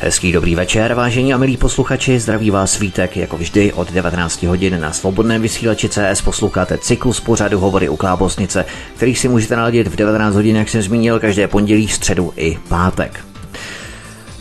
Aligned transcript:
Hezký 0.00 0.32
dobrý 0.32 0.54
večer, 0.54 0.94
vážení 0.94 1.34
a 1.34 1.36
milí 1.36 1.56
posluchači, 1.56 2.20
zdraví 2.20 2.50
vás 2.50 2.72
svítek, 2.72 3.16
jako 3.16 3.36
vždy 3.36 3.72
od 3.72 3.92
19 3.92 4.42
hodin 4.42 4.80
na 4.80 4.92
svobodném 4.92 5.42
vysílači 5.42 5.88
CS 5.88 6.22
posloucháte 6.24 6.78
cyklus 6.78 7.20
pořadu 7.20 7.58
Hovory 7.58 7.88
u 7.88 7.96
Klábosnice, 7.96 8.64
který 8.96 9.14
si 9.14 9.28
můžete 9.28 9.56
naladit 9.56 9.86
v 9.86 9.96
19 9.96 10.34
hodin, 10.34 10.56
jak 10.56 10.68
jsem 10.68 10.82
zmínil, 10.82 11.20
každé 11.20 11.48
pondělí, 11.48 11.88
středu 11.88 12.32
i 12.36 12.58
pátek. 12.68 13.20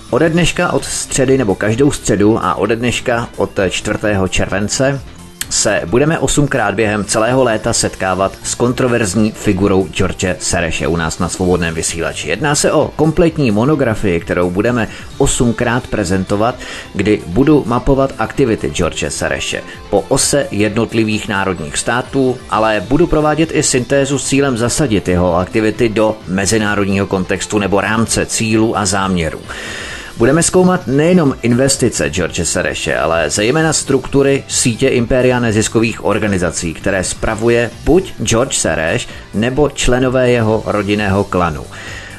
Ode 0.09 0.29
dneška 0.29 0.71
od 0.71 0.85
středy 0.85 1.37
nebo 1.37 1.55
každou 1.55 1.91
středu 1.91 2.45
a 2.45 2.55
ode 2.55 2.75
dneška 2.75 3.29
od 3.37 3.59
4. 3.69 3.99
července 4.29 5.01
se 5.49 5.81
budeme 5.85 6.19
osmkrát 6.19 6.75
během 6.75 7.05
celého 7.05 7.43
léta 7.43 7.73
setkávat 7.73 8.37
s 8.43 8.55
kontroverzní 8.55 9.31
figurou 9.31 9.87
George 9.87 10.35
Sereše 10.39 10.87
u 10.87 10.95
nás 10.95 11.19
na 11.19 11.29
svobodném 11.29 11.73
vysílači. 11.73 12.29
Jedná 12.29 12.55
se 12.55 12.71
o 12.71 12.91
kompletní 12.95 13.51
monografii, 13.51 14.19
kterou 14.19 14.49
budeme 14.49 14.87
osmkrát 15.17 15.87
prezentovat, 15.87 16.55
kdy 16.93 17.21
budu 17.27 17.63
mapovat 17.65 18.13
aktivity 18.17 18.69
George 18.69 19.05
Sereše 19.09 19.63
po 19.89 20.05
ose 20.07 20.47
jednotlivých 20.51 21.27
národních 21.27 21.77
států, 21.77 22.37
ale 22.49 22.83
budu 22.89 23.07
provádět 23.07 23.49
i 23.53 23.63
syntézu 23.63 24.19
s 24.19 24.27
cílem 24.27 24.57
zasadit 24.57 25.07
jeho 25.07 25.35
aktivity 25.35 25.89
do 25.89 26.17
mezinárodního 26.27 27.07
kontextu 27.07 27.59
nebo 27.59 27.81
rámce 27.81 28.25
cílů 28.25 28.77
a 28.77 28.85
záměrů. 28.85 29.39
Budeme 30.17 30.43
zkoumat 30.43 30.87
nejenom 30.87 31.35
investice 31.41 32.09
George 32.09 32.45
Sereše, 32.45 32.97
ale 32.97 33.29
zejména 33.29 33.73
struktury 33.73 34.43
sítě 34.47 34.87
impéria 34.87 35.39
neziskových 35.39 36.05
organizací, 36.05 36.73
které 36.73 37.03
spravuje 37.03 37.71
buď 37.83 38.13
George 38.23 38.53
Sereš 38.53 39.07
nebo 39.33 39.69
členové 39.69 40.31
jeho 40.31 40.63
rodinného 40.65 41.23
klanu. 41.23 41.63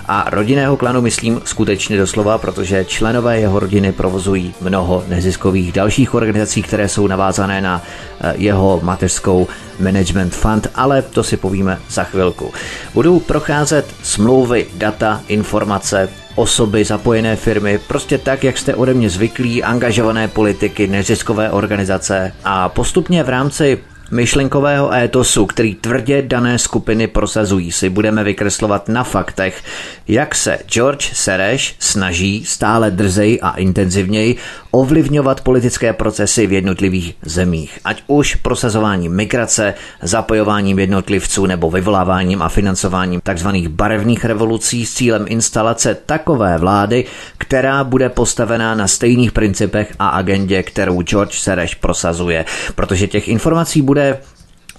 A 0.09 0.31
rodinného 0.31 0.77
klanu 0.77 1.01
myslím 1.01 1.41
skutečně 1.45 1.97
doslova, 1.97 2.39
protože 2.39 2.85
členové 2.85 3.41
jeho 3.41 3.61
rodiny 3.61 3.93
provozují 3.93 4.55
mnoho 4.61 5.05
neziskových 5.09 5.73
dalších 5.73 6.15
organizací, 6.15 6.63
které 6.63 6.89
jsou 6.89 7.07
navázané 7.07 7.61
na 7.61 7.83
eh, 8.21 8.35
jeho 8.37 8.81
mateřskou 8.83 9.49
management 9.81 10.35
fund, 10.35 10.69
ale 10.75 11.03
to 11.03 11.25
si 11.25 11.37
povíme 11.37 11.79
za 11.89 12.05
chvilku. 12.05 12.53
Budu 12.95 13.21
procházet 13.21 13.87
smlouvy, 14.03 14.67
data, 14.75 15.21
informace, 15.29 16.09
osoby, 16.37 16.85
zapojené 16.85 17.37
firmy, 17.37 17.79
prostě 17.79 18.19
tak, 18.19 18.45
jak 18.45 18.59
jste 18.59 18.75
ode 18.75 18.95
mě 18.95 19.11
zvyklí, 19.11 19.63
angažované 19.63 20.29
politiky, 20.29 20.87
neziskové 20.87 21.51
organizace 21.51 22.33
a 22.45 22.69
postupně 22.69 23.23
v 23.23 23.29
rámci 23.29 23.79
myšlenkového 24.11 24.95
étosu, 24.95 25.47
který 25.47 25.75
tvrdě 25.75 26.23
dané 26.23 26.59
skupiny 26.59 27.07
prosazují, 27.07 27.73
si 27.73 27.91
budeme 27.91 28.25
vykreslovat 28.25 28.89
na 28.89 29.05
faktech, 29.05 29.63
jak 30.09 30.35
se 30.35 30.59
George 30.69 31.11
Sereš 31.15 31.77
snaží 31.79 32.45
stále 32.45 32.91
drzej 32.91 33.39
a 33.43 33.51
intenzivněji 33.51 34.37
ovlivňovat 34.71 35.41
politické 35.41 35.93
procesy 35.93 36.47
v 36.47 36.53
jednotlivých 36.53 37.15
zemích, 37.23 37.79
ať 37.85 38.03
už 38.07 38.35
prosazováním 38.35 39.13
migrace, 39.13 39.75
zapojováním 40.03 40.79
jednotlivců 40.79 41.47
nebo 41.47 41.71
vyvoláváním 41.71 42.43
a 42.43 42.49
financováním 42.49 43.21
tzv. 43.35 43.49
barevných 43.69 44.25
revolucí 44.25 44.87
s 44.87 44.95
cílem 44.95 45.25
instalace 45.29 45.97
takové 46.07 46.59
vlády, 46.59 47.05
která 47.39 47.85
bude 47.85 48.09
postavená 48.09 48.75
na 48.75 48.89
stejných 48.89 49.33
principech 49.33 49.95
a 49.99 50.09
agendě, 50.09 50.63
kterou 50.63 51.03
George 51.03 51.39
Sereš 51.39 51.75
prosazuje, 51.75 52.45
protože 52.75 53.07
těch 53.07 53.29
informací 53.29 53.83
bude 53.83 53.96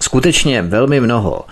skutečně 0.00 0.62
velmi 0.62 1.00
mnoho. 1.00 1.44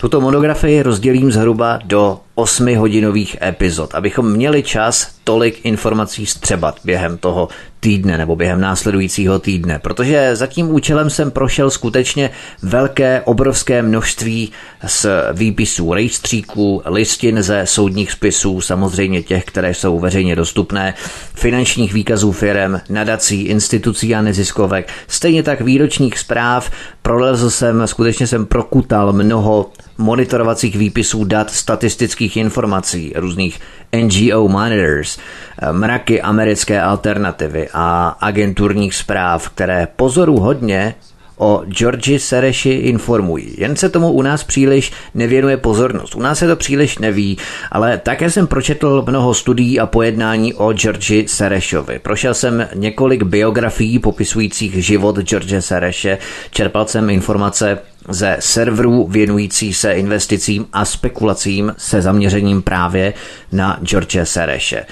Tuto 0.00 0.20
monografii 0.20 0.82
rozdělím 0.82 1.32
zhruba 1.32 1.78
do 1.84 2.20
8-hodinových 2.36 3.36
epizod, 3.42 3.94
abychom 3.94 4.32
měli 4.32 4.62
čas 4.62 5.14
tolik 5.24 5.60
informací 5.64 6.26
střebat 6.26 6.80
během 6.84 7.18
toho 7.18 7.48
týdne 7.80 8.18
nebo 8.18 8.36
během 8.36 8.60
následujícího 8.60 9.38
týdne, 9.38 9.78
protože 9.78 10.36
za 10.36 10.46
tím 10.46 10.70
účelem 10.70 11.10
jsem 11.10 11.30
prošel 11.30 11.70
skutečně 11.70 12.30
velké, 12.62 13.22
obrovské 13.24 13.82
množství 13.82 14.52
z 14.86 15.06
výpisů 15.32 15.94
rejstříků, 15.94 16.82
listin 16.84 17.42
ze 17.42 17.66
soudních 17.66 18.12
spisů, 18.12 18.60
samozřejmě 18.60 19.22
těch, 19.22 19.44
které 19.44 19.74
jsou 19.74 19.98
veřejně 19.98 20.36
dostupné, 20.36 20.94
finančních 21.34 21.92
výkazů 21.92 22.32
firem, 22.32 22.80
nadací, 22.88 23.42
institucí 23.42 24.14
a 24.14 24.22
neziskovek, 24.22 24.88
stejně 25.08 25.42
tak 25.42 25.60
výročních 25.60 26.18
zpráv, 26.18 26.70
prolezl 27.02 27.50
jsem, 27.50 27.86
skutečně 27.86 28.26
jsem 28.26 28.46
prokutal 28.46 29.12
mnoho 29.12 29.70
monitorovacích 30.02 30.76
výpisů 30.76 31.24
dat, 31.24 31.50
statistických 31.50 32.36
informací, 32.36 33.12
různých 33.16 33.60
NGO 33.92 34.48
monitors, 34.48 35.18
eh, 35.18 35.72
mraky 35.72 36.22
americké 36.22 36.82
alternativy 36.82 37.68
a 37.72 38.08
agenturních 38.08 38.94
zpráv, 38.94 39.48
které 39.48 39.88
pozoru 39.96 40.40
hodně 40.40 40.94
o 41.42 41.62
Georgi 41.66 42.18
Sereši 42.18 42.70
informují. 42.70 43.54
Jen 43.58 43.76
se 43.76 43.88
tomu 43.88 44.12
u 44.12 44.22
nás 44.22 44.44
příliš 44.44 44.92
nevěnuje 45.14 45.56
pozornost. 45.56 46.14
U 46.14 46.20
nás 46.20 46.38
se 46.38 46.46
to 46.46 46.56
příliš 46.56 46.98
neví, 46.98 47.38
ale 47.70 47.98
také 47.98 48.30
jsem 48.30 48.46
pročetl 48.46 49.04
mnoho 49.08 49.34
studií 49.34 49.80
a 49.80 49.86
pojednání 49.86 50.54
o 50.54 50.72
Georgi 50.72 51.24
Serešovi. 51.28 51.98
Prošel 51.98 52.34
jsem 52.34 52.68
několik 52.74 53.22
biografií 53.22 53.98
popisujících 53.98 54.84
život 54.84 55.18
George 55.18 55.54
Sereše, 55.60 56.18
čerpal 56.50 56.86
jsem 56.86 57.10
informace 57.10 57.78
ze 58.08 58.36
serverů 58.40 59.06
věnující 59.06 59.74
se 59.74 59.92
investicím 59.92 60.66
a 60.72 60.84
spekulacím 60.84 61.74
se 61.78 62.02
zaměřením 62.02 62.62
právě 62.62 63.14
na 63.52 63.78
George 63.82 64.16
Sereše. 64.24 64.84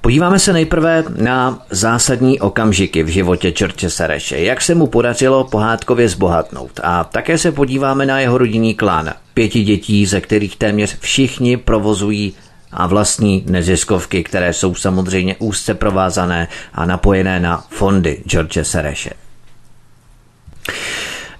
Podíváme 0.00 0.38
se 0.38 0.52
nejprve 0.52 1.04
na 1.16 1.62
zásadní 1.70 2.40
okamžiky 2.40 3.02
v 3.02 3.08
životě 3.08 3.50
George 3.50 3.84
Sereše, 3.88 4.38
jak 4.38 4.60
se 4.60 4.74
mu 4.74 4.86
podařilo 4.86 5.44
pohádkově 5.44 6.08
zbohatnout 6.08 6.80
a 6.82 7.04
také 7.04 7.38
se 7.38 7.52
podíváme 7.52 8.06
na 8.06 8.20
jeho 8.20 8.38
rodinný 8.38 8.74
klán, 8.74 9.12
pěti 9.34 9.62
dětí, 9.62 10.06
ze 10.06 10.20
kterých 10.20 10.56
téměř 10.56 10.98
všichni 11.00 11.56
provozují 11.56 12.34
a 12.72 12.86
vlastní 12.86 13.44
neziskovky, 13.46 14.24
které 14.24 14.52
jsou 14.52 14.74
samozřejmě 14.74 15.36
úzce 15.38 15.74
provázané 15.74 16.48
a 16.74 16.86
napojené 16.86 17.40
na 17.40 17.64
fondy 17.70 18.22
George 18.26 18.58
Sereše. 18.62 19.10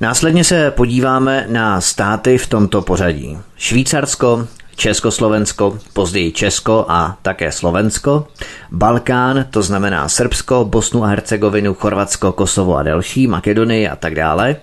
Následně 0.00 0.44
se 0.44 0.70
podíváme 0.70 1.46
na 1.48 1.80
státy 1.80 2.38
v 2.38 2.46
tomto 2.46 2.82
pořadí. 2.82 3.38
Švýcarsko, 3.56 4.46
Československo, 4.76 5.78
později 5.92 6.32
Česko 6.32 6.86
a 6.88 7.16
také 7.22 7.52
Slovensko, 7.52 8.26
Balkán, 8.70 9.46
to 9.50 9.62
znamená 9.62 10.08
Srbsko, 10.08 10.64
Bosnu 10.64 11.04
a 11.04 11.06
Hercegovinu, 11.06 11.74
Chorvatsko, 11.74 12.32
Kosovo 12.32 12.76
a 12.76 12.82
další, 12.82 13.26
Makedonii 13.26 13.88
a 13.88 13.96
tak 13.96 14.14
dále, 14.14 14.56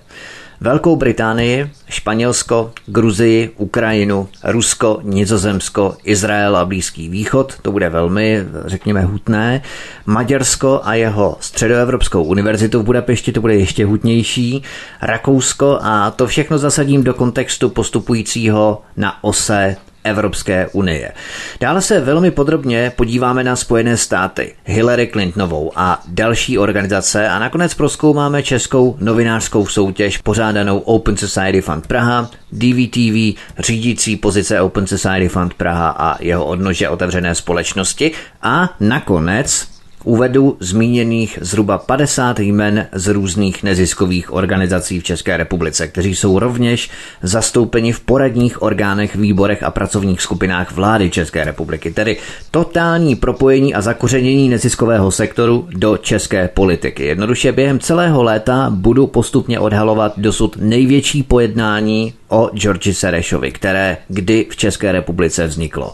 Velkou 0.61 0.95
Británii, 0.95 1.71
Španělsko, 1.89 2.71
Gruzii, 2.85 3.49
Ukrajinu, 3.57 4.27
Rusko, 4.43 4.99
Nizozemsko, 5.03 5.97
Izrael 6.03 6.57
a 6.57 6.65
Blízký 6.65 7.09
východ, 7.09 7.53
to 7.61 7.71
bude 7.71 7.89
velmi, 7.89 8.43
řekněme, 8.65 9.01
hutné, 9.01 9.61
Maďarsko 10.05 10.81
a 10.83 10.93
jeho 10.93 11.37
středoevropskou 11.39 12.23
univerzitu 12.23 12.79
v 12.79 12.83
Budapešti, 12.83 13.31
to 13.31 13.41
bude 13.41 13.55
ještě 13.55 13.85
hutnější, 13.85 14.63
Rakousko 15.01 15.79
a 15.81 16.11
to 16.11 16.27
všechno 16.27 16.57
zasadím 16.57 17.03
do 17.03 17.13
kontextu 17.13 17.69
postupujícího 17.69 18.81
na 18.97 19.23
ose 19.23 19.75
Evropské 20.03 20.67
unie. 20.67 21.11
Dále 21.59 21.81
se 21.81 21.99
velmi 21.99 22.31
podrobně 22.31 22.91
podíváme 22.95 23.43
na 23.43 23.55
Spojené 23.55 23.97
státy, 23.97 24.55
Hillary 24.65 25.07
Clintonovou 25.07 25.71
a 25.75 26.01
další 26.07 26.57
organizace 26.57 27.29
a 27.29 27.39
nakonec 27.39 27.73
proskoumáme 27.73 28.43
českou 28.43 28.97
novinářskou 28.99 29.67
soutěž 29.67 30.17
pořádanou 30.17 30.79
Open 30.79 31.17
Society 31.17 31.61
Fund 31.61 31.87
Praha, 31.87 32.29
DVTV, 32.51 33.39
řídící 33.59 34.15
pozice 34.15 34.61
Open 34.61 34.87
Society 34.87 35.29
Fund 35.29 35.53
Praha 35.53 35.89
a 35.89 36.23
jeho 36.23 36.45
odnože 36.45 36.89
otevřené 36.89 37.35
společnosti 37.35 38.11
a 38.41 38.75
nakonec 38.79 39.78
Uvedu 40.03 40.57
zmíněných 40.59 41.39
zhruba 41.41 41.77
50 41.77 42.39
jmen 42.39 42.87
z 42.91 43.07
různých 43.07 43.63
neziskových 43.63 44.33
organizací 44.33 44.99
v 44.99 45.03
České 45.03 45.37
republice, 45.37 45.87
kteří 45.87 46.15
jsou 46.15 46.39
rovněž 46.39 46.89
zastoupeni 47.23 47.91
v 47.91 47.99
poradních 47.99 48.61
orgánech, 48.61 49.15
výborech 49.15 49.63
a 49.63 49.71
pracovních 49.71 50.21
skupinách 50.21 50.71
vlády 50.71 51.09
České 51.09 51.43
republiky, 51.43 51.91
tedy 51.91 52.17
totální 52.51 53.15
propojení 53.15 53.75
a 53.75 53.81
zakořenění 53.81 54.49
neziskového 54.49 55.11
sektoru 55.11 55.67
do 55.71 55.97
české 55.97 56.47
politiky. 56.47 57.05
Jednoduše 57.05 57.51
během 57.51 57.79
celého 57.79 58.23
léta 58.23 58.69
budu 58.69 59.07
postupně 59.07 59.59
odhalovat 59.59 60.13
dosud 60.17 60.57
největší 60.59 61.23
pojednání 61.23 62.13
o 62.27 62.49
Georgi 62.53 62.93
Serešovi, 62.93 63.51
které 63.51 63.97
kdy 64.07 64.47
v 64.49 64.55
České 64.55 64.91
republice 64.91 65.47
vzniklo. 65.47 65.93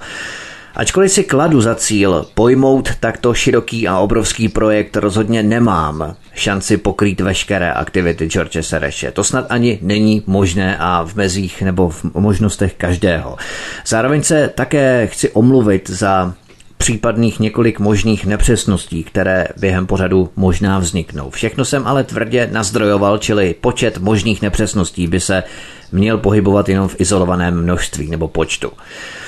Ačkoliv 0.75 1.12
si 1.12 1.24
kladu 1.24 1.62
za 1.62 1.75
cíl 1.75 2.27
pojmout 2.33 2.89
takto 3.00 3.33
široký 3.33 3.88
a 3.88 4.00
obrovský 4.00 4.50
projekt, 4.50 4.98
rozhodně 4.98 5.44
nemám 5.44 6.16
šanci 6.33 6.77
pokrýt 6.77 7.22
veškeré 7.22 7.72
aktivity 7.72 8.27
George 8.27 8.57
Sereše. 8.62 9.12
To 9.12 9.24
snad 9.24 9.45
ani 9.50 9.80
není 9.81 10.24
možné 10.27 10.77
a 10.80 11.04
v 11.06 11.16
mezích 11.16 11.62
nebo 11.62 11.89
v 11.89 12.04
možnostech 12.13 12.74
každého. 12.74 13.38
Zároveň 13.86 14.24
se 14.24 14.51
také 14.56 15.07
chci 15.07 15.30
omluvit 15.30 15.89
za 15.89 16.33
případných 16.85 17.39
několik 17.39 17.79
možných 17.79 18.25
nepřesností, 18.25 19.03
které 19.03 19.47
během 19.57 19.87
pořadu 19.87 20.29
možná 20.35 20.79
vzniknou. 20.79 21.29
Všechno 21.29 21.65
jsem 21.65 21.87
ale 21.87 22.03
tvrdě 22.03 22.49
nazdrojoval, 22.51 23.17
čili 23.17 23.55
počet 23.61 23.97
možných 23.97 24.41
nepřesností 24.41 25.07
by 25.07 25.19
se 25.19 25.43
měl 25.91 26.17
pohybovat 26.17 26.69
jenom 26.69 26.87
v 26.87 26.95
izolovaném 27.01 27.61
množství 27.61 28.09
nebo 28.09 28.27
počtu. 28.27 28.71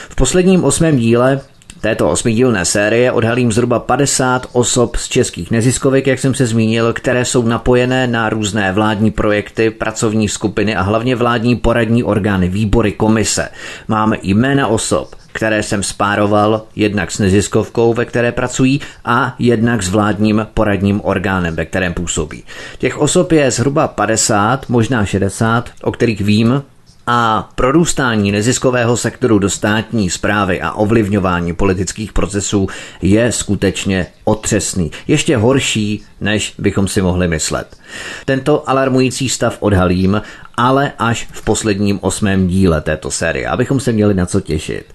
V 0.10 0.16
posledním 0.16 0.64
osmém 0.64 0.98
díle 0.98 1.42
této 1.82 2.10
osmidílné 2.10 2.66
série 2.66 3.12
odhalím 3.12 3.52
zhruba 3.52 3.80
50 3.80 4.48
osob 4.52 4.96
z 4.96 5.08
českých 5.08 5.52
neziskovek, 5.52 6.08
jak 6.08 6.20
jsem 6.20 6.34
se 6.34 6.46
zmínil, 6.46 6.94
které 6.94 7.26
jsou 7.26 7.44
napojené 7.44 8.08
na 8.08 8.30
různé 8.30 8.72
vládní 8.72 9.12
projekty, 9.12 9.70
pracovní 9.70 10.30
skupiny 10.30 10.76
a 10.76 10.82
hlavně 10.82 11.16
vládní 11.16 11.56
poradní 11.56 12.04
orgány, 12.04 12.50
výbory, 12.50 12.92
komise. 12.92 13.50
Máme 13.88 14.18
jména 14.22 14.68
osob, 14.68 15.16
které 15.38 15.64
jsem 15.64 15.84
spároval 15.84 16.62
jednak 16.76 17.12
s 17.12 17.20
neziskovkou, 17.20 17.94
ve 17.94 18.06
které 18.06 18.32
pracují, 18.32 18.82
a 19.06 19.36
jednak 19.40 19.84
s 19.84 19.90
vládním 19.90 20.48
poradním 20.54 21.02
orgánem, 21.04 21.56
ve 21.56 21.66
kterém 21.66 21.94
působí. 21.94 22.44
Těch 22.78 22.98
osob 22.98 23.32
je 23.32 23.52
zhruba 23.52 23.88
50, 23.88 24.70
možná 24.70 25.06
60, 25.06 25.70
o 25.84 25.92
kterých 25.92 26.22
vím, 26.22 26.64
a 27.08 27.50
prorůstání 27.56 28.32
neziskového 28.32 28.98
sektoru 28.98 29.40
do 29.40 29.50
státní 29.50 30.10
zprávy 30.10 30.62
a 30.62 30.72
ovlivňování 30.72 31.54
politických 31.54 32.14
procesů 32.14 32.68
je 33.02 33.32
skutečně 33.32 34.08
otřesný. 34.24 34.92
Ještě 35.08 35.38
horší, 35.38 36.04
než 36.22 36.54
bychom 36.58 36.88
si 36.88 37.02
mohli 37.02 37.28
myslet. 37.28 37.78
Tento 38.26 38.70
alarmující 38.70 39.30
stav 39.30 39.58
odhalím, 39.60 40.22
ale 40.58 40.92
až 41.00 41.28
v 41.32 41.42
posledním 41.42 42.00
osmém 42.02 42.48
díle 42.48 42.82
této 42.82 43.12
série, 43.12 43.48
abychom 43.48 43.80
se 43.80 43.92
měli 43.92 44.14
na 44.14 44.26
co 44.26 44.42
těšit. 44.42 44.94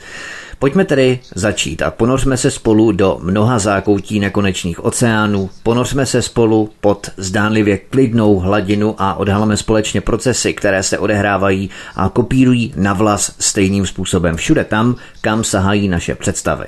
Pojďme 0.58 0.84
tedy 0.84 1.18
začít 1.34 1.82
a 1.82 1.90
ponořme 1.90 2.36
se 2.36 2.50
spolu 2.50 2.92
do 2.92 3.18
mnoha 3.22 3.58
zákoutí 3.58 4.20
nekonečných 4.20 4.84
oceánů, 4.84 5.50
ponořme 5.62 6.06
se 6.06 6.22
spolu 6.22 6.70
pod 6.80 7.10
zdánlivě 7.16 7.78
klidnou 7.78 8.38
hladinu 8.38 8.94
a 8.98 9.14
odhalíme 9.14 9.56
společně 9.56 10.00
procesy, 10.00 10.54
které 10.54 10.82
se 10.82 10.98
odehrávají 10.98 11.70
a 11.96 12.08
kopírují 12.08 12.74
na 12.76 12.92
vlas 12.92 13.34
stejným 13.38 13.86
způsobem 13.86 14.36
všude 14.36 14.64
tam, 14.64 14.96
kam 15.20 15.44
sahají 15.44 15.88
naše 15.88 16.14
představy. 16.14 16.66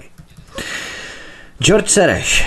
George 1.58 1.88
Sereš, 1.88 2.44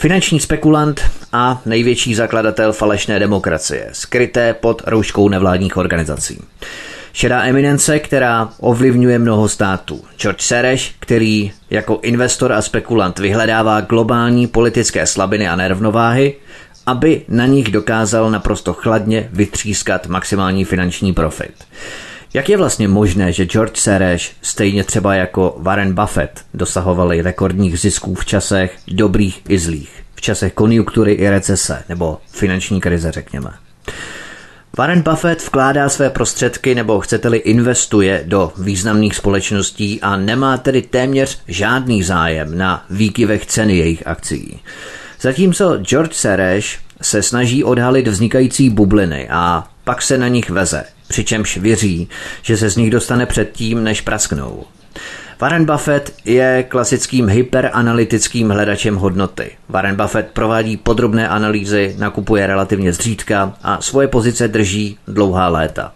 Finanční 0.00 0.40
spekulant 0.40 1.00
a 1.32 1.62
největší 1.66 2.14
zakladatel 2.14 2.72
falešné 2.72 3.18
demokracie, 3.18 3.88
skryté 3.92 4.54
pod 4.54 4.82
rouškou 4.86 5.28
nevládních 5.28 5.76
organizací. 5.76 6.40
Šedá 7.12 7.42
eminence, 7.42 7.98
která 7.98 8.48
ovlivňuje 8.60 9.18
mnoho 9.18 9.48
států. 9.48 10.04
George 10.18 10.42
Sereš, 10.42 10.94
který 11.00 11.52
jako 11.70 11.98
investor 12.02 12.52
a 12.52 12.62
spekulant 12.62 13.18
vyhledává 13.18 13.80
globální 13.80 14.46
politické 14.46 15.06
slabiny 15.06 15.48
a 15.48 15.56
nerovnováhy, 15.56 16.34
aby 16.86 17.22
na 17.28 17.46
nich 17.46 17.68
dokázal 17.70 18.30
naprosto 18.30 18.72
chladně 18.72 19.28
vytřískat 19.32 20.06
maximální 20.06 20.64
finanční 20.64 21.12
profit. 21.12 21.54
Jak 22.34 22.48
je 22.48 22.56
vlastně 22.56 22.88
možné, 22.88 23.32
že 23.32 23.44
George 23.44 23.76
Sereš, 23.76 24.36
stejně 24.42 24.84
třeba 24.84 25.14
jako 25.14 25.56
Warren 25.58 25.94
Buffett, 25.94 26.44
dosahovali 26.54 27.22
rekordních 27.22 27.80
zisků 27.80 28.14
v 28.14 28.24
časech 28.24 28.78
dobrých 28.88 29.42
i 29.48 29.58
zlých, 29.58 29.90
v 30.14 30.20
časech 30.20 30.52
konjunktury 30.52 31.12
i 31.12 31.28
recese, 31.28 31.84
nebo 31.88 32.18
finanční 32.30 32.80
krize, 32.80 33.12
řekněme? 33.12 33.50
Warren 34.78 35.02
Buffett 35.02 35.46
vkládá 35.46 35.88
své 35.88 36.10
prostředky 36.10 36.74
nebo 36.74 37.00
chcete-li 37.00 37.38
investuje 37.38 38.22
do 38.26 38.52
významných 38.58 39.16
společností 39.16 40.00
a 40.00 40.16
nemá 40.16 40.58
tedy 40.58 40.82
téměř 40.82 41.42
žádný 41.48 42.02
zájem 42.02 42.58
na 42.58 42.84
výkyvech 42.90 43.46
ceny 43.46 43.76
jejich 43.76 44.06
akcí. 44.06 44.60
Zatímco 45.20 45.76
George 45.76 46.14
Sereš 46.14 46.78
se 47.02 47.22
snaží 47.22 47.64
odhalit 47.64 48.08
vznikající 48.08 48.70
bubliny 48.70 49.28
a 49.30 49.68
pak 49.84 50.02
se 50.02 50.18
na 50.18 50.28
nich 50.28 50.50
veze, 50.50 50.84
přičemž 51.10 51.56
věří, 51.56 52.08
že 52.42 52.56
se 52.56 52.70
z 52.70 52.76
nich 52.76 52.90
dostane 52.90 53.26
předtím, 53.26 53.84
než 53.84 54.00
prasknou. 54.00 54.64
Warren 55.40 55.64
Buffett 55.64 56.12
je 56.24 56.64
klasickým 56.68 57.28
hyperanalytickým 57.28 58.50
hledačem 58.50 58.96
hodnoty. 58.96 59.50
Warren 59.68 59.96
Buffett 59.96 60.30
provádí 60.32 60.76
podrobné 60.76 61.28
analýzy, 61.28 61.94
nakupuje 61.98 62.46
relativně 62.46 62.92
zřídka 62.92 63.54
a 63.62 63.80
svoje 63.80 64.08
pozice 64.08 64.48
drží 64.48 64.98
dlouhá 65.08 65.48
léta. 65.48 65.92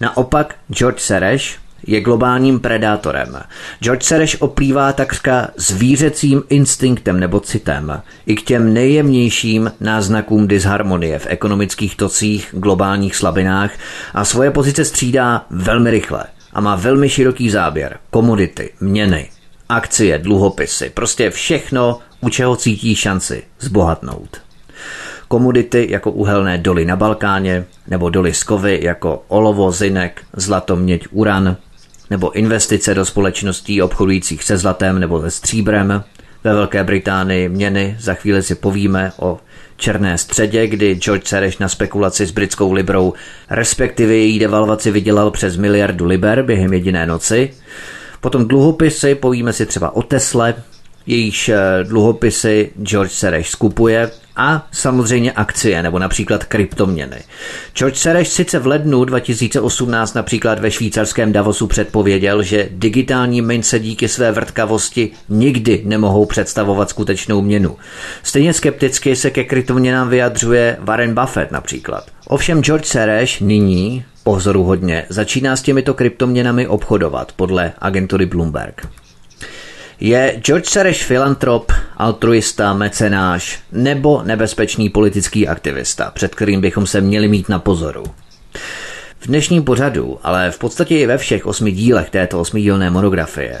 Naopak 0.00 0.54
George 0.70 1.00
Sereš 1.00 1.58
je 1.86 2.00
globálním 2.00 2.60
predátorem. 2.60 3.36
George 3.80 4.02
Sereš 4.02 4.40
oplývá 4.40 4.92
takřka 4.92 5.48
zvířecím 5.56 6.42
instinktem 6.48 7.20
nebo 7.20 7.40
citem 7.40 8.02
i 8.26 8.34
k 8.34 8.42
těm 8.42 8.74
nejjemnějším 8.74 9.72
náznakům 9.80 10.48
disharmonie 10.48 11.18
v 11.18 11.26
ekonomických 11.28 11.96
tocích, 11.96 12.48
globálních 12.52 13.16
slabinách 13.16 13.70
a 14.14 14.24
svoje 14.24 14.50
pozice 14.50 14.84
střídá 14.84 15.46
velmi 15.50 15.90
rychle– 15.90 16.24
a 16.52 16.60
má 16.60 16.76
velmi 16.76 17.08
široký 17.08 17.50
záběr. 17.50 17.98
Komodity, 18.10 18.72
měny, 18.80 19.30
akcie, 19.68 20.18
dluhopisy, 20.18 20.90
prostě 20.94 21.30
všechno, 21.30 21.98
u 22.20 22.28
čeho 22.28 22.56
cítí 22.56 22.94
šanci 22.94 23.42
zbohatnout. 23.60 24.40
Komodity 25.28 25.86
jako 25.90 26.10
uhelné 26.10 26.58
doly 26.58 26.84
na 26.84 26.96
Balkáně, 26.96 27.64
nebo 27.88 28.10
doly 28.10 28.34
z 28.34 28.42
kovy 28.42 28.78
jako 28.82 29.24
olovo, 29.28 29.72
zinek, 29.72 30.22
zlato, 30.36 30.76
měď, 30.76 31.06
uran, 31.10 31.56
nebo 32.12 32.32
investice 32.32 32.94
do 32.94 33.04
společností 33.04 33.82
obchodujících 33.82 34.44
se 34.44 34.56
zlatem 34.56 34.98
nebo 34.98 35.20
se 35.20 35.30
stříbrem, 35.30 36.04
ve 36.44 36.54
Velké 36.54 36.84
Británii 36.84 37.48
měny, 37.48 37.96
za 38.00 38.14
chvíli 38.14 38.42
si 38.42 38.54
povíme 38.54 39.12
o 39.18 39.38
černé 39.76 40.18
středě, 40.18 40.66
kdy 40.66 40.94
George 40.94 41.26
Sereš 41.26 41.58
na 41.58 41.68
spekulaci 41.68 42.26
s 42.26 42.30
britskou 42.30 42.72
librou, 42.72 43.12
respektive 43.50 44.14
její 44.14 44.38
devalvaci 44.38 44.90
vydělal 44.90 45.30
přes 45.30 45.56
miliardu 45.56 46.06
liber 46.06 46.42
během 46.42 46.72
jediné 46.72 47.06
noci. 47.06 47.54
Potom 48.20 48.48
dluhopisy, 48.48 49.14
povíme 49.14 49.52
si 49.52 49.66
třeba 49.66 49.96
o 49.96 50.02
Tesle, 50.02 50.54
jejíž 51.06 51.48
eh, 51.48 51.58
dluhopisy 51.84 52.70
George 52.82 53.12
Sereš 53.12 53.50
skupuje 53.50 54.10
a 54.36 54.66
samozřejmě 54.72 55.32
akcie 55.32 55.82
nebo 55.82 55.98
například 55.98 56.44
kryptoměny. 56.44 57.16
George 57.74 57.96
Sereš 57.96 58.28
sice 58.28 58.58
v 58.58 58.66
lednu 58.66 59.04
2018 59.04 60.14
například 60.14 60.58
ve 60.58 60.70
švýcarském 60.70 61.32
Davosu 61.32 61.66
předpověděl, 61.66 62.42
že 62.42 62.68
digitální 62.70 63.42
mince 63.42 63.78
díky 63.78 64.08
své 64.08 64.32
vrtkavosti 64.32 65.10
nikdy 65.28 65.82
nemohou 65.84 66.26
představovat 66.26 66.90
skutečnou 66.90 67.42
měnu. 67.42 67.76
Stejně 68.22 68.52
skepticky 68.52 69.16
se 69.16 69.30
ke 69.30 69.44
kryptoměnám 69.44 70.08
vyjadřuje 70.08 70.76
Warren 70.80 71.14
Buffett 71.14 71.52
například. 71.52 72.06
Ovšem 72.26 72.62
George 72.62 72.86
Sereš 72.86 73.40
nyní, 73.40 74.04
pozoruhodně, 74.24 75.04
začíná 75.08 75.56
s 75.56 75.62
těmito 75.62 75.94
kryptoměnami 75.94 76.66
obchodovat 76.66 77.32
podle 77.32 77.72
agentury 77.78 78.26
Bloomberg. 78.26 78.86
Je 80.04 80.40
George 80.44 80.68
Sereš 80.68 81.04
filantrop, 81.04 81.72
altruista, 81.96 82.74
mecenáš 82.74 83.60
nebo 83.72 84.22
nebezpečný 84.22 84.88
politický 84.88 85.48
aktivista, 85.48 86.10
před 86.14 86.34
kterým 86.34 86.60
bychom 86.60 86.86
se 86.86 87.00
měli 87.00 87.28
mít 87.28 87.48
na 87.48 87.58
pozoru? 87.58 88.04
V 89.20 89.26
dnešním 89.26 89.64
pořadu, 89.64 90.18
ale 90.22 90.50
v 90.50 90.58
podstatě 90.58 90.98
i 90.98 91.06
ve 91.06 91.18
všech 91.18 91.46
osmi 91.46 91.72
dílech 91.72 92.10
této 92.10 92.40
osmidílné 92.40 92.90
monografie, 92.90 93.60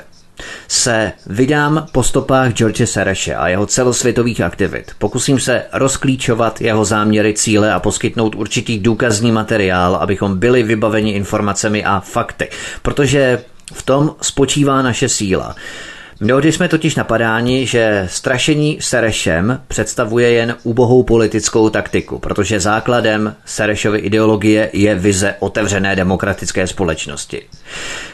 se 0.68 1.12
vydám 1.26 1.86
po 1.92 2.02
stopách 2.02 2.52
George 2.52 2.88
Sereše 2.88 3.34
a 3.34 3.48
jeho 3.48 3.66
celosvětových 3.66 4.40
aktivit. 4.40 4.92
Pokusím 4.98 5.40
se 5.40 5.64
rozklíčovat 5.72 6.60
jeho 6.60 6.84
záměry, 6.84 7.34
cíle 7.34 7.72
a 7.72 7.80
poskytnout 7.80 8.34
určitý 8.34 8.78
důkazní 8.78 9.32
materiál, 9.32 9.94
abychom 9.94 10.38
byli 10.38 10.62
vybaveni 10.62 11.12
informacemi 11.12 11.84
a 11.84 12.00
fakty, 12.00 12.48
protože 12.82 13.44
v 13.72 13.82
tom 13.82 14.14
spočívá 14.20 14.82
naše 14.82 15.08
síla. 15.08 15.56
Mnohdy 16.24 16.52
jsme 16.52 16.68
totiž 16.68 16.96
napadáni, 16.96 17.66
že 17.66 18.06
strašení 18.10 18.78
Serešem 18.80 19.60
představuje 19.68 20.30
jen 20.30 20.56
ubohou 20.62 21.02
politickou 21.02 21.70
taktiku, 21.70 22.18
protože 22.18 22.60
základem 22.60 23.36
Serešovy 23.44 23.98
ideologie 23.98 24.70
je 24.72 24.94
vize 24.94 25.34
otevřené 25.38 25.96
demokratické 25.96 26.66
společnosti. 26.66 27.42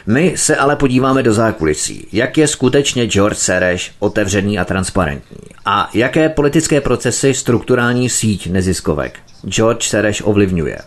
My 0.07 0.33
se 0.35 0.55
ale 0.55 0.75
podíváme 0.75 1.23
do 1.23 1.33
zákulisí, 1.33 2.07
jak 2.11 2.37
je 2.37 2.47
skutečně 2.47 3.07
George 3.07 3.37
Sereš 3.37 3.91
otevřený 3.99 4.59
a 4.59 4.65
transparentní 4.65 5.37
a 5.65 5.89
jaké 5.93 6.29
politické 6.29 6.81
procesy 6.81 7.33
strukturální 7.33 8.09
síť 8.09 8.47
neziskovek 8.47 9.19
George 9.47 9.83
Sereš 9.83 10.21
ovlivňuje. 10.25 10.77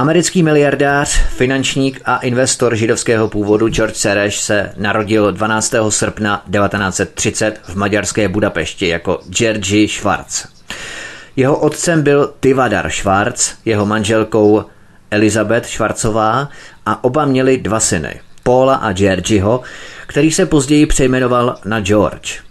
Americký 0.00 0.42
miliardář, 0.42 1.20
finančník 1.28 2.00
a 2.04 2.16
investor 2.16 2.76
židovského 2.76 3.28
původu 3.28 3.68
George 3.68 3.96
Sereš 3.96 4.40
se 4.40 4.72
narodil 4.76 5.32
12. 5.32 5.74
srpna 5.88 6.36
1930 6.36 7.60
v 7.62 7.74
maďarské 7.76 8.28
Budapešti 8.28 8.88
jako 8.88 9.20
Georgi 9.28 9.88
Schwarz. 9.88 10.46
Jeho 11.36 11.58
otcem 11.58 12.02
byl 12.02 12.32
Tivadar 12.40 12.90
Schwarz, 12.90 13.54
jeho 13.64 13.86
manželkou 13.86 14.64
Elizabeth 15.10 15.66
Schwarzová 15.66 16.48
a 16.86 17.04
oba 17.04 17.24
měli 17.24 17.58
dva 17.58 17.80
syny, 17.80 18.20
Paula 18.42 18.74
a 18.74 18.92
Georgiho, 18.92 19.60
který 20.06 20.32
se 20.32 20.46
později 20.46 20.86
přejmenoval 20.86 21.56
na 21.64 21.80
George. 21.80 22.49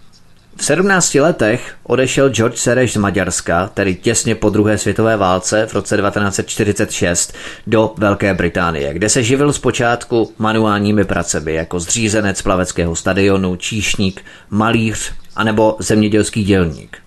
V 0.59 0.65
17 0.65 1.15
letech 1.15 1.75
odešel 1.83 2.29
George 2.29 2.57
Sereš 2.57 2.93
z 2.93 2.97
Maďarska, 2.97 3.67
tedy 3.73 3.95
těsně 3.95 4.35
po 4.35 4.49
druhé 4.49 4.77
světové 4.77 5.17
válce 5.17 5.65
v 5.65 5.73
roce 5.73 5.97
1946, 5.97 7.33
do 7.67 7.93
Velké 7.97 8.33
Británie, 8.33 8.93
kde 8.93 9.09
se 9.09 9.23
živil 9.23 9.53
zpočátku 9.53 10.33
manuálními 10.37 11.05
pracemi 11.05 11.53
jako 11.53 11.79
zřízenec 11.79 12.41
plaveckého 12.41 12.95
stadionu, 12.95 13.55
číšník, 13.55 14.21
malíř 14.49 15.13
anebo 15.35 15.75
zemědělský 15.79 16.43
dělník. 16.43 16.97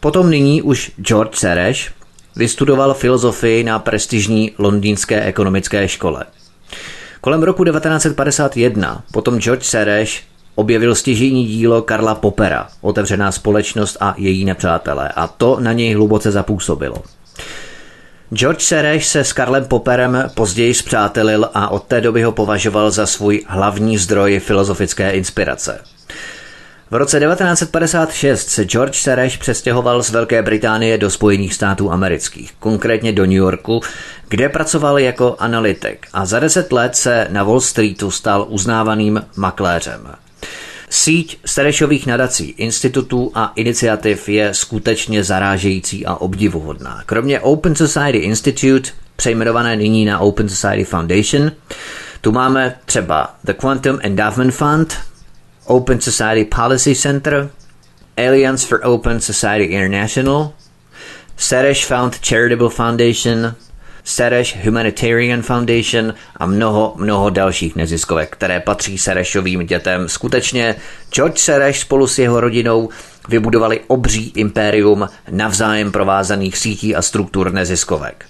Potom 0.00 0.30
nyní 0.30 0.62
už 0.62 0.92
George 1.02 1.36
Sereš 1.36 1.90
vystudoval 2.36 2.94
filozofii 2.94 3.64
na 3.64 3.78
prestižní 3.78 4.52
londýnské 4.58 5.22
ekonomické 5.22 5.88
škole. 5.88 6.24
Kolem 7.20 7.42
roku 7.42 7.64
1951 7.64 9.04
potom 9.12 9.40
George 9.40 9.64
Sereš 9.64 10.24
objevil 10.54 10.94
stěžejní 10.94 11.46
dílo 11.46 11.82
Karla 11.82 12.14
Popera, 12.14 12.68
Otevřená 12.80 13.32
společnost 13.32 13.96
a 14.00 14.14
její 14.18 14.44
nepřátelé, 14.44 15.08
a 15.08 15.26
to 15.26 15.56
na 15.60 15.72
něj 15.72 15.94
hluboce 15.94 16.32
zapůsobilo. 16.32 17.02
George 18.34 18.62
Sereš 18.62 19.06
se 19.06 19.24
s 19.24 19.32
Karlem 19.32 19.64
Popperem 19.64 20.30
později 20.34 20.74
zpřátelil 20.74 21.48
a 21.54 21.68
od 21.68 21.82
té 21.84 22.00
doby 22.00 22.22
ho 22.22 22.32
považoval 22.32 22.90
za 22.90 23.06
svůj 23.06 23.42
hlavní 23.48 23.98
zdroj 23.98 24.38
filozofické 24.38 25.10
inspirace. 25.10 25.80
V 26.90 26.94
roce 26.94 27.20
1956 27.20 28.48
se 28.48 28.64
George 28.64 28.96
Sereš 28.96 29.36
přestěhoval 29.36 30.02
z 30.02 30.10
Velké 30.10 30.42
Británie 30.42 30.98
do 30.98 31.10
Spojených 31.10 31.54
států 31.54 31.92
amerických, 31.92 32.52
konkrétně 32.58 33.12
do 33.12 33.22
New 33.22 33.32
Yorku, 33.32 33.80
kde 34.28 34.48
pracoval 34.48 34.98
jako 34.98 35.36
analytik 35.38 36.06
a 36.12 36.26
za 36.26 36.40
deset 36.40 36.72
let 36.72 36.96
se 36.96 37.26
na 37.30 37.42
Wall 37.42 37.60
Streetu 37.60 38.10
stal 38.10 38.46
uznávaným 38.48 39.22
makléřem. 39.36 40.23
Síť 40.94 41.38
Serešových 41.46 42.06
nadací, 42.06 42.44
institutů 42.44 43.32
a 43.34 43.52
iniciativ 43.56 44.28
je 44.28 44.54
skutečně 44.54 45.24
zarážející 45.24 46.06
a 46.06 46.14
obdivuhodná. 46.14 47.02
Kromě 47.06 47.40
Open 47.40 47.74
Society 47.74 48.18
Institute, 48.18 48.90
přejmenované 49.16 49.76
nyní 49.76 50.04
na 50.04 50.18
Open 50.18 50.48
Society 50.48 50.84
Foundation, 50.84 51.52
tu 52.20 52.32
máme 52.32 52.78
třeba 52.84 53.34
The 53.44 53.52
Quantum 53.52 53.98
Endowment 54.02 54.54
Fund, 54.54 54.94
Open 55.64 56.00
Society 56.00 56.44
Policy 56.44 56.94
Center, 56.94 57.50
Alliance 58.16 58.66
for 58.66 58.80
Open 58.82 59.20
Society 59.20 59.64
International, 59.64 60.52
Sereš 61.36 61.86
Found 61.86 62.26
Charitable 62.28 62.70
Foundation, 62.70 63.54
Sereš 64.04 64.56
Humanitarian 64.64 65.42
Foundation 65.42 66.14
a 66.36 66.46
mnoho, 66.46 66.94
mnoho 66.96 67.30
dalších 67.30 67.76
neziskovek, 67.76 68.30
které 68.30 68.60
patří 68.60 68.98
Serešovým 68.98 69.66
dětem. 69.66 70.08
Skutečně 70.08 70.76
George 71.10 71.38
Sereš 71.38 71.80
spolu 71.80 72.06
s 72.06 72.18
jeho 72.18 72.40
rodinou 72.40 72.88
vybudovali 73.28 73.80
obří 73.86 74.32
impérium 74.36 75.08
navzájem 75.30 75.92
provázaných 75.92 76.58
sítí 76.58 76.96
a 76.96 77.02
struktur 77.02 77.52
neziskovek. 77.52 78.24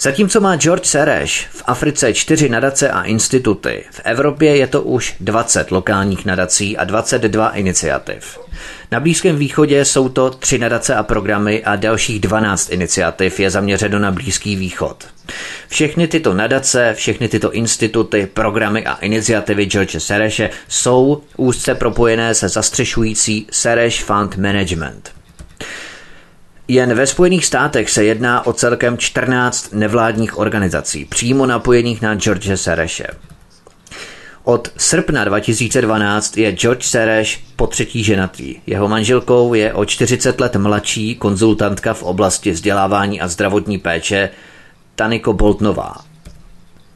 Zatímco 0.00 0.40
má 0.40 0.56
George 0.56 0.86
Sereš 0.86 1.48
v 1.50 1.62
Africe 1.66 2.14
čtyři 2.14 2.48
nadace 2.48 2.90
a 2.90 3.02
instituty, 3.02 3.84
v 3.90 4.00
Evropě 4.04 4.56
je 4.56 4.66
to 4.66 4.82
už 4.82 5.14
20 5.20 5.70
lokálních 5.70 6.24
nadací 6.24 6.76
a 6.76 6.84
22 6.84 7.48
iniciativ. 7.50 8.38
Na 8.90 9.00
Blízkém 9.00 9.36
východě 9.36 9.84
jsou 9.84 10.08
to 10.08 10.30
tři 10.30 10.58
nadace 10.58 10.94
a 10.94 11.02
programy 11.02 11.64
a 11.64 11.76
dalších 11.76 12.20
12 12.20 12.72
iniciativ 12.72 13.40
je 13.40 13.50
zaměřeno 13.50 13.98
na 13.98 14.10
Blízký 14.10 14.56
východ. 14.56 15.04
Všechny 15.68 16.08
tyto 16.08 16.34
nadace, 16.34 16.94
všechny 16.94 17.28
tyto 17.28 17.52
instituty, 17.52 18.28
programy 18.34 18.86
a 18.86 18.94
iniciativy 18.94 19.64
George 19.64 19.96
Sereše 19.98 20.50
jsou 20.68 21.22
úzce 21.36 21.74
propojené 21.74 22.34
se 22.34 22.48
zastřešující 22.48 23.46
Sereš 23.50 24.02
Fund 24.02 24.36
Management. 24.36 25.12
Jen 26.68 26.94
ve 26.94 27.06
Spojených 27.06 27.46
státech 27.46 27.90
se 27.90 28.04
jedná 28.04 28.46
o 28.46 28.52
celkem 28.52 28.98
14 28.98 29.72
nevládních 29.72 30.38
organizací, 30.38 31.04
přímo 31.04 31.46
napojených 31.46 32.02
na 32.02 32.14
George 32.14 32.50
Sereše. 32.54 33.06
Od 34.44 34.68
srpna 34.76 35.24
2012 35.24 36.36
je 36.36 36.52
George 36.52 36.84
Sereš 36.84 37.44
po 37.56 37.66
třetí 37.66 38.04
ženatý. 38.04 38.56
Jeho 38.66 38.88
manželkou 38.88 39.54
je 39.54 39.72
o 39.74 39.84
40 39.84 40.40
let 40.40 40.56
mladší 40.56 41.14
konzultantka 41.14 41.94
v 41.94 42.02
oblasti 42.02 42.50
vzdělávání 42.50 43.20
a 43.20 43.28
zdravotní 43.28 43.78
péče 43.78 44.30
Taniko 44.94 45.32
Boltnová. 45.32 45.94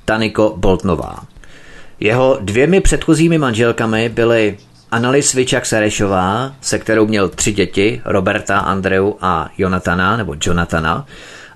Taniko 0.04 0.54
Boltnová. 0.56 1.24
Jeho 2.00 2.38
dvěmi 2.40 2.80
předchozími 2.80 3.38
manželkami 3.38 4.08
byly 4.08 4.58
Annalise 4.90 5.28
Svičak 5.28 5.66
Serešová, 5.66 6.54
se 6.60 6.78
kterou 6.78 7.06
měl 7.06 7.28
tři 7.28 7.52
děti, 7.52 8.02
Roberta, 8.04 8.58
Andreu 8.58 9.12
a 9.20 9.50
Jonatana, 9.58 10.16
nebo 10.16 10.34
Jonathana. 10.42 11.06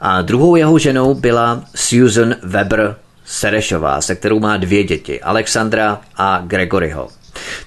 A 0.01 0.23
druhou 0.23 0.57
jeho 0.57 0.79
ženou 0.79 1.15
byla 1.15 1.65
Susan 1.75 2.35
Weber 2.43 2.97
Serešová, 3.25 4.01
se 4.01 4.15
kterou 4.15 4.41
má 4.41 4.57
dvě 4.57 4.85
děti, 4.85 5.21
Alexandra 5.21 6.01
a 6.17 6.43
Gregoryho. 6.47 7.09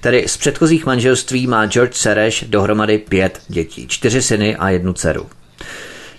Tedy 0.00 0.24
z 0.28 0.36
předchozích 0.36 0.86
manželství 0.86 1.46
má 1.46 1.66
George 1.66 1.94
Sereš 1.94 2.44
dohromady 2.48 2.98
pět 2.98 3.40
dětí, 3.48 3.88
čtyři 3.88 4.22
syny 4.22 4.56
a 4.56 4.68
jednu 4.68 4.92
dceru. 4.92 5.26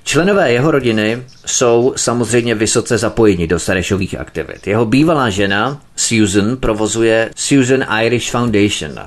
Členové 0.08 0.52
jeho 0.52 0.72
rodiny 0.72 1.24
jsou 1.46 1.94
samozřejmě 1.96 2.56
vysoce 2.56 2.98
zapojeni 2.98 3.48
do 3.48 3.60
Serešových 3.60 4.20
aktivit. 4.20 4.68
Jeho 4.68 4.86
bývalá 4.86 5.30
žena 5.30 5.82
Susan 5.96 6.58
provozuje 6.58 7.30
Susan 7.36 7.86
Irish 8.04 8.32
Foundation. 8.32 9.00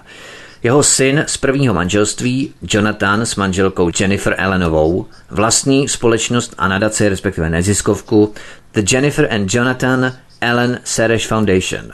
Jeho 0.63 0.83
syn 0.83 1.25
z 1.27 1.37
prvního 1.37 1.75
manželství, 1.75 2.55
Jonathan 2.63 3.27
s 3.27 3.37
manželkou 3.37 3.91
Jennifer 4.01 4.41
Allenovou, 4.41 5.07
vlastní 5.31 5.89
společnost 5.89 6.55
a 6.59 6.69
nadaci, 6.69 7.09
respektive 7.09 7.51
neziskovku 7.51 8.35
The 8.73 8.95
Jennifer 8.95 9.29
and 9.33 9.55
Jonathan 9.55 10.13
Allen 10.41 10.81
Sereš 10.85 11.27
Foundation. 11.27 11.93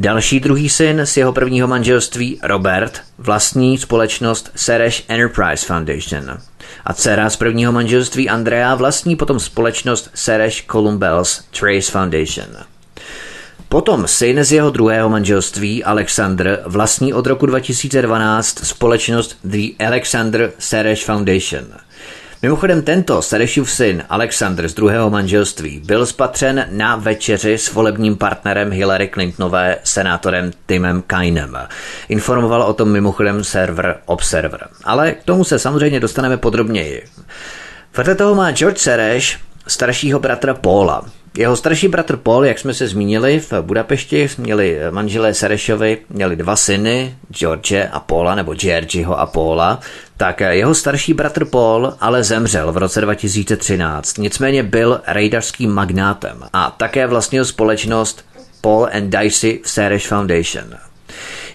Další 0.00 0.40
druhý 0.40 0.68
syn 0.68 1.06
z 1.06 1.16
jeho 1.16 1.32
prvního 1.32 1.68
manželství, 1.68 2.40
Robert, 2.42 3.00
vlastní 3.18 3.78
společnost 3.78 4.50
Sereš 4.54 5.04
Enterprise 5.08 5.66
Foundation. 5.66 6.38
A 6.84 6.94
dcera 6.94 7.30
z 7.30 7.36
prvního 7.36 7.72
manželství 7.72 8.28
Andrea 8.28 8.74
vlastní 8.74 9.16
potom 9.16 9.40
společnost 9.40 10.10
Sereš 10.14 10.64
Columbells 10.72 11.42
Trace 11.60 11.90
Foundation. 11.92 12.46
Potom 13.68 14.08
syn 14.08 14.44
z 14.44 14.52
jeho 14.52 14.70
druhého 14.70 15.08
manželství, 15.08 15.84
Alexander, 15.84 16.62
vlastní 16.66 17.14
od 17.14 17.26
roku 17.26 17.46
2012 17.46 18.58
společnost 18.58 19.38
The 19.44 19.84
Alexander 19.86 20.52
Sereš 20.58 21.04
Foundation– 21.04 21.64
Mimochodem 22.42 22.82
tento 22.82 23.22
Serešův 23.22 23.70
syn 23.70 24.04
Alexander 24.08 24.68
z 24.68 24.74
druhého 24.74 25.10
manželství 25.10 25.80
byl 25.84 26.06
spatřen 26.06 26.66
na 26.70 26.96
večeři 26.96 27.58
s 27.58 27.72
volebním 27.72 28.16
partnerem 28.16 28.70
Hillary 28.70 29.10
Clintonové 29.14 29.78
senátorem 29.84 30.50
Timem 30.66 31.02
Kainem. 31.06 31.58
Informoval 32.08 32.62
o 32.62 32.72
tom 32.72 32.92
mimochodem 32.92 33.44
server 33.44 33.96
Observer. 34.06 34.68
Ale 34.84 35.12
k 35.12 35.24
tomu 35.24 35.44
se 35.44 35.58
samozřejmě 35.58 36.00
dostaneme 36.00 36.36
podrobněji. 36.36 37.04
Vedle 37.96 38.14
toho 38.14 38.34
má 38.34 38.50
George 38.50 38.78
Sereš 38.78 39.38
staršího 39.66 40.18
bratra 40.18 40.54
Paula. 40.54 41.04
Jeho 41.38 41.56
starší 41.56 41.88
bratr 41.88 42.16
Paul, 42.16 42.44
jak 42.44 42.58
jsme 42.58 42.74
se 42.74 42.88
zmínili, 42.88 43.40
v 43.40 43.52
Budapešti 43.62 44.28
měli 44.38 44.78
manželé 44.90 45.34
Serešovi, 45.34 45.98
měli 46.10 46.36
dva 46.36 46.56
syny, 46.56 47.16
George 47.30 47.88
a 47.92 48.00
Paula, 48.00 48.34
nebo 48.34 48.54
Georgiho 48.54 49.18
a 49.18 49.26
Paula, 49.26 49.80
tak 50.16 50.40
jeho 50.40 50.74
starší 50.74 51.14
bratr 51.14 51.44
Paul 51.44 51.94
ale 52.00 52.24
zemřel 52.24 52.72
v 52.72 52.76
roce 52.76 53.00
2013, 53.00 54.18
nicméně 54.18 54.62
byl 54.62 55.00
rejdařským 55.06 55.70
magnátem 55.70 56.42
a 56.52 56.74
také 56.76 57.06
vlastnil 57.06 57.44
společnost 57.44 58.24
Paul 58.60 58.88
and 58.92 59.10
Dicey 59.10 59.60
Sereš 59.64 60.08
Foundation. 60.08 60.64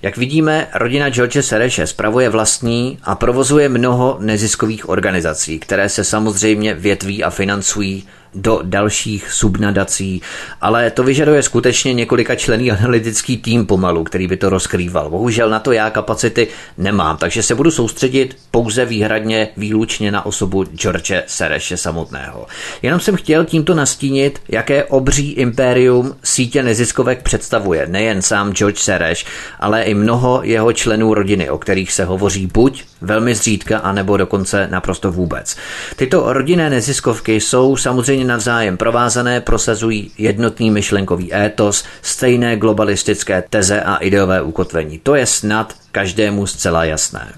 Jak 0.02 0.18
vidíme, 0.18 0.68
rodina 0.74 1.10
George 1.10 1.42
Sereše 1.42 1.88
spravuje 1.88 2.30
vlastní 2.30 3.00
a 3.04 3.16
provozuje 3.16 3.70
mnoho 3.70 4.18
neziskových 4.20 4.90
organizací, 4.90 5.60
které 5.60 5.90
se 5.90 6.04
samozřejmě 6.04 6.74
větví 6.74 7.24
a 7.24 7.30
financují 7.30 8.08
do 8.36 8.60
dalších 8.64 9.32
subnadací, 9.32 10.22
ale 10.62 10.92
to 10.92 11.04
vyžaduje 11.04 11.44
skutečně 11.44 11.94
několika 11.94 12.36
člený 12.36 12.72
analytický 12.72 13.38
tým 13.38 13.66
pomalu, 13.66 14.04
který 14.04 14.28
by 14.28 14.38
to 14.38 14.50
rozkrýval. 14.50 15.10
Bohužel 15.10 15.50
na 15.50 15.60
to 15.60 15.72
já 15.72 15.90
kapacity 15.90 16.48
nemám, 16.78 17.18
takže 17.18 17.44
se 17.44 17.56
budu 17.56 17.72
soustředit 17.72 18.38
pouze 18.52 18.86
výhradně 18.86 19.48
výlučně 19.58 20.12
na 20.12 20.26
osobu 20.26 20.64
George 20.64 21.12
Sereše 21.28 21.78
samotného. 21.78 22.48
Jenom 22.82 23.00
jsem 23.00 23.16
chtěl 23.16 23.46
tímto 23.46 23.74
nastínit, 23.74 24.40
jaké 24.50 24.84
obří 24.84 25.32
impérium 25.32 26.16
sítě 26.24 26.64
neziskovek 26.64 27.24
představuje 27.24 27.88
nejen 27.88 28.22
sám 28.22 28.54
George 28.54 28.80
Sereš, 28.80 29.26
ale 29.60 29.84
i 29.84 29.94
mnoho 29.94 30.40
jeho 30.44 30.74
členů 30.74 31.14
rodiny, 31.14 31.50
o 31.50 31.58
kterých 31.58 31.92
se 31.92 32.06
hovoří 32.06 32.48
buď 32.48 32.84
velmi 33.02 33.36
zřídka, 33.36 33.78
anebo 33.78 34.18
dokonce 34.18 34.68
naprosto 34.72 35.12
vůbec. 35.12 35.56
Tyto 35.96 36.34
rodinné 36.34 36.70
neziskovky 36.70 37.42
jsou 37.42 37.78
samozřejmě 37.78 38.23
navzájem 38.24 38.78
provázané, 38.78 39.42
prosazují 39.42 40.12
jednotný 40.18 40.72
myšlenkový 40.72 41.36
étos, 41.36 41.84
stejné 42.02 42.56
globalistické 42.58 43.44
teze 43.50 43.82
a 43.82 43.96
ideové 43.96 44.42
ukotvení. 44.42 45.00
To 45.04 45.16
je 45.16 45.26
snad 45.26 45.74
každému 45.92 46.48
zcela 46.48 46.84
jasné. 46.84 47.34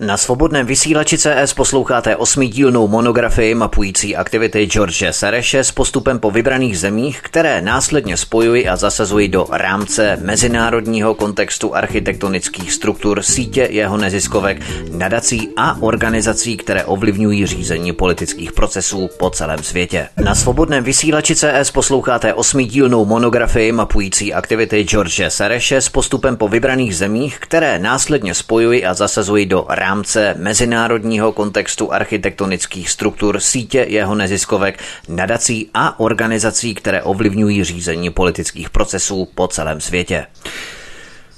Na 0.00 0.16
svobodném 0.16 0.66
vysílači 0.66 1.18
CS 1.18 1.54
posloucháte 1.54 2.16
osmidílnou 2.16 2.88
monografii 2.88 3.54
mapující 3.54 4.16
aktivity 4.16 4.66
George 4.66 5.04
Sereše 5.10 5.64
s 5.64 5.70
postupem 5.70 6.18
po 6.18 6.30
vybraných 6.30 6.78
zemích, 6.78 7.20
které 7.22 7.60
následně 7.62 8.16
spojují 8.16 8.68
a 8.68 8.76
zasazují 8.76 9.28
do 9.28 9.46
rámce 9.50 10.18
mezinárodního 10.22 11.14
kontextu 11.14 11.74
architektonických 11.74 12.72
struktur 12.72 13.22
sítě 13.22 13.68
jeho 13.70 13.96
neziskovek, 13.96 14.62
nadací 14.92 15.48
a 15.56 15.76
organizací, 15.80 16.56
které 16.56 16.84
ovlivňují 16.84 17.46
řízení 17.46 17.92
politických 17.92 18.52
procesů 18.52 19.10
po 19.18 19.30
celém 19.30 19.62
světě. 19.62 20.08
Na 20.24 20.34
svobodném 20.34 20.84
vysílači 20.84 21.34
CS 21.34 21.70
posloucháte 21.72 22.34
osmidílnou 22.34 23.04
monografii 23.04 23.72
mapující 23.72 24.34
aktivity 24.34 24.84
George 24.84 25.20
Sereše 25.28 25.80
s 25.80 25.88
postupem 25.88 26.36
po 26.36 26.48
vybraných 26.48 26.96
zemích, 26.96 27.38
které 27.40 27.78
následně 27.78 28.34
spojují 28.34 28.84
a 28.84 28.94
zasazují 28.94 29.46
do 29.46 29.66
rámce 29.68 29.85
rámce 29.86 30.34
mezinárodního 30.38 31.32
kontextu 31.32 31.92
architektonických 31.92 32.90
struktur 32.90 33.40
sítě 33.40 33.86
jeho 33.88 34.14
neziskovek, 34.14 34.78
nadací 35.08 35.70
a 35.74 36.00
organizací, 36.00 36.74
které 36.74 37.02
ovlivňují 37.02 37.64
řízení 37.64 38.10
politických 38.10 38.70
procesů 38.70 39.28
po 39.34 39.48
celém 39.48 39.80
světě. 39.80 40.26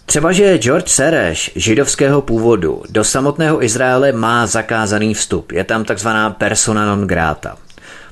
Třeba, 0.06 0.32
že 0.32 0.58
George 0.58 0.88
Sereš, 0.88 1.50
židovského 1.56 2.22
původu, 2.22 2.82
do 2.88 3.04
samotného 3.04 3.64
Izraele 3.64 4.12
má 4.12 4.46
zakázaný 4.46 5.14
vstup. 5.14 5.52
Je 5.52 5.64
tam 5.64 5.84
takzvaná 5.84 6.30
persona 6.30 6.86
non 6.86 7.06
grata. 7.06 7.56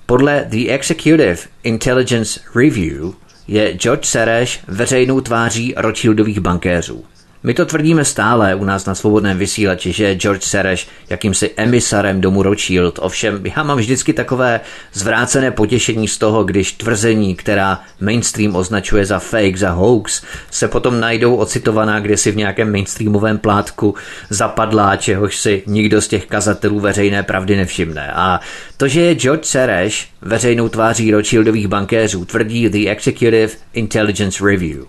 Podle 0.07 0.45
The 0.49 0.69
Executive 0.69 1.37
Intelligence 1.63 2.41
Review 2.55 3.13
je 3.49 3.73
George 3.73 4.05
Sereš 4.05 4.61
veřejnou 4.69 5.21
tváří 5.21 5.75
Rothschildových 5.77 6.41
bankéřů. 6.41 7.05
My 7.47 7.55
to 7.55 7.67
tvrdíme 7.67 8.05
stále 8.05 8.55
u 8.55 8.65
nás 8.65 8.87
na 8.87 8.95
svobodném 8.95 9.39
vysílači, 9.39 9.93
že 9.93 10.15
George 10.15 10.43
Sereš 10.43 10.89
jakýmsi 11.11 11.51
emisarem 11.57 12.21
domu 12.21 12.43
Rothschild. 12.43 12.99
Ovšem, 13.03 13.41
já 13.57 13.63
mám 13.63 13.79
vždycky 13.79 14.13
takové 14.13 14.61
zvrácené 14.93 15.51
potěšení 15.51 16.09
z 16.09 16.19
toho, 16.19 16.45
když 16.45 16.73
tvrzení, 16.73 17.35
která 17.35 17.81
mainstream 18.01 18.57
označuje 18.57 19.07
za 19.07 19.19
fake, 19.19 19.57
za 19.57 19.71
hoax, 19.71 20.23
se 20.51 20.69
potom 20.69 21.01
najdou 21.01 21.37
ocitovaná 21.37 22.03
si 22.15 22.33
v 22.33 22.37
nějakém 22.37 22.73
mainstreamovém 22.73 23.39
plátku 23.39 23.95
zapadlá, 24.31 24.97
čehož 24.97 25.37
si 25.37 25.63
nikdo 25.67 26.01
z 26.01 26.09
těch 26.09 26.27
kazatelů 26.27 26.81
veřejné 26.81 27.23
pravdy 27.23 27.57
nevšimne. 27.57 28.13
A 28.13 28.41
to, 28.77 28.89
že 28.89 29.01
je 29.01 29.15
George 29.15 29.45
Sereš 29.45 30.09
veřejnou 30.21 30.69
tváří 30.69 31.11
Rothschildových 31.11 31.69
bankéřů, 31.69 32.25
tvrdí 32.25 32.69
The 32.69 32.91
Executive 32.91 33.53
Intelligence 33.73 34.45
Review. 34.45 34.85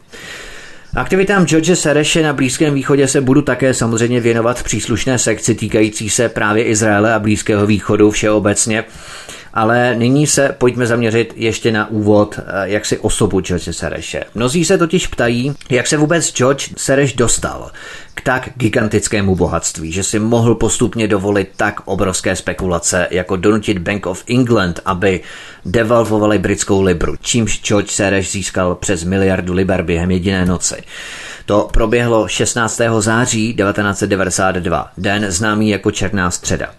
Aktivitám 0.98 1.46
George 1.46 1.76
Sereše 1.76 2.24
na 2.24 2.34
Blízkém 2.34 2.74
východě 2.74 3.08
se 3.08 3.22
budu 3.22 3.42
také 3.42 3.74
samozřejmě 3.74 4.22
věnovat 4.22 4.64
příslušné 4.64 5.20
sekci 5.20 5.56
týkající 5.56 6.10
se 6.10 6.30
právě 6.30 6.64
Izraele 6.64 7.14
a 7.14 7.20
Blízkého 7.20 7.66
východu 7.66 8.12
všeobecně. 8.12 8.84
Ale 9.58 9.96
nyní 9.96 10.28
se 10.28 10.56
pojďme 10.58 10.88
zaměřit 10.88 11.34
ještě 11.36 11.72
na 11.72 11.90
úvod, 11.90 12.40
eh, 12.40 12.44
jak 12.64 12.86
si 12.86 12.98
osobu 12.98 13.42
George 13.42 13.70
Sereše. 13.72 14.24
Mnozí 14.36 14.66
se 14.66 14.78
totiž 14.78 15.08
ptají, 15.08 15.54
jak 15.70 15.88
se 15.88 15.98
vůbec 15.98 16.34
George 16.34 16.70
Sereš 16.78 17.14
dostal 17.14 17.72
k 18.16 18.22
tak 18.22 18.50
gigantickému 18.56 19.36
bohatství, 19.36 19.92
že 19.92 20.04
si 20.04 20.20
mohl 20.20 20.56
postupně 20.56 21.08
dovolit 21.08 21.50
tak 21.56 21.82
obrovské 21.86 22.36
spekulace, 22.36 23.08
jako 23.12 23.36
donutit 23.36 23.80
Bank 23.80 24.06
of 24.06 24.24
England, 24.30 24.80
aby 24.86 25.22
devalvovali 25.66 26.38
britskou 26.38 26.82
libru, 26.82 27.16
čímž 27.22 27.62
George 27.62 27.92
Sereš 27.92 28.32
získal 28.32 28.76
přes 28.76 29.04
miliardu 29.04 29.54
liber 29.54 29.84
během 29.84 30.12
jediné 30.12 30.46
noci. 30.46 30.76
To 31.46 31.70
proběhlo 31.74 32.28
16. 32.28 32.82
září 33.00 33.54
1992, 33.54 34.92
den 34.98 35.32
známý 35.32 35.70
jako 35.70 35.92
Černá 35.92 36.32
středa. 36.32 36.70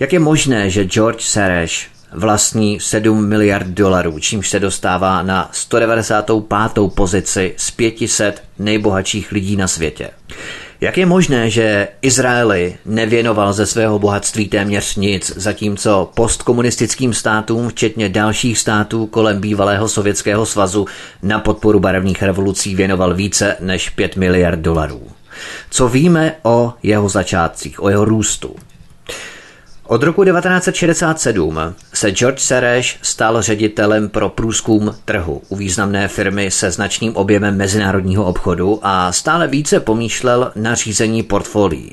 Jak 0.00 0.12
je 0.12 0.18
možné, 0.18 0.70
že 0.70 0.84
George 0.84 1.22
Sereš 1.22 1.88
vlastní 2.12 2.80
7 2.80 3.26
miliard 3.28 3.66
dolarů, 3.66 4.18
čímž 4.18 4.50
se 4.50 4.60
dostává 4.60 5.22
na 5.22 5.48
195. 5.52 6.92
pozici 6.94 7.54
z 7.56 7.70
500 7.70 8.42
nejbohatších 8.58 9.32
lidí 9.32 9.56
na 9.56 9.68
světě. 9.68 10.10
Jak 10.80 10.98
je 10.98 11.06
možné, 11.06 11.50
že 11.50 11.88
Izraeli 12.02 12.76
nevěnoval 12.84 13.52
ze 13.52 13.66
svého 13.66 13.98
bohatství 13.98 14.48
téměř 14.48 14.96
nic, 14.96 15.32
zatímco 15.36 16.10
postkomunistickým 16.14 17.14
státům, 17.14 17.68
včetně 17.68 18.08
dalších 18.08 18.58
států 18.58 19.06
kolem 19.06 19.40
bývalého 19.40 19.88
Sovětského 19.88 20.46
svazu, 20.46 20.86
na 21.22 21.38
podporu 21.38 21.80
barevných 21.80 22.22
revolucí 22.22 22.74
věnoval 22.74 23.14
více 23.14 23.56
než 23.60 23.90
5 23.90 24.16
miliard 24.16 24.60
dolarů? 24.60 25.02
Co 25.70 25.88
víme 25.88 26.34
o 26.42 26.74
jeho 26.82 27.08
začátcích, 27.08 27.82
o 27.82 27.88
jeho 27.88 28.04
růstu? 28.04 28.56
Od 29.88 30.02
roku 30.02 30.24
1967 30.24 31.74
se 31.94 32.10
George 32.10 32.40
Sereš 32.40 32.98
stal 33.02 33.42
ředitelem 33.42 34.08
pro 34.08 34.28
průzkum 34.28 34.94
trhu 35.04 35.42
u 35.48 35.56
významné 35.56 36.08
firmy 36.08 36.50
se 36.50 36.70
značným 36.70 37.16
objemem 37.16 37.56
mezinárodního 37.56 38.24
obchodu 38.24 38.80
a 38.82 39.12
stále 39.12 39.48
více 39.48 39.80
pomýšlel 39.80 40.52
na 40.56 40.74
řízení 40.74 41.22
portfolií. 41.22 41.92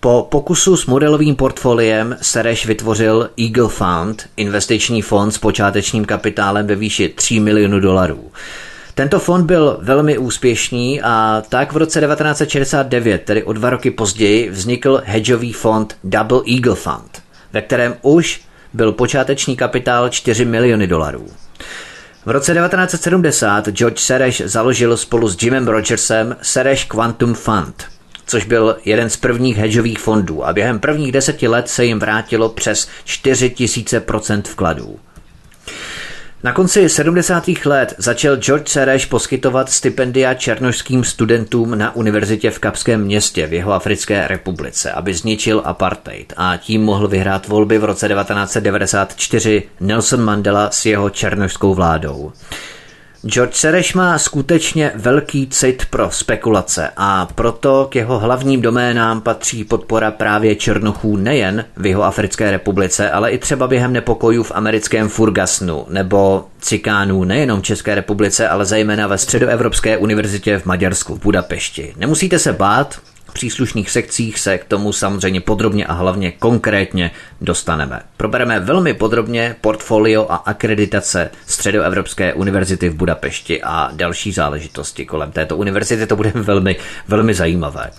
Po 0.00 0.28
pokusu 0.30 0.76
s 0.76 0.86
modelovým 0.86 1.36
portfoliem 1.36 2.16
Sereš 2.20 2.66
vytvořil 2.66 3.30
Eagle 3.40 3.68
Fund, 3.68 4.28
investiční 4.36 5.02
fond 5.02 5.30
s 5.30 5.38
počátečním 5.38 6.04
kapitálem 6.04 6.66
ve 6.66 6.74
výši 6.74 7.08
3 7.08 7.40
milionů 7.40 7.80
dolarů. 7.80 8.30
Tento 9.00 9.18
fond 9.18 9.44
byl 9.46 9.78
velmi 9.82 10.18
úspěšný 10.18 11.02
a 11.02 11.42
tak 11.48 11.72
v 11.72 11.76
roce 11.76 12.00
1969, 12.00 13.22
tedy 13.24 13.42
o 13.42 13.52
dva 13.52 13.70
roky 13.70 13.90
později, 13.90 14.50
vznikl 14.50 15.02
hedžový 15.04 15.52
fond 15.52 15.96
Double 16.04 16.40
Eagle 16.54 16.74
Fund, 16.74 17.22
ve 17.52 17.62
kterém 17.62 17.96
už 18.02 18.40
byl 18.72 18.92
počáteční 18.92 19.56
kapitál 19.56 20.08
4 20.08 20.44
miliony 20.44 20.86
dolarů. 20.86 21.26
V 22.26 22.30
roce 22.30 22.54
1970 22.54 23.68
George 23.68 24.00
Sereš 24.00 24.42
založil 24.44 24.96
spolu 24.96 25.28
s 25.28 25.42
Jimem 25.42 25.68
Rogersem 25.68 26.36
Sereš 26.42 26.84
Quantum 26.84 27.34
Fund, 27.34 27.84
což 28.26 28.44
byl 28.44 28.76
jeden 28.84 29.10
z 29.10 29.16
prvních 29.16 29.56
hedžových 29.56 29.98
fondů 29.98 30.46
a 30.46 30.52
během 30.52 30.78
prvních 30.78 31.12
deseti 31.12 31.48
let 31.48 31.68
se 31.68 31.84
jim 31.84 31.98
vrátilo 31.98 32.48
přes 32.48 32.88
4000% 33.06 34.42
vkladů. 34.42 34.98
Na 36.42 36.52
konci 36.52 36.88
70. 36.88 37.48
let 37.64 37.94
začal 37.98 38.36
George 38.36 38.68
Sereš 38.68 39.06
poskytovat 39.06 39.70
stipendia 39.70 40.34
černožským 40.34 41.04
studentům 41.04 41.78
na 41.78 41.96
univerzitě 41.96 42.50
v 42.50 42.58
Kapském 42.58 43.04
městě 43.04 43.46
v 43.46 43.52
jeho 43.52 43.72
Africké 43.72 44.28
republice, 44.28 44.92
aby 44.92 45.14
zničil 45.14 45.62
apartheid 45.64 46.32
a 46.36 46.56
tím 46.56 46.82
mohl 46.82 47.08
vyhrát 47.08 47.48
volby 47.48 47.78
v 47.78 47.84
roce 47.84 48.08
1994 48.08 49.62
Nelson 49.80 50.24
Mandela 50.24 50.70
s 50.70 50.86
jeho 50.86 51.10
černožskou 51.10 51.74
vládou. 51.74 52.32
George 53.26 53.54
Sereš 53.54 53.94
má 53.94 54.18
skutečně 54.18 54.92
velký 54.94 55.46
cit 55.46 55.84
pro 55.90 56.10
spekulace 56.10 56.90
a 56.96 57.28
proto 57.34 57.86
k 57.90 57.96
jeho 57.96 58.18
hlavním 58.18 58.62
doménám 58.62 59.20
patří 59.20 59.64
podpora 59.64 60.10
právě 60.10 60.54
Černochů 60.56 61.16
nejen 61.16 61.64
v 61.76 61.86
jeho 61.86 62.02
Africké 62.04 62.50
republice, 62.50 63.10
ale 63.10 63.30
i 63.30 63.38
třeba 63.38 63.66
během 63.68 63.92
nepokojů 63.92 64.42
v 64.42 64.52
americkém 64.54 65.08
Furgasnu 65.08 65.86
nebo 65.88 66.44
cikánů 66.60 67.24
nejenom 67.24 67.60
v 67.60 67.64
České 67.64 67.94
republice, 67.94 68.48
ale 68.48 68.64
zejména 68.64 69.06
ve 69.06 69.18
Středoevropské 69.18 69.96
univerzitě 69.96 70.58
v 70.58 70.66
Maďarsku 70.66 71.14
v 71.14 71.20
Budapešti. 71.20 71.94
Nemusíte 71.96 72.38
se 72.38 72.52
bát, 72.52 72.98
v 73.30 73.32
příslušných 73.32 73.90
sekcích 73.90 74.38
se 74.38 74.58
k 74.58 74.64
tomu 74.64 74.92
samozřejmě 74.92 75.40
podrobně 75.40 75.86
a 75.86 75.92
hlavně 75.92 76.32
konkrétně 76.32 77.10
dostaneme. 77.40 78.00
Probereme 78.16 78.60
velmi 78.60 78.94
podrobně 78.94 79.56
portfolio 79.60 80.26
a 80.28 80.36
akreditace 80.36 81.30
Středoevropské 81.46 82.34
univerzity 82.34 82.88
v 82.88 82.94
Budapešti 82.94 83.62
a 83.62 83.90
další 83.92 84.32
záležitosti 84.32 85.06
kolem 85.06 85.32
této 85.32 85.56
univerzity. 85.56 86.06
To 86.06 86.16
bude 86.16 86.32
velmi, 86.34 86.76
velmi 87.08 87.34
zajímavé. 87.34 87.90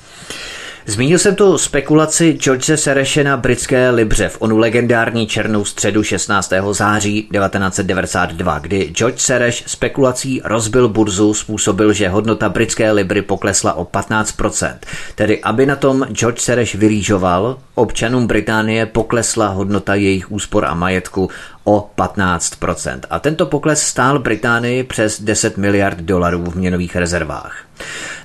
Zmínil 0.85 1.19
jsem 1.19 1.35
tu 1.35 1.57
spekulaci 1.57 2.33
George 2.33 2.71
Sereše 2.75 3.23
na 3.23 3.37
britské 3.37 3.89
Libře 3.89 4.29
v 4.29 4.37
onu 4.39 4.57
legendární 4.57 5.27
černou 5.27 5.65
středu 5.65 6.03
16. 6.03 6.53
září 6.71 7.21
1992, 7.21 8.59
kdy 8.59 8.91
George 8.93 9.19
Sereš 9.19 9.63
spekulací 9.67 10.41
rozbil 10.43 10.89
burzu, 10.89 11.33
způsobil, 11.33 11.93
že 11.93 12.09
hodnota 12.09 12.49
britské 12.49 12.91
Libry 12.91 13.21
poklesla 13.21 13.73
o 13.73 13.85
15%. 13.85 14.75
Tedy 15.15 15.41
aby 15.41 15.65
na 15.65 15.75
tom 15.75 16.05
George 16.11 16.39
Sereš 16.39 16.75
vyrýžoval, 16.75 17.57
občanům 17.75 18.27
Británie 18.27 18.85
poklesla 18.85 19.47
hodnota 19.47 19.95
jejich 19.95 20.31
úspor 20.31 20.65
a 20.65 20.73
majetku 20.73 21.29
o 21.63 21.89
15%. 21.97 22.99
A 23.09 23.19
tento 23.19 23.45
pokles 23.45 23.83
stál 23.83 24.19
Británii 24.19 24.83
přes 24.83 25.21
10 25.21 25.57
miliard 25.57 25.97
dolarů 25.97 26.43
v 26.45 26.55
měnových 26.55 26.95
rezervách. 26.95 27.57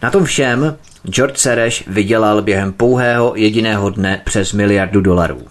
Na 0.02 0.10
tom 0.10 0.24
všem 0.24 0.76
George 1.10 1.38
Sereš 1.38 1.84
vydělal 1.86 2.42
během 2.42 2.72
pouhého 2.72 3.32
jediného 3.36 3.90
dne 3.90 4.20
přes 4.24 4.52
miliardu 4.52 5.00
dolarů. 5.00 5.42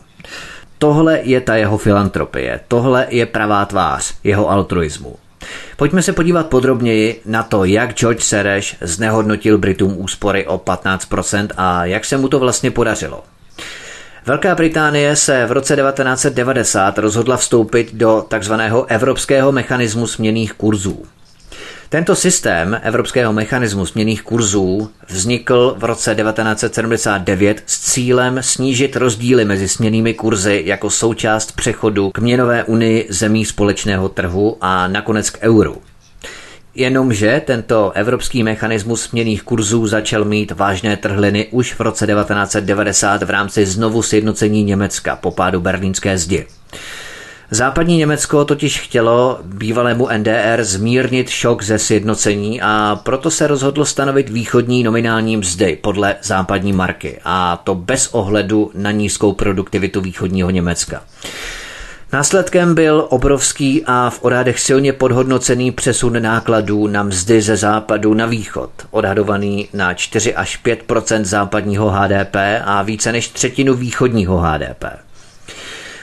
Tohle 0.77 1.19
je 1.23 1.41
ta 1.41 1.55
jeho 1.55 1.77
filantropie, 1.77 2.59
tohle 2.67 3.07
je 3.09 3.25
pravá 3.25 3.65
tvář 3.65 4.13
jeho 4.23 4.49
altruismu. 4.49 5.15
Pojďme 5.77 6.01
se 6.01 6.13
podívat 6.13 6.47
podrobněji 6.47 7.21
na 7.25 7.43
to, 7.43 7.65
jak 7.65 7.93
George 7.93 8.23
Sereš 8.23 8.77
znehodnotil 8.81 9.57
Britům 9.57 9.97
úspory 9.97 10.47
o 10.47 10.57
15% 10.57 11.47
a 11.57 11.85
jak 11.85 12.05
se 12.05 12.17
mu 12.17 12.27
to 12.27 12.39
vlastně 12.39 12.71
podařilo. 12.71 13.23
Velká 14.27 14.55
Británie 14.55 15.15
se 15.15 15.45
v 15.45 15.51
roce 15.51 15.75
1990 15.75 16.97
rozhodla 16.97 17.37
vstoupit 17.37 17.93
do 17.93 18.25
takzvaného 18.27 18.85
evropského 18.85 19.51
mechanismu 19.51 20.07
směných 20.07 20.53
kurzů. 20.53 21.05
Tento 21.89 22.15
systém 22.15 22.79
evropského 22.83 23.33
mechanismu 23.33 23.85
směných 23.85 24.21
kurzů 24.21 24.91
vznikl 25.07 25.75
v 25.77 25.83
roce 25.83 26.15
1979 26.15 27.63
s 27.65 27.79
cílem 27.79 28.37
snížit 28.41 28.95
rozdíly 28.95 29.45
mezi 29.45 29.67
směnými 29.67 30.13
kurzy 30.13 30.63
jako 30.65 30.89
součást 30.89 31.51
přechodu 31.51 32.11
k 32.11 32.19
měnové 32.19 32.63
unii 32.63 33.07
zemí 33.09 33.45
společného 33.45 34.09
trhu 34.09 34.57
a 34.61 34.87
nakonec 34.87 35.29
k 35.29 35.37
euru. 35.41 35.81
Jenomže 36.75 37.41
tento 37.45 37.91
evropský 37.91 38.43
mechanismus 38.43 39.01
směných 39.01 39.43
kurzů 39.43 39.87
začal 39.87 40.25
mít 40.25 40.51
vážné 40.51 40.97
trhliny 40.97 41.47
už 41.51 41.73
v 41.73 41.79
roce 41.79 42.07
1990 42.07 43.23
v 43.23 43.29
rámci 43.29 43.65
znovu 43.65 44.01
sjednocení 44.01 44.63
Německa 44.63 45.15
po 45.15 45.31
pádu 45.31 45.59
berlínské 45.61 46.17
zdi. 46.17 46.47
Západní 47.51 47.97
Německo 47.97 48.45
totiž 48.45 48.79
chtělo 48.79 49.39
bývalému 49.43 50.07
NDR 50.17 50.63
zmírnit 50.63 51.29
šok 51.29 51.63
ze 51.63 51.79
sjednocení 51.79 52.61
a 52.61 52.99
proto 53.03 53.31
se 53.31 53.47
rozhodlo 53.47 53.85
stanovit 53.85 54.29
východní 54.29 54.83
nominální 54.83 55.37
mzdy 55.37 55.77
podle 55.81 56.15
západní 56.23 56.73
marky 56.73 57.19
a 57.25 57.61
to 57.63 57.75
bez 57.75 58.07
ohledu 58.11 58.71
na 58.73 58.91
nízkou 58.91 59.33
produktivitu 59.33 60.01
východního 60.01 60.49
Německa. 60.49 61.03
Následkem 62.13 62.75
byl 62.75 63.07
obrovský 63.09 63.83
a 63.85 64.09
v 64.09 64.23
odhadech 64.23 64.59
silně 64.59 64.93
podhodnocený 64.93 65.71
přesun 65.71 66.21
nákladů 66.21 66.87
na 66.87 67.03
mzdy 67.03 67.41
ze 67.41 67.57
západu 67.57 68.13
na 68.13 68.25
východ, 68.25 68.71
odhadovaný 68.91 69.69
na 69.73 69.93
4 69.93 70.35
až 70.35 70.59
5% 70.65 71.23
západního 71.23 71.89
HDP 71.89 72.35
a 72.65 72.83
více 72.83 73.11
než 73.11 73.27
třetinu 73.27 73.73
východního 73.73 74.37
HDP. 74.37 74.85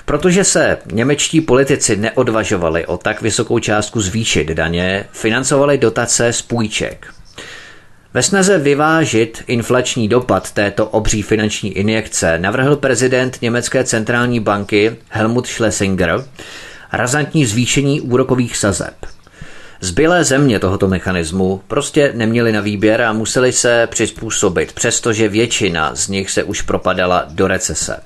Protože 0.04 0.44
se 0.44 0.78
němečtí 0.92 1.40
politici 1.40 1.96
neodvažovali 1.96 2.86
o 2.86 2.96
tak 2.96 3.22
vysokou 3.22 3.58
částku 3.58 4.00
zvýšit 4.00 4.48
daně, 4.48 5.04
financovali 5.12 5.78
dotace 5.78 6.32
z 6.32 6.42
půjček. 6.42 7.21
Ve 8.14 8.22
snaze 8.22 8.58
vyvážit 8.58 9.44
inflační 9.46 10.08
dopad 10.08 10.52
této 10.52 10.86
obří 10.86 11.22
finanční 11.22 11.72
injekce 11.72 12.38
navrhl 12.38 12.76
prezident 12.76 13.38
Německé 13.42 13.84
centrální 13.84 14.40
banky 14.40 14.96
Helmut 15.08 15.46
Schlesinger 15.46 16.24
razantní 16.92 17.46
zvýšení 17.46 18.00
úrokových 18.00 18.56
sazeb. 18.56 18.94
Zbylé 19.80 20.24
země 20.24 20.58
tohoto 20.58 20.88
mechanismu 20.88 21.62
prostě 21.68 22.12
neměly 22.14 22.52
na 22.52 22.60
výběr 22.60 23.02
a 23.02 23.12
museli 23.12 23.52
se 23.52 23.88
přizpůsobit, 23.90 24.72
přestože 24.72 25.28
většina 25.28 25.94
z 25.94 26.08
nich 26.08 26.30
se 26.30 26.42
už 26.42 26.62
propadala 26.62 27.24
do 27.28 27.46
recese. 27.46 27.96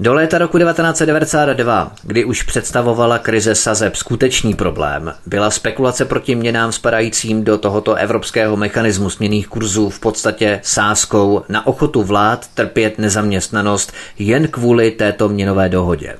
Do 0.00 0.14
léta 0.14 0.38
roku 0.38 0.58
1992, 0.58 1.92
kdy 2.02 2.24
už 2.24 2.42
představovala 2.42 3.18
krize 3.18 3.54
sazeb 3.54 3.96
skutečný 3.96 4.54
problém, 4.54 5.14
byla 5.26 5.50
spekulace 5.50 6.04
proti 6.04 6.34
měnám 6.34 6.72
spadajícím 6.72 7.44
do 7.44 7.58
tohoto 7.58 7.94
evropského 7.94 8.56
mechanismu 8.56 9.10
směných 9.10 9.48
kurzů 9.48 9.90
v 9.90 10.00
podstatě 10.00 10.60
sázkou 10.62 11.42
na 11.48 11.66
ochotu 11.66 12.02
vlád 12.02 12.46
trpět 12.54 12.98
nezaměstnanost 12.98 13.92
jen 14.18 14.48
kvůli 14.48 14.90
této 14.90 15.28
měnové 15.28 15.68
dohodě. 15.68 16.16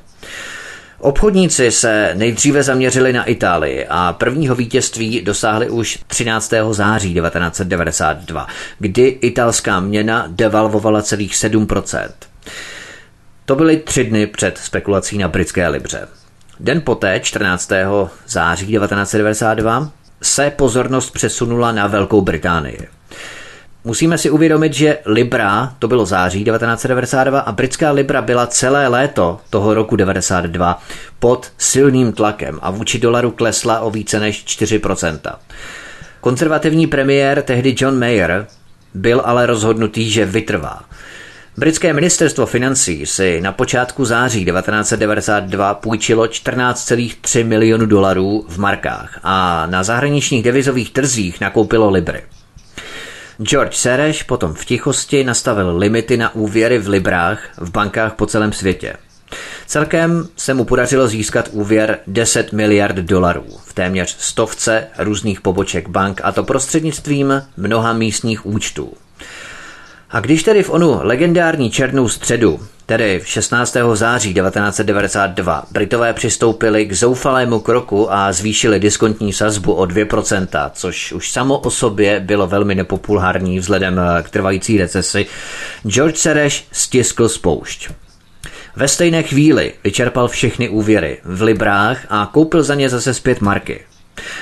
Obchodníci 0.99 1.71
se 1.71 2.11
nejdříve 2.15 2.63
zaměřili 2.63 3.13
na 3.13 3.25
Itálii 3.25 3.87
a 3.91 4.13
prvního 4.13 4.55
vítězství 4.55 5.21
dosáhli 5.23 5.71
už 5.71 5.99
13. 6.07 6.53
září 6.71 7.15
1992, 7.15 8.47
kdy 8.79 9.03
italská 9.07 9.81
měna 9.81 10.27
devalvovala 10.29 11.03
celých 11.03 11.37
7 11.37 11.67
to 13.45 13.55
byly 13.55 13.77
tři 13.77 14.05
dny 14.05 14.27
před 14.27 14.59
spekulací 14.59 15.19
na 15.19 15.29
britské 15.29 15.69
libře. 15.69 16.09
Den 16.61 16.81
poté, 16.81 17.21
14. 17.21 17.71
září 18.27 18.67
1992, 18.67 19.91
se 20.23 20.51
pozornost 20.51 21.11
přesunula 21.11 21.73
na 21.73 21.87
Velkou 21.87 22.21
Británii. 22.21 22.89
Musíme 23.85 24.19
si 24.19 24.31
uvědomit, 24.31 24.75
že 24.75 24.99
Libra, 25.07 25.75
to 25.79 25.89
bylo 25.89 26.07
září 26.07 26.45
1992, 26.45 27.41
a 27.41 27.53
britská 27.53 27.91
Libra 27.91 28.23
byla 28.23 28.47
celé 28.47 28.89
léto 28.89 29.41
toho 29.51 29.75
roku 29.75 29.97
92 29.97 30.83
pod 31.19 31.53
silným 31.59 32.13
tlakem 32.13 32.59
a 32.63 32.71
vůči 32.71 32.99
dolaru 32.99 33.31
klesla 33.31 33.81
o 33.81 33.91
více 33.91 34.21
než 34.21 34.45
4%. 34.45 35.19
Konzervativní 36.21 36.87
premiér 36.87 37.43
tehdy 37.43 37.75
John 37.79 37.99
Mayer 37.99 38.47
byl 38.95 39.23
ale 39.25 39.47
rozhodnutý, 39.47 40.11
že 40.11 40.27
vytrvá. 40.27 40.83
Britské 41.57 41.93
ministerstvo 41.93 42.47
financí 42.47 43.07
si 43.07 43.40
na 43.40 43.53
počátku 43.53 44.05
září 44.05 44.45
1992 44.45 45.75
půjčilo 45.75 46.25
14,3 46.25 47.47
milionu 47.47 47.87
dolarů 47.87 48.45
v 48.49 48.59
markách 48.59 49.21
a 49.23 49.67
na 49.67 49.83
zahraničních 49.83 50.43
devizových 50.43 50.90
trzích 50.93 51.40
nakoupilo 51.40 51.90
libry. 51.90 52.23
George 53.43 53.75
Sereš 53.75 54.23
potom 54.23 54.55
v 54.55 54.64
tichosti 54.64 55.25
nastavil 55.25 55.77
limity 55.77 56.17
na 56.17 56.35
úvěry 56.35 56.79
v 56.79 56.88
librách 56.88 57.38
v 57.57 57.71
bankách 57.71 58.14
po 58.14 58.27
celém 58.27 58.53
světě. 58.53 58.97
Celkem 59.67 60.29
se 60.37 60.55
mu 60.55 60.64
podařilo 60.64 61.09
získat 61.09 61.49
úvěr 61.53 61.99
10 62.07 62.53
miliard 62.53 62.97
dolarů 62.97 63.47
v 63.64 63.73
téměř 63.73 64.17
stovce 64.19 64.87
různých 64.99 65.40
poboček 65.40 65.88
bank 65.88 66.21
a 66.25 66.33
to 66.33 66.45
prostřednictvím 66.45 67.43
mnoha 67.57 67.93
místních 67.93 68.47
účtů. 68.47 68.93
A 70.14 70.20
když 70.20 70.42
tedy 70.42 70.62
v 70.62 70.70
onu 70.70 71.00
legendární 71.03 71.70
černou 71.70 72.09
středu, 72.09 72.61
tedy 72.87 73.20
16. 73.24 73.77
září 73.94 74.35
1992, 74.35 75.64
Britové 75.70 76.12
přistoupili 76.12 76.87
k 76.87 76.92
zoufalému 76.92 77.61
kroku 77.61 78.12
a 78.12 78.33
zvýšili 78.33 78.81
diskontní 78.81 79.33
sazbu 79.33 79.72
o 79.72 79.85
2%, 79.85 80.70
což 80.74 81.12
už 81.12 81.33
samo 81.33 81.59
o 81.59 81.70
sobě 81.70 82.20
bylo 82.20 82.46
velmi 82.46 82.74
nepopulární 82.74 83.59
vzhledem 83.59 84.00
k 84.22 84.31
trvající 84.31 84.79
recesi, 84.79 85.27
George 85.87 86.16
Sereš 86.16 86.66
stiskl 86.72 87.29
spoušť. 87.29 87.90
Ve 88.77 88.88
stejné 88.88 89.22
chvíli 89.22 89.72
vyčerpal 89.85 90.29
všechny 90.29 90.68
úvěry 90.68 91.18
v 91.24 91.42
librách 91.42 92.07
a 92.11 92.31
koupil 92.33 92.62
za 92.62 92.74
ně 92.74 92.88
zase 92.88 93.14
zpět 93.14 93.40
marky. 93.40 93.81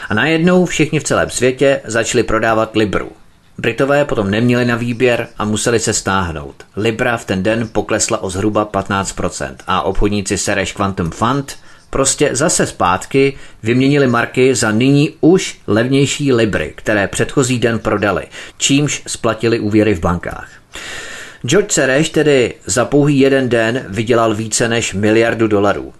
A 0.08 0.14
najednou 0.14 0.64
všichni 0.64 1.00
v 1.00 1.04
celém 1.04 1.30
světě 1.30 1.80
začali 1.85 2.22
prodávat 2.22 2.76
libru. 2.76 3.21
Britové 3.59 4.05
potom 4.05 4.31
neměli 4.31 4.65
na 4.65 4.77
výběr 4.77 5.29
a 5.38 5.45
museli 5.45 5.81
se 5.81 5.93
stáhnout. 5.93 6.55
Libra 6.77 7.17
v 7.17 7.25
ten 7.25 7.43
den 7.43 7.69
poklesla 7.73 8.23
o 8.23 8.31
zhruba 8.31 8.67
15% 8.67 9.55
a 9.67 9.83
obchodníci 9.83 10.38
Sereš 10.38 10.73
Quantum 10.73 11.11
Fund 11.11 11.57
prostě 11.91 12.31
zase 12.33 12.67
zpátky 12.67 13.35
vyměnili 13.62 14.07
marky 14.07 14.55
za 14.55 14.71
nyní 14.71 15.11
už 15.21 15.59
levnější 15.67 16.33
libry, 16.33 16.73
které 16.77 17.09
předchozí 17.09 17.59
den 17.59 17.79
prodali, 17.79 18.27
čímž 18.59 19.03
splatili 19.07 19.61
úvěry 19.61 19.95
v 19.95 20.01
bankách. 20.01 20.51
George 21.47 21.73
Sereš 21.73 22.11
tedy 22.11 22.55
za 22.67 22.85
pouhý 22.85 23.19
jeden 23.19 23.49
den 23.49 23.85
vydělal 23.88 24.35
více 24.35 24.69
než 24.69 24.95
miliardu 24.95 25.49
dolarů. 25.49 25.93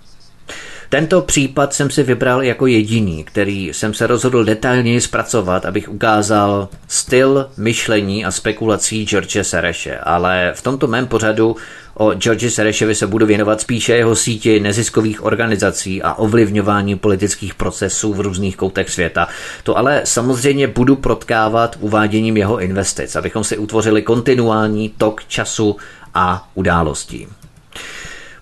Tento 0.93 1.21
případ 1.21 1.75
jsem 1.75 1.91
si 1.91 2.03
vybral 2.03 2.43
jako 2.43 2.67
jediný, 2.67 3.25
který 3.25 3.69
jsem 3.69 3.95
se 3.95 4.07
rozhodl 4.07 4.45
detailněji 4.45 5.01
zpracovat, 5.01 5.67
abych 5.67 5.89
ukázal 5.89 6.69
styl 6.89 7.51
myšlení 7.57 8.25
a 8.25 8.31
spekulací 8.31 9.07
George 9.07 9.37
Sereše, 9.43 9.99
ale 9.99 10.53
v 10.55 10.63
tomto 10.63 10.87
mém 10.87 11.07
pořadu 11.07 11.57
o 11.95 12.15
George 12.15 12.53
Serešovi 12.53 12.95
se 12.95 13.07
budu 13.07 13.27
věnovat 13.27 13.61
spíše 13.61 13.93
jeho 13.93 14.17
síti 14.17 14.61
neziskových 14.61 15.25
organizací 15.25 16.03
a 16.03 16.15
ovlivňování 16.15 16.99
politických 16.99 17.55
procesů 17.55 18.15
v 18.15 18.21
různých 18.21 18.57
koutech 18.57 18.91
světa. 18.91 19.29
To 19.63 19.79
ale 19.79 20.01
samozřejmě 20.05 20.67
budu 20.67 20.97
protkávat 20.97 21.77
uváděním 21.81 22.37
jeho 22.37 22.61
investic, 22.61 23.17
abychom 23.17 23.45
si 23.45 23.59
utvořili 23.59 24.03
kontinuální 24.03 24.89
tok 24.99 25.25
času 25.29 25.77
a 26.15 26.49
událostí. 26.55 27.29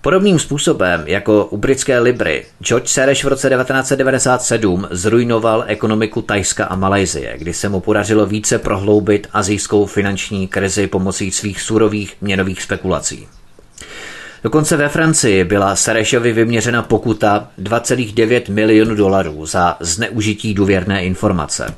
Podobným 0.02 0.38
způsobem 0.38 1.02
jako 1.06 1.44
u 1.44 1.56
britské 1.56 1.98
Libry, 1.98 2.46
George 2.60 2.88
Sereš 2.88 3.24
v 3.24 3.28
roce 3.28 3.50
1997 3.50 4.88
zrujnoval 4.90 5.64
ekonomiku 5.66 6.22
Tajska 6.22 6.64
a 6.64 6.76
Malajzie, 6.76 7.38
kdy 7.38 7.54
se 7.54 7.68
mu 7.68 7.80
podařilo 7.80 8.26
více 8.26 8.58
prohloubit 8.58 9.26
azijskou 9.32 9.86
finanční 9.86 10.48
krizi 10.48 10.86
pomocí 10.86 11.30
svých 11.30 11.60
surových 11.60 12.16
měnových 12.20 12.62
spekulací. 12.62 13.28
Dokonce 14.44 14.76
ve 14.76 14.88
Francii 14.88 15.44
byla 15.44 15.76
Serešovi 15.76 16.32
vyměřena 16.32 16.82
pokuta 16.82 17.48
2,9 17.62 18.52
milionů 18.52 18.94
dolarů 18.94 19.46
za 19.46 19.76
zneužití 19.80 20.54
důvěrné 20.54 21.04
informace. 21.04 21.74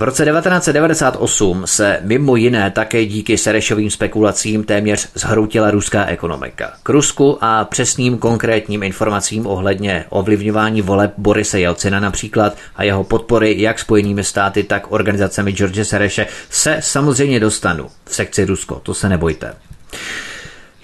V 0.00 0.02
roce 0.02 0.24
1998 0.24 1.66
se 1.66 1.98
mimo 2.02 2.36
jiné 2.36 2.70
také 2.70 3.06
díky 3.06 3.38
Serešovým 3.38 3.90
spekulacím 3.90 4.64
téměř 4.64 5.08
zhroutila 5.14 5.70
ruská 5.70 6.06
ekonomika. 6.06 6.72
K 6.82 6.88
Rusku 6.88 7.38
a 7.40 7.64
přesným 7.64 8.18
konkrétním 8.18 8.82
informacím 8.82 9.46
ohledně 9.46 10.04
ovlivňování 10.08 10.82
voleb 10.82 11.12
Borise 11.18 11.60
Jelcina 11.60 12.00
například 12.00 12.56
a 12.76 12.84
jeho 12.84 13.04
podpory 13.04 13.54
jak 13.58 13.78
spojenými 13.78 14.24
státy, 14.24 14.62
tak 14.62 14.92
organizacemi 14.92 15.52
George 15.52 15.84
Sereše 15.84 16.26
se 16.50 16.76
samozřejmě 16.80 17.40
dostanu 17.40 17.88
v 18.04 18.14
sekci 18.14 18.44
Rusko, 18.44 18.80
to 18.82 18.94
se 18.94 19.08
nebojte. 19.08 19.54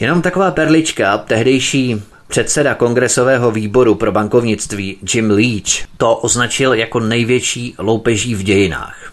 Jenom 0.00 0.22
taková 0.22 0.50
perlička, 0.50 1.18
tehdejší 1.18 2.02
Předseda 2.28 2.74
kongresového 2.74 3.50
výboru 3.50 3.94
pro 3.94 4.12
bankovnictví 4.12 4.98
Jim 5.14 5.30
Leach 5.30 5.86
to 5.96 6.16
označil 6.16 6.74
jako 6.74 7.00
největší 7.00 7.74
loupeží 7.78 8.34
v 8.34 8.42
dějinách. 8.42 9.12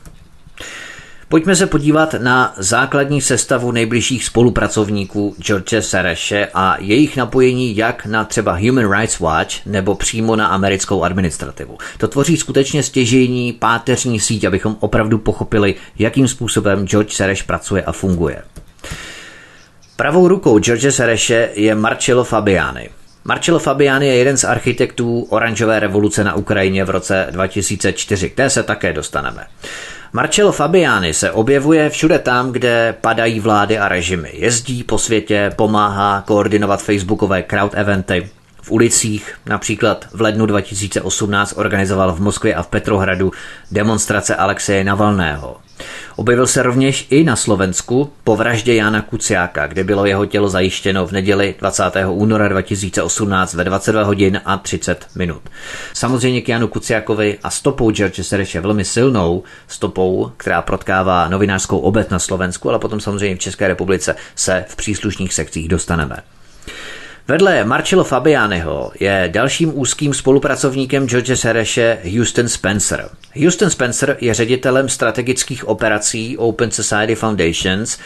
Pojďme 1.34 1.56
se 1.56 1.68
podívat 1.68 2.14
na 2.14 2.54
základní 2.58 3.22
sestavu 3.22 3.72
nejbližších 3.72 4.26
spolupracovníků 4.26 5.36
George 5.40 5.74
Sereše 5.80 6.48
a 6.54 6.78
jejich 6.80 7.18
napojení 7.18 7.78
jak 7.78 8.06
na 8.06 8.24
třeba 8.26 8.58
Human 8.58 8.92
Rights 8.92 9.20
Watch 9.20 9.66
nebo 9.66 9.96
přímo 9.96 10.36
na 10.36 10.48
americkou 10.48 11.04
administrativu. 11.04 11.78
To 11.98 12.08
tvoří 12.08 12.38
skutečně 12.38 12.84
stěžejní 12.84 13.54
páteřní 13.54 14.20
síť, 14.20 14.44
abychom 14.44 14.78
opravdu 14.80 15.18
pochopili, 15.18 15.76
jakým 16.00 16.28
způsobem 16.28 16.88
George 16.88 17.14
Sereš 17.14 17.42
pracuje 17.42 17.84
a 17.84 17.92
funguje. 17.92 18.44
Pravou 19.96 20.28
rukou 20.28 20.60
George 20.60 20.92
Sereše 20.92 21.50
je 21.54 21.76
Marcello 21.76 22.24
Fabiani. 22.24 22.90
Marcello 23.26 23.60
Fabiani 23.60 24.08
je 24.08 24.16
jeden 24.16 24.38
z 24.38 24.44
architektů 24.44 25.28
oranžové 25.30 25.80
revoluce 25.80 26.24
na 26.24 26.36
Ukrajině 26.36 26.86
v 26.86 26.90
roce 26.90 27.28
2004, 27.32 28.30
které 28.30 28.50
se 28.50 28.64
také 28.64 28.94
dostaneme. 28.94 29.48
Marcello 30.14 30.52
Fabiani 30.52 31.14
se 31.14 31.32
objevuje 31.32 31.90
všude 31.90 32.20
tam, 32.20 32.52
kde 32.52 32.96
padají 33.02 33.40
vlády 33.40 33.78
a 33.78 33.88
režimy. 33.88 34.32
Jezdí 34.34 34.84
po 34.84 34.98
světě, 34.98 35.52
pomáhá 35.56 36.24
koordinovat 36.28 36.84
facebookové 36.84 37.44
crowd 37.44 37.72
eventy, 37.76 38.30
v 38.62 38.72
ulicích, 38.72 39.36
například 39.46 40.08
v 40.14 40.22
lednu 40.22 40.46
2018 40.46 41.54
organizoval 41.58 42.14
v 42.14 42.22
Moskvě 42.22 42.56
a 42.56 42.64
v 42.64 42.68
Petrohradu 42.68 43.32
demonstrace 43.72 44.36
Alexeje 44.36 44.84
Navalného. 44.84 45.63
Objevil 46.16 46.48
se 46.48 46.64
rovněž 46.64 47.08
i 47.10 47.24
na 47.24 47.36
Slovensku 47.36 48.10
po 48.24 48.36
vraždě 48.36 48.76
Jana 48.76 49.02
Kuciáka, 49.02 49.68
kde 49.68 49.84
bylo 49.84 50.06
jeho 50.06 50.26
tělo 50.26 50.50
zajištěno 50.50 51.08
v 51.08 51.12
neděli 51.12 51.56
20. 51.60 51.84
února 52.10 52.48
2018 52.48 53.54
ve 53.54 53.64
22 53.64 54.04
hodin 54.04 54.42
a 54.46 54.58
30 54.58 55.08
minut. 55.16 55.42
Samozřejmě 55.94 56.42
k 56.42 56.50
Janu 56.50 56.68
Kuciákovi 56.68 57.38
a 57.44 57.50
stopou 57.50 57.92
George 57.92 58.20
Sereše 58.24 58.62
velmi 58.62 58.86
silnou 58.86 59.44
stopou, 59.68 60.32
která 60.38 60.62
protkává 60.62 61.28
novinářskou 61.28 61.80
obec 61.80 62.10
na 62.10 62.20
Slovensku, 62.20 62.70
ale 62.70 62.80
potom 62.80 63.00
samozřejmě 63.00 63.36
v 63.36 63.40
České 63.40 63.68
republice 63.68 64.16
se 64.36 64.66
v 64.68 64.76
příslušných 64.76 65.34
sekcích 65.34 65.68
dostaneme. 65.68 66.33
Vedle 67.28 67.64
Marcello 67.64 68.04
Fabianiho 68.04 68.92
je 69.00 69.30
dalším 69.34 69.72
úzkým 69.80 70.14
spolupracovníkem 70.14 71.08
George 71.08 71.36
Sereše 71.36 71.98
Houston 72.16 72.50
Spencer. 72.50 73.10
Houston 73.44 73.70
Spencer 73.70 74.18
je 74.22 74.34
ředitelem 74.34 74.90
strategických 74.90 75.68
operací 75.68 76.38
Open 76.38 76.72
Society 76.72 77.16
Foundations. 77.16 77.98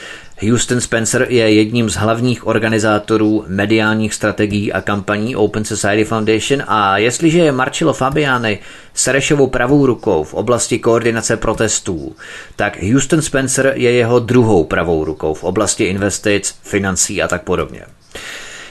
Houston 0.41 0.82
Spencer 0.82 1.25
je 1.30 1.53
jedním 1.53 1.89
z 1.89 1.95
hlavních 1.95 2.47
organizátorů 2.47 3.45
mediálních 3.47 4.13
strategií 4.13 4.73
a 4.73 4.82
kampaní 4.82 5.36
Open 5.36 5.65
Society 5.65 6.03
Foundation 6.03 6.63
a 6.67 6.97
jestliže 6.97 7.39
je 7.39 7.51
Marcello 7.51 7.93
Fabiani 7.93 8.60
Serešovou 8.93 9.47
pravou 9.47 9.86
rukou 9.86 10.23
v 10.23 10.34
oblasti 10.34 10.80
koordinace 10.80 11.38
protestů, 11.38 12.15
tak 12.56 12.84
Houston 12.84 13.21
Spencer 13.21 13.73
je 13.75 13.91
jeho 13.91 14.19
druhou 14.19 14.63
pravou 14.63 15.03
rukou 15.03 15.34
v 15.34 15.43
oblasti 15.43 15.84
investic, 15.84 16.56
financí 16.63 17.21
a 17.21 17.27
tak 17.27 17.43
podobně. 17.43 17.96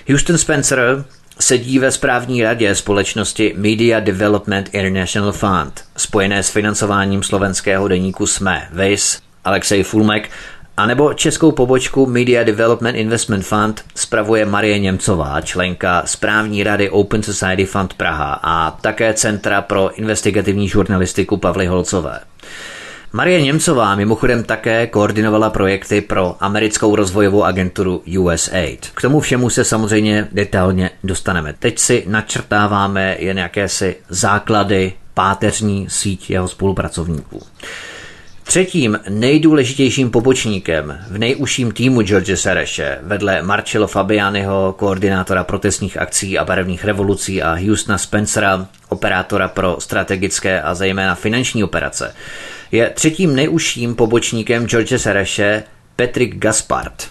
Houston 0.08 0.38
Spencer 0.38 1.04
sedí 1.40 1.78
ve 1.78 1.90
správní 1.90 2.42
radě 2.42 2.74
společnosti 2.74 3.54
Media 3.56 4.00
Development 4.00 4.68
International 4.72 5.32
Fund, 5.32 5.84
spojené 5.96 6.42
s 6.42 6.50
financováním 6.50 7.22
slovenského 7.22 7.88
deníku 7.88 8.26
SME, 8.26 8.68
VIS, 8.72 9.20
Alexej 9.44 9.82
Fulmek, 9.82 10.30
anebo 10.76 11.14
českou 11.14 11.52
pobočku 11.52 12.06
Media 12.06 12.44
Development 12.44 12.96
Investment 12.96 13.44
Fund 13.44 13.84
spravuje 13.94 14.46
Marie 14.46 14.78
Němcová, 14.78 15.40
členka 15.40 16.02
správní 16.04 16.62
rady 16.62 16.90
Open 16.90 17.22
Society 17.22 17.64
Fund 17.64 17.94
Praha 17.94 18.40
a 18.42 18.70
také 18.70 19.14
Centra 19.14 19.62
pro 19.62 19.94
investigativní 19.94 20.68
žurnalistiku 20.68 21.36
Pavly 21.36 21.66
Holcové. 21.66 22.20
Marie 23.16 23.42
Němcová 23.42 23.94
mimochodem 23.94 24.44
také 24.44 24.86
koordinovala 24.86 25.50
projekty 25.50 26.00
pro 26.00 26.36
americkou 26.40 26.96
rozvojovou 26.96 27.44
agenturu 27.44 28.02
USAID. 28.18 28.86
K 28.94 29.00
tomu 29.02 29.20
všemu 29.20 29.50
se 29.50 29.64
samozřejmě 29.64 30.28
detailně 30.32 30.90
dostaneme. 31.04 31.54
Teď 31.58 31.78
si 31.78 32.04
načrtáváme 32.06 33.16
jen 33.18 33.38
jakési 33.38 33.96
základy, 34.08 34.92
páteřní 35.14 35.86
síť 35.90 36.30
jeho 36.30 36.48
spolupracovníků. 36.48 37.42
Třetím 38.46 38.98
nejdůležitějším 39.08 40.10
pobočníkem 40.10 40.98
v 41.10 41.18
nejužším 41.18 41.72
týmu 41.72 42.02
George 42.02 42.36
Sereše 42.36 42.98
vedle 43.02 43.42
Marcello 43.42 43.86
Fabianiho, 43.86 44.74
koordinátora 44.78 45.44
protestních 45.44 45.96
akcí 45.96 46.38
a 46.38 46.44
barevných 46.44 46.84
revolucí 46.84 47.42
a 47.42 47.54
Houstona 47.54 47.98
Spencera, 47.98 48.66
operátora 48.88 49.48
pro 49.48 49.76
strategické 49.80 50.62
a 50.62 50.74
zejména 50.74 51.14
finanční 51.14 51.64
operace, 51.64 52.14
je 52.72 52.90
třetím 52.90 53.34
nejužším 53.34 53.94
pobočníkem 53.94 54.66
George 54.66 55.00
Sereše 55.00 55.62
Patrick 55.96 56.36
Gaspard. 56.36 57.08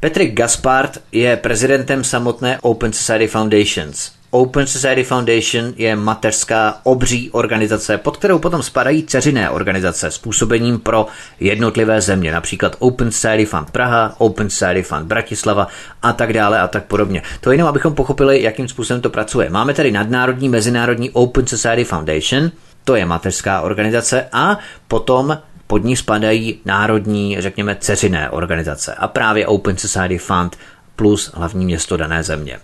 Patrick 0.00 0.34
Gaspard 0.34 0.98
je 1.12 1.36
prezidentem 1.36 2.04
samotné 2.04 2.58
Open 2.62 2.92
Society 2.92 3.26
Foundations. 3.26 4.17
Open 4.30 4.66
Society 4.66 5.04
Foundation 5.04 5.72
je 5.76 5.96
mateřská 5.96 6.80
obří 6.82 7.30
organizace, 7.30 7.98
pod 7.98 8.16
kterou 8.16 8.38
potom 8.38 8.62
spadají 8.62 9.02
ceřiné 9.02 9.50
organizace 9.50 10.10
s 10.10 10.18
působením 10.18 10.78
pro 10.78 11.06
jednotlivé 11.40 12.00
země, 12.00 12.32
například 12.32 12.76
Open 12.78 13.10
Society 13.10 13.44
Fund 13.44 13.70
Praha, 13.70 14.14
Open 14.18 14.50
Society 14.50 14.82
Fund 14.82 15.06
Bratislava 15.06 15.68
a 16.02 16.12
tak 16.12 16.32
dále 16.32 16.60
a 16.60 16.68
tak 16.68 16.84
podobně. 16.84 17.22
To 17.40 17.52
jenom, 17.52 17.68
abychom 17.68 17.94
pochopili, 17.94 18.42
jakým 18.42 18.68
způsobem 18.68 19.00
to 19.00 19.10
pracuje. 19.10 19.50
Máme 19.50 19.74
tady 19.74 19.92
nadnárodní 19.92 20.48
mezinárodní 20.48 21.10
Open 21.10 21.46
Society 21.46 21.84
Foundation, 21.84 22.50
to 22.84 22.96
je 22.96 23.06
mateřská 23.06 23.60
organizace 23.60 24.26
a 24.32 24.58
potom 24.88 25.38
pod 25.66 25.84
ní 25.84 25.96
spadají 25.96 26.60
národní, 26.64 27.36
řekněme, 27.40 27.76
ceřiné 27.80 28.30
organizace 28.30 28.94
a 28.94 29.08
právě 29.08 29.46
Open 29.46 29.76
Society 29.76 30.18
Fund 30.18 30.56
plus 30.96 31.30
hlavní 31.34 31.64
město 31.64 31.96
dané 31.96 32.22
země. 32.22 32.58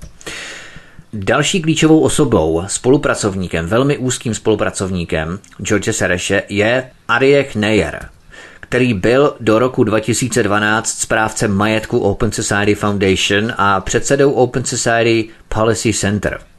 Další 1.17 1.63
klíčovou 1.63 2.01
osobou, 2.01 2.63
spolupracovníkem, 2.67 3.67
velmi 3.67 3.99
úzkým 3.99 4.35
spolupracovníkem 4.35 5.39
George 5.63 5.93
Sereše 5.93 6.43
je 6.49 6.91
Ariech 7.09 7.57
Neyer, 7.57 8.09
který 8.61 8.95
byl 8.95 9.37
do 9.41 9.59
roku 9.59 9.85
2012 9.85 10.89
správcem 11.01 11.53
majetku 11.53 11.99
Open 11.99 12.33
Society 12.33 12.75
Foundation 12.75 13.53
a 13.57 13.81
předsedou 13.81 14.33
Open 14.33 14.65
Society 14.65 15.29
Policy 15.49 15.93
Center– 15.93 16.41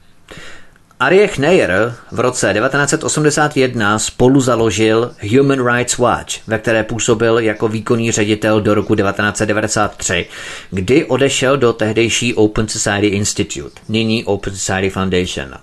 Ariech 0.99 1.37
Neyer 1.39 1.95
v 2.11 2.19
roce 2.19 2.53
1981 2.53 3.99
spolu 3.99 4.41
založil 4.41 5.11
Human 5.37 5.67
Rights 5.75 5.97
Watch, 5.97 6.47
ve 6.47 6.57
které 6.57 6.83
působil 6.83 7.39
jako 7.39 7.67
výkonný 7.67 8.11
ředitel 8.11 8.61
do 8.61 8.73
roku 8.73 8.95
1993, 8.95 10.25
kdy 10.71 11.05
odešel 11.05 11.57
do 11.57 11.73
tehdejší 11.73 12.33
Open 12.33 12.67
Society 12.67 13.07
Institute, 13.07 13.81
nyní 13.89 14.23
Open 14.25 14.55
Society 14.55 14.89
Foundation. 14.89 15.53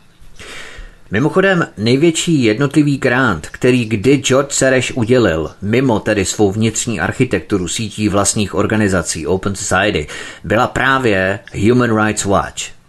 Mimochodem, 1.10 1.66
největší 1.78 2.42
jednotlivý 2.42 2.98
grant, 2.98 3.46
který 3.50 3.84
kdy 3.84 4.16
George 4.16 4.52
Sereš 4.52 4.92
udělil, 4.92 5.50
mimo 5.62 6.00
tedy 6.00 6.24
svou 6.24 6.52
vnitřní 6.52 7.00
architekturu 7.00 7.68
sítí 7.68 8.08
vlastních 8.08 8.54
organizací 8.54 9.26
Open 9.26 9.54
Society, 9.54 10.06
byla 10.44 10.66
právě 10.66 11.38
Human 11.68 12.04
Rights 12.06 12.24
Watch– 12.24 12.62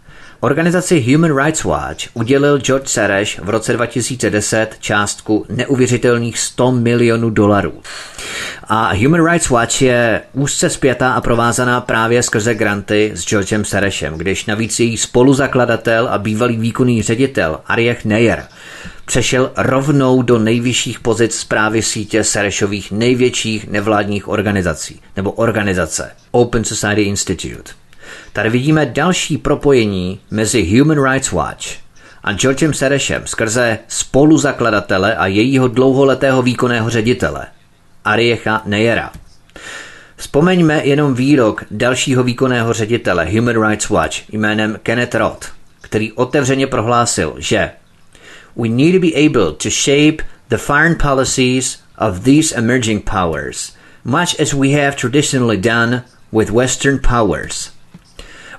Organizaci 0.43 1.01
Human 1.01 1.37
Rights 1.37 1.63
Watch 1.63 2.05
udělil 2.13 2.59
George 2.59 2.87
Sereš 2.87 3.39
v 3.39 3.49
roce 3.49 3.73
2010 3.73 4.75
částku 4.79 5.45
neuvěřitelných 5.49 6.39
100 6.39 6.71
milionů 6.71 7.29
dolarů. 7.29 7.73
A 8.63 8.93
Human 8.93 9.25
Rights 9.25 9.49
Watch 9.49 9.81
je 9.81 10.21
úzce 10.33 10.69
spjatá 10.69 11.13
a 11.13 11.21
provázaná 11.21 11.81
právě 11.81 12.23
skrze 12.23 12.55
granty 12.55 13.11
s 13.15 13.25
Georgem 13.25 13.65
Serešem, 13.65 14.17
když 14.17 14.45
navíc 14.45 14.79
její 14.79 14.97
spoluzakladatel 14.97 16.07
a 16.07 16.17
bývalý 16.17 16.57
výkonný 16.57 17.01
ředitel 17.01 17.59
Ariech 17.65 18.05
Neyer 18.05 18.43
přešel 19.05 19.51
rovnou 19.57 20.21
do 20.21 20.39
nejvyšších 20.39 20.99
pozic 20.99 21.35
zprávy 21.35 21.81
sítě 21.81 22.23
Serešových 22.23 22.91
největších 22.91 23.67
nevládních 23.67 24.27
organizací, 24.27 25.01
nebo 25.15 25.31
organizace 25.31 26.11
Open 26.31 26.63
Society 26.63 27.01
Institute. 27.01 27.82
Tady 28.33 28.49
vidíme 28.49 28.85
další 28.85 29.37
propojení 29.37 30.19
mezi 30.31 30.77
Human 30.77 31.11
Rights 31.11 31.31
Watch 31.31 31.65
a 32.23 32.33
Georgem 32.33 32.73
Serešem 32.73 33.21
skrze 33.25 33.79
spoluzakladatele 33.87 35.15
a 35.15 35.27
jejího 35.27 35.67
dlouholetého 35.67 36.41
výkonného 36.41 36.89
ředitele, 36.89 37.47
Ariecha 38.05 38.61
Neyera. 38.65 39.11
Vzpomeňme 40.15 40.81
jenom 40.85 41.13
výrok 41.13 41.63
dalšího 41.71 42.23
výkonného 42.23 42.73
ředitele 42.73 43.31
Human 43.31 43.69
Rights 43.69 43.89
Watch 43.89 44.29
jménem 44.29 44.79
Kenneth 44.83 45.15
Roth, 45.15 45.47
který 45.81 46.11
otevřeně 46.11 46.67
prohlásil, 46.67 47.35
že 47.37 47.71
We 48.55 48.69
need 48.69 48.93
to 48.93 48.99
be 48.99 49.13
able 49.25 49.53
to 49.53 49.69
shape 49.69 50.23
the 50.49 50.57
foreign 50.57 50.95
policies 50.95 51.79
of 51.97 52.23
these 52.23 52.55
emerging 52.55 53.03
powers, 53.03 53.73
much 54.03 54.39
as 54.39 54.53
we 54.53 54.71
have 54.73 54.95
traditionally 54.95 55.57
done 55.57 56.03
with 56.31 56.51
Western 56.51 56.99
powers. 56.99 57.71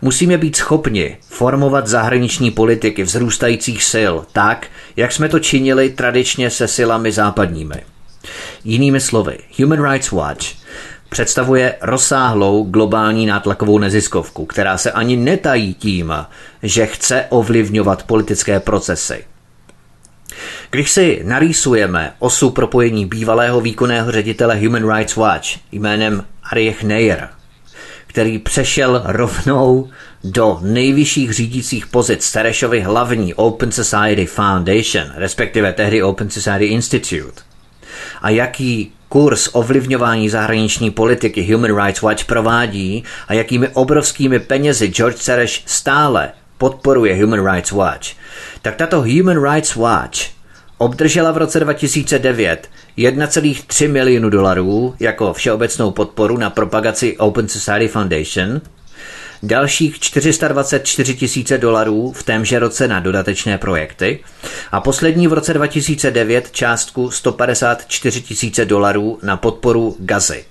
Musíme 0.05 0.39
být 0.39 0.57
schopni 0.57 1.17
formovat 1.29 1.87
zahraniční 1.87 2.51
politiky 2.51 3.03
vzrůstajících 3.03 3.85
sil 3.93 4.15
tak, 4.33 4.67
jak 4.97 5.13
jsme 5.13 5.29
to 5.29 5.39
činili 5.39 5.91
tradičně 5.91 6.51
se 6.51 6.69
silami 6.69 7.13
západními. 7.13 7.75
Jinými 8.65 9.01
slovy, 9.01 9.39
Human 9.59 9.91
Rights 9.91 10.13
Watch 10.13 10.47
představuje 11.09 11.75
rozsáhlou 11.81 12.65
globální 12.65 13.27
nátlakovou 13.27 13.79
neziskovku, 13.79 14.47
která 14.47 14.79
se 14.79 14.93
ani 14.93 15.17
netají 15.17 15.75
tím, 15.75 16.13
že 16.63 16.87
chce 16.87 17.25
ovlivňovat 17.29 18.03
politické 18.03 18.61
procesy. 18.61 19.25
Když 20.71 20.91
si 20.91 21.21
narýsujeme 21.25 22.13
osu 22.19 22.51
propojení 22.51 23.07
bývalého 23.07 23.61
výkonného 23.61 24.13
ředitele 24.13 24.61
Human 24.61 24.97
Rights 24.97 25.17
Watch 25.17 25.49
jménem 25.73 26.25
Ariech 26.51 26.83
Neyer, 26.83 27.29
který 28.15 28.39
přešel 28.39 29.03
rovnou 29.05 29.91
do 30.25 30.59
nejvyšších 30.63 31.33
řídících 31.33 31.87
pozic 31.87 32.33
Terešovy 32.33 32.81
hlavní 32.81 33.35
Open 33.35 33.73
Society 33.73 34.27
Foundation, 34.27 35.13
respektive 35.15 35.73
tehdy 35.73 36.03
Open 36.03 36.31
Society 36.31 36.65
Institute, 36.65 37.43
a 38.23 38.31
jaký 38.31 38.93
kurz 39.09 39.49
ovlivňování 39.53 40.29
zahraniční 40.29 40.91
politiky 40.91 41.53
Human 41.53 41.85
Rights 41.85 42.03
Watch 42.03 42.25
provádí 42.25 43.05
a 43.29 43.35
jakými 43.35 43.69
obrovskými 43.69 44.39
penězi 44.41 44.89
George 44.89 45.19
Sereš 45.19 45.63
stále 45.67 46.33
podporuje 46.59 47.25
Human 47.25 47.53
Rights 47.53 47.73
Watch, 47.73 48.09
tak 48.63 48.77
tato 48.77 49.03
Human 49.03 49.53
Rights 49.53 49.77
Watch 49.77 50.19
obdržela 50.79 51.33
v 51.33 51.37
roce 51.37 51.61
2009 51.61 52.69
1,3 52.99 53.93
milionu 53.93 54.31
dolarů 54.31 54.95
jako 55.01 55.33
všeobecnou 55.33 55.91
podporu 55.91 56.37
na 56.37 56.51
propagaci 56.51 57.17
Open 57.17 57.49
Society 57.49 57.89
Foundation– 57.89 58.61
dalších 59.45 60.01
424 60.01 61.15
tisíce 61.15 61.59
dolarů 61.59 62.13
v 62.13 62.23
témže 62.23 62.59
roce 62.59 62.89
na 62.89 63.01
dodatečné 63.01 63.59
projekty 63.59 64.25
a 64.73 64.81
poslední 64.81 65.29
v 65.29 65.33
roce 65.33 65.55
2009 65.55 66.51
částku 66.51 67.11
154 67.11 68.23
tisíce 68.23 68.65
dolarů 68.65 69.19
na 69.23 69.37
podporu 69.37 69.97
Gazy. 69.99 70.45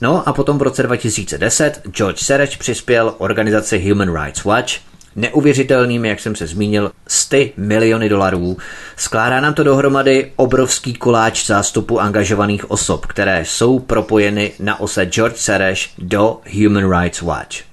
No 0.00 0.28
a 0.28 0.32
potom 0.32 0.58
v 0.58 0.62
roce 0.62 0.82
2010 0.82 1.80
George 1.90 2.22
Serech 2.22 2.58
přispěl 2.58 3.14
organizaci 3.18 3.88
Human 3.88 4.22
Rights 4.22 4.44
Watch 4.44 4.72
neuvěřitelnými, 5.18 6.08
jak 6.08 6.20
jsem 6.20 6.36
se 6.36 6.46
zmínil, 6.46 6.90
100 7.06 7.36
miliony 7.56 8.08
dolarů. 8.08 8.56
Skládá 8.96 9.40
nám 9.40 9.54
to 9.54 9.64
dohromady 9.64 10.32
obrovský 10.36 10.94
koláč 10.94 11.46
zástupu 11.46 12.00
angažovaných 12.00 12.70
osob, 12.70 13.06
které 13.06 13.44
jsou 13.44 13.78
propojeny 13.78 14.52
na 14.60 14.80
ose 14.80 15.06
George 15.06 15.36
Sereš 15.36 15.92
do 15.98 16.40
Human 16.54 17.00
Rights 17.00 17.22
Watch. 17.22 17.68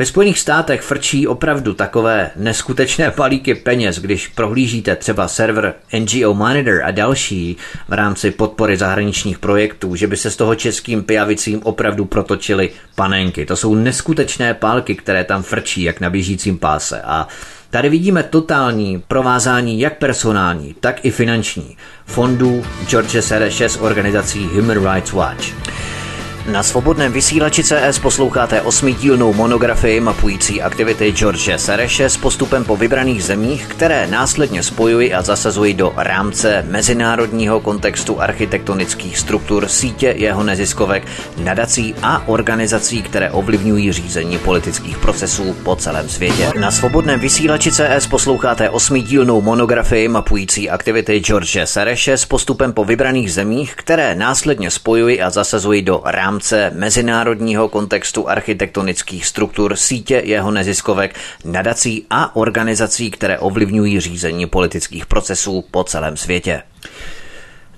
Ve 0.00 0.06
Spojených 0.06 0.38
státech 0.38 0.80
frčí 0.80 1.26
opravdu 1.26 1.74
takové 1.74 2.30
neskutečné 2.36 3.10
palíky 3.10 3.54
peněz, 3.54 3.98
když 3.98 4.28
prohlížíte 4.28 4.96
třeba 4.96 5.28
server 5.28 5.74
NGO 5.98 6.34
Monitor 6.34 6.82
a 6.84 6.90
další 6.90 7.56
v 7.88 7.92
rámci 7.92 8.30
podpory 8.30 8.76
zahraničních 8.76 9.38
projektů, 9.38 9.96
že 9.96 10.06
by 10.06 10.16
se 10.16 10.30
z 10.30 10.36
toho 10.36 10.54
českým 10.54 11.02
pijavicím 11.02 11.60
opravdu 11.62 12.04
protočily 12.04 12.70
panenky. 12.94 13.46
To 13.46 13.56
jsou 13.56 13.74
neskutečné 13.74 14.54
pálky, 14.54 14.94
které 14.94 15.24
tam 15.24 15.42
frčí 15.42 15.82
jak 15.82 16.00
na 16.00 16.10
běžícím 16.10 16.58
páse 16.58 17.02
a 17.02 17.28
Tady 17.70 17.88
vidíme 17.88 18.22
totální 18.22 19.02
provázání 19.08 19.80
jak 19.80 19.98
personální, 19.98 20.74
tak 20.80 21.04
i 21.04 21.10
finanční 21.10 21.76
fondů 22.06 22.64
George 22.86 23.20
Sereše 23.20 23.68
s 23.68 23.76
organizací 23.76 24.44
Human 24.44 24.94
Rights 24.94 25.12
Watch. 25.12 25.44
Na 26.52 26.62
svobodném 26.62 27.12
vysílači 27.12 27.64
CS 27.64 27.98
posloucháte 28.02 28.62
osmidílnou 28.62 29.32
monografii 29.32 30.00
mapující 30.00 30.62
aktivity 30.62 31.12
George 31.12 31.50
Sereše 31.56 32.10
s 32.10 32.16
postupem 32.16 32.64
po 32.64 32.76
vybraných 32.76 33.24
zemích, 33.24 33.66
které 33.66 34.06
následně 34.06 34.62
spojují 34.62 35.14
a 35.14 35.22
zasazují 35.22 35.74
do 35.74 35.92
rámce 35.96 36.64
mezinárodního 36.68 37.60
kontextu 37.60 38.20
architektonických 38.20 39.18
struktur 39.18 39.68
sítě 39.68 40.14
jeho 40.16 40.42
neziskovek, 40.42 41.06
nadací 41.44 41.94
a 42.02 42.28
organizací, 42.28 43.02
které 43.02 43.30
ovlivňují 43.30 43.92
řízení 43.92 44.38
politických 44.38 44.98
procesů 44.98 45.56
po 45.62 45.76
celém 45.76 46.08
světě. 46.08 46.52
Na 46.60 46.70
svobodném 46.70 47.20
vysílači 47.20 47.70
CS 47.72 48.06
posloucháte 48.10 48.70
osmidílnou 48.70 49.40
monografii 49.40 50.08
mapující 50.08 50.70
aktivity 50.70 51.20
George 51.20 51.58
Sereše 51.64 52.16
s 52.16 52.24
postupem 52.24 52.72
po 52.72 52.84
vybraných 52.84 53.32
zemích, 53.32 53.74
které 53.76 54.14
následně 54.14 54.70
spojují 54.70 55.22
a 55.22 55.30
zasazují 55.30 55.82
do 55.82 56.02
rámce 56.04 56.39
rámce 56.40 56.70
mezinárodního 56.74 57.68
kontextu 57.68 58.28
architektonických 58.28 59.26
struktur 59.26 59.76
sítě 59.76 60.22
jeho 60.24 60.50
neziskovek, 60.50 61.14
nadací 61.44 62.06
a 62.10 62.36
organizací, 62.36 63.10
které 63.10 63.38
ovlivňují 63.38 64.00
řízení 64.00 64.46
politických 64.46 65.06
procesů 65.06 65.64
po 65.70 65.84
celém 65.84 66.16
světě. 66.16 66.62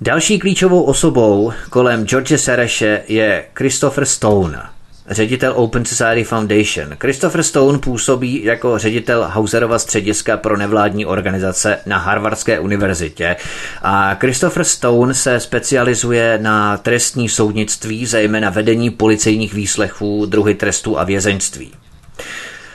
Další 0.00 0.38
klíčovou 0.38 0.82
osobou 0.82 1.52
kolem 1.70 2.06
George 2.06 2.40
Sereše 2.40 3.02
je 3.08 3.44
Christopher 3.54 4.04
Stone– 4.04 4.62
ředitel 5.12 5.52
Open 5.56 5.84
Society 5.84 6.24
Foundation. 6.24 6.96
Christopher 7.00 7.42
Stone 7.42 7.78
působí 7.78 8.44
jako 8.44 8.78
ředitel 8.78 9.22
Hauserova 9.22 9.78
střediska 9.78 10.36
pro 10.36 10.56
nevládní 10.56 11.06
organizace 11.06 11.78
na 11.86 11.98
Harvardské 11.98 12.60
univerzitě 12.60 13.36
a 13.82 14.14
Christopher 14.14 14.64
Stone 14.64 15.14
se 15.14 15.40
specializuje 15.40 16.38
na 16.42 16.76
trestní 16.76 17.28
soudnictví, 17.28 18.06
zejména 18.06 18.50
vedení 18.50 18.90
policejních 18.90 19.54
výslechů, 19.54 20.26
druhy 20.26 20.54
trestů 20.54 20.98
a 20.98 21.04
vězeňství. 21.04 21.72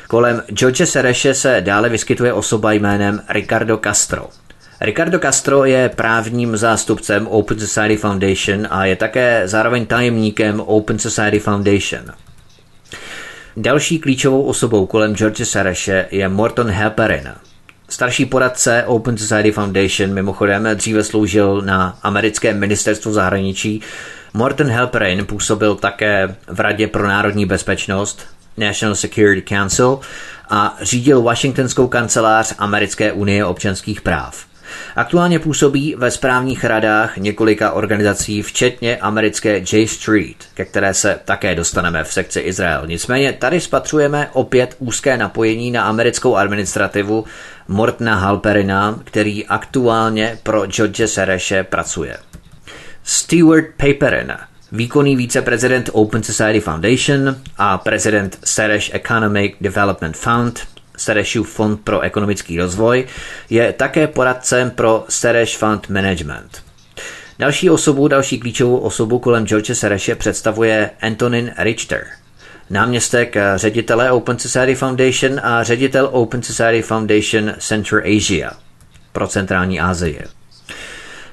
Kolem 0.08 0.44
George 0.54 0.86
Sereše 0.86 1.34
se 1.34 1.62
dále 1.62 1.90
vyskytuje 1.90 2.34
osoba 2.34 2.72
jménem 2.72 3.22
Ricardo 3.30 3.78
Castro. 3.84 4.30
Ricardo 4.82 5.20
Castro 5.20 5.66
je 5.66 5.90
právním 5.90 6.58
zástupcem 6.58 7.28
Open 7.28 7.60
Society 7.60 7.98
Foundation 7.98 8.68
a 8.70 8.86
je 8.86 8.96
také 8.96 9.42
zároveň 9.46 9.86
tajemníkem 9.86 10.60
Open 10.60 11.00
Society 11.00 11.40
Foundation. 11.40 12.02
Další 13.60 14.00
klíčovou 14.00 14.44
osobou 14.44 14.86
kolem 14.86 15.16
George 15.16 15.46
Sareše 15.46 16.08
je 16.12 16.30
Morton 16.30 16.72
Halperin. 16.72 17.34
Starší 17.90 18.26
poradce 18.26 18.84
Open 18.88 19.18
Society 19.18 19.52
Foundation 19.52 20.14
mimochodem 20.14 20.68
dříve 20.74 21.04
sloužil 21.04 21.62
na 21.62 22.00
americkém 22.04 22.60
ministerstvu 22.60 23.14
zahraničí. 23.14 23.82
Morton 24.34 24.72
Halperin 24.72 25.26
působil 25.26 25.76
také 25.76 26.36
v 26.48 26.60
Radě 26.60 26.88
pro 26.88 27.08
národní 27.08 27.46
bezpečnost 27.46 28.26
National 28.58 28.96
Security 28.96 29.56
Council 29.56 30.00
a 30.50 30.78
řídil 30.82 31.22
Washingtonskou 31.22 31.88
kancelář 31.88 32.56
Americké 32.58 33.12
unie 33.12 33.46
občanských 33.46 34.02
práv. 34.02 34.47
Aktuálně 34.96 35.40
působí 35.40 35.96
ve 35.98 36.12
správních 36.12 36.64
radách 36.64 37.18
několika 37.18 37.72
organizací, 37.72 38.42
včetně 38.42 38.98
americké 38.98 39.58
J 39.58 39.88
Street, 39.88 40.38
ke 40.54 40.66
které 40.66 40.94
se 40.94 41.20
také 41.26 41.56
dostaneme 41.56 42.04
v 42.04 42.14
sekci 42.14 42.40
Izrael. 42.40 42.88
Nicméně 42.88 43.34
tady 43.34 43.60
spatřujeme 43.60 44.30
opět 44.34 44.76
úzké 44.80 45.18
napojení 45.18 45.72
na 45.72 45.84
americkou 45.84 46.36
administrativu 46.36 47.26
Mortna 47.68 48.16
Halperina, 48.16 49.00
který 49.04 49.46
aktuálně 49.46 50.40
pro 50.44 50.66
George 50.66 51.02
Sereše 51.06 51.64
pracuje. 51.64 52.18
Stewart 53.04 53.66
Paperin, 53.78 54.34
výkonný 54.72 55.16
viceprezident 55.16 55.90
Open 55.94 56.24
Society 56.24 56.60
Foundation 56.60 57.36
a 57.58 57.78
prezident 57.78 58.40
Sereš 58.44 58.92
Economic 58.94 59.56
Development 59.62 60.18
Fund, 60.18 60.68
Serešův 60.98 61.50
fond 61.50 61.82
pro 61.84 62.00
ekonomický 62.02 62.60
rozvoj, 62.60 63.06
je 63.50 63.74
také 63.74 64.08
poradcem 64.08 64.72
pro 64.72 65.06
Sereš 65.10 65.58
Fund 65.58 65.90
Management. 65.90 66.64
Další 67.40 67.70
osobu, 67.70 68.08
další 68.08 68.40
klíčovou 68.40 68.78
osobu 68.78 69.20
kolem 69.20 69.46
George 69.48 69.72
Sereše 69.76 70.16
představuje 70.16 70.90
Antonin 71.02 71.52
Richter, 71.58 72.06
náměstek 72.70 73.36
ředitele 73.56 74.12
Open 74.12 74.40
Society 74.40 74.76
Foundation 74.76 75.40
a 75.44 75.64
ředitel 75.64 76.10
Open 76.12 76.44
Society 76.44 76.82
Foundation 76.82 77.54
Center 77.60 78.04
Asia 78.18 78.52
pro 79.12 79.28
centrální 79.28 79.80
Asii. 79.80 80.22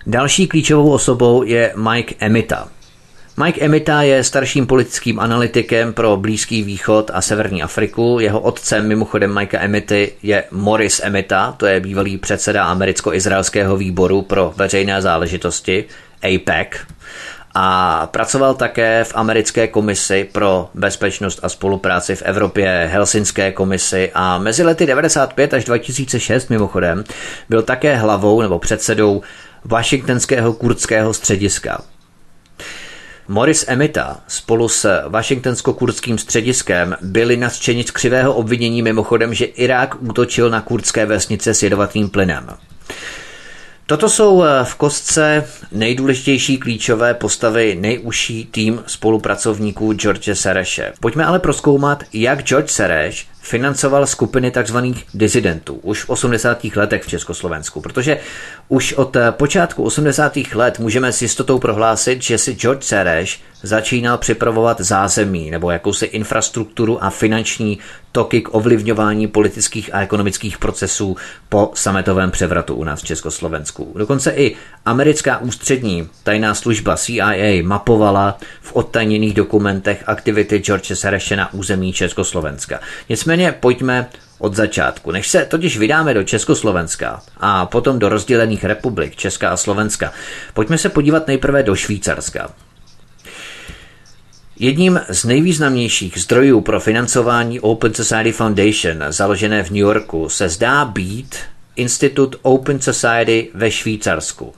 Další 0.07 0.47
klíčovou 0.47 0.91
osobou 0.91 1.43
je 1.43 1.73
Mike 1.77 2.15
Emita, 2.19 2.69
Mike 3.37 3.61
Emita 3.61 4.03
je 4.03 4.25
starším 4.25 4.67
politickým 4.67 5.21
analytikem 5.21 5.93
pro 5.93 6.17
Blízký 6.17 6.63
východ 6.63 7.11
a 7.15 7.21
Severní 7.21 7.63
Afriku. 7.63 8.19
Jeho 8.21 8.41
otcem 8.41 8.89
mimochodem 8.89 9.35
Mikea 9.35 9.61
Emity 9.61 10.13
je 10.23 10.45
Morris 10.51 11.01
Emita, 11.05 11.53
to 11.53 11.67
je 11.67 11.81
bývalý 11.81 12.19
předseda 12.19 12.65
americko-izraelského 12.65 13.77
výboru 13.77 14.23
pro 14.23 14.53
veřejné 14.57 15.03
záležitosti 15.03 15.85
APEC 16.23 16.69
a 17.55 18.07
pracoval 18.07 18.55
také 18.55 19.05
v 19.05 19.13
americké 19.15 19.69
komisi 19.69 20.29
pro 20.33 20.71
bezpečnost 20.75 21.41
a 21.43 21.49
spolupráci 21.49 22.17
v 22.17 22.23
Evropě, 22.23 22.89
Helsinské 22.93 23.53
komisi 23.53 24.11
a 24.15 24.39
mezi 24.39 24.63
lety 24.63 24.87
95 24.87 25.55
až 25.55 25.65
2006 25.65 26.49
mimochodem 26.49 27.05
byl 27.49 27.63
také 27.63 27.97
hlavou 27.97 28.43
nebo 28.43 28.59
předsedou 28.59 29.23
Washingtonského 29.65 30.53
kurdského 30.53 31.15
střediska. 31.15 31.94
Morris 33.29 33.65
Emita 33.69 34.21
spolu 34.29 34.69
s 34.69 35.09
Washingtonsko-kurdským 35.09 36.19
střediskem 36.19 36.97
byli 37.01 37.37
nadšeni 37.37 37.85
z 37.85 37.91
křivého 37.91 38.35
obvinění 38.35 38.83
mimochodem, 38.83 39.35
že 39.35 39.45
Irák 39.45 40.03
útočil 40.03 40.51
na 40.51 40.61
kurdské 40.61 41.07
vesnice 41.07 41.55
s 41.55 41.63
jedovatým 41.63 42.11
plynem. 42.11 42.51
Toto 43.87 44.09
jsou 44.09 44.43
eh, 44.43 44.65
v 44.65 44.75
kostce 44.75 45.49
nejdůležitější 45.73 46.59
klíčové 46.59 47.15
postavy 47.15 47.77
nejužší 47.81 48.45
tým 48.45 48.83
spolupracovníků 48.87 49.93
George 49.93 50.29
Sereše. 50.33 50.93
Pojďme 51.01 51.25
ale 51.25 51.39
proskoumat, 51.39 52.03
jak 52.13 52.43
George 52.43 52.71
Sereš 52.71 53.29
financoval 53.45 54.07
skupiny 54.07 54.51
tzv. 54.51 54.77
dizidentů 55.15 55.75
už 55.75 56.05
v 56.05 56.11
80. 56.11 56.65
letech 56.65 57.03
v 57.03 57.09
Československu, 57.09 57.81
protože 57.81 58.19
už 58.69 58.93
od 58.93 59.17
eh, 59.17 59.33
počátku 59.33 59.83
80. 59.83 60.33
let 60.55 60.79
můžeme 60.79 61.13
s 61.13 61.23
jistotou 61.23 61.59
prohlásit, 61.59 62.23
že 62.23 62.39
si 62.39 62.55
George 62.55 62.83
Sereš 62.83 63.43
začínal 63.63 64.19
připravovat 64.19 64.81
zázemí 64.81 65.51
nebo 65.51 65.71
jakousi 65.71 66.07
infrastrukturu 66.07 67.05
a 67.05 67.11
finanční 67.11 67.79
toky 68.15 68.41
k 68.41 68.55
ovlivňování 68.55 69.27
politických 69.27 69.95
a 69.95 70.01
ekonomických 70.01 70.59
procesů 70.59 71.17
po 71.49 71.71
sametovém 71.75 72.31
převratu 72.31 72.75
u 72.75 72.85
nás 72.85 73.03
v 73.03 73.05
Československu. 73.05 73.93
Dokonce 73.97 74.31
i 74.31 74.57
americká 74.85 75.39
ústřední 75.39 76.09
tajná 76.23 76.55
služba 76.55 76.97
CIA 76.97 77.63
mapovala 77.63 78.39
v 78.61 78.77
odtajněných 78.77 79.35
dokumentech 79.35 80.03
aktivity 80.07 80.59
George 80.59 80.93
Sereše 80.95 81.37
na 81.37 81.53
území 81.53 81.93
Československa. 81.93 82.81
Nicméně 83.09 83.55
pojďme 83.61 84.09
od 84.39 84.55
začátku. 84.55 85.11
Než 85.11 85.29
se 85.29 85.45
totiž 85.45 85.79
vydáme 85.79 86.15
do 86.15 86.25
Československa 86.25 87.23
a 87.37 87.67
potom 87.67 87.99
do 87.99 88.09
rozdělených 88.09 88.65
republik 88.65 89.17
Česka 89.17 89.51
a 89.51 89.57
Slovenska, 89.57 90.13
pojďme 90.55 90.79
se 90.79 90.89
podívat 90.89 91.27
nejprve 91.27 91.63
do 91.63 91.75
Švýcarska. 91.75 92.51
Jedním 94.59 95.01
z 95.09 95.25
nejvýznamnějších 95.25 96.19
zdrojů 96.19 96.61
pro 96.61 96.81
financování 96.81 97.61
Open 97.61 97.95
Society 97.95 98.33
Foundation, 98.33 99.05
založené 99.09 99.63
v 99.63 99.71
New 99.71 99.79
Yorku, 99.79 100.29
se 100.29 100.49
zdá 100.49 100.85
být 100.85 101.37
Institut 101.77 102.37
Open 102.43 102.81
Society 102.81 103.51
ve 103.55 103.71
Švýcarsku. 103.71 104.55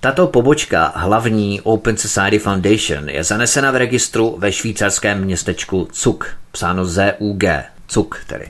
Tato 0.00 0.26
pobočka 0.26 0.92
hlavní 0.96 1.60
Open 1.60 1.96
Society 1.96 2.38
Foundation 2.38 3.08
je 3.08 3.24
zanesena 3.24 3.70
v 3.70 3.76
registru 3.76 4.36
ve 4.38 4.52
švýcarském 4.52 5.24
městečku 5.24 5.88
Zug, 5.94 6.26
psáno 6.52 6.84
Z-U-G, 6.84 7.64
Zug 7.90 8.20
tedy. 8.26 8.48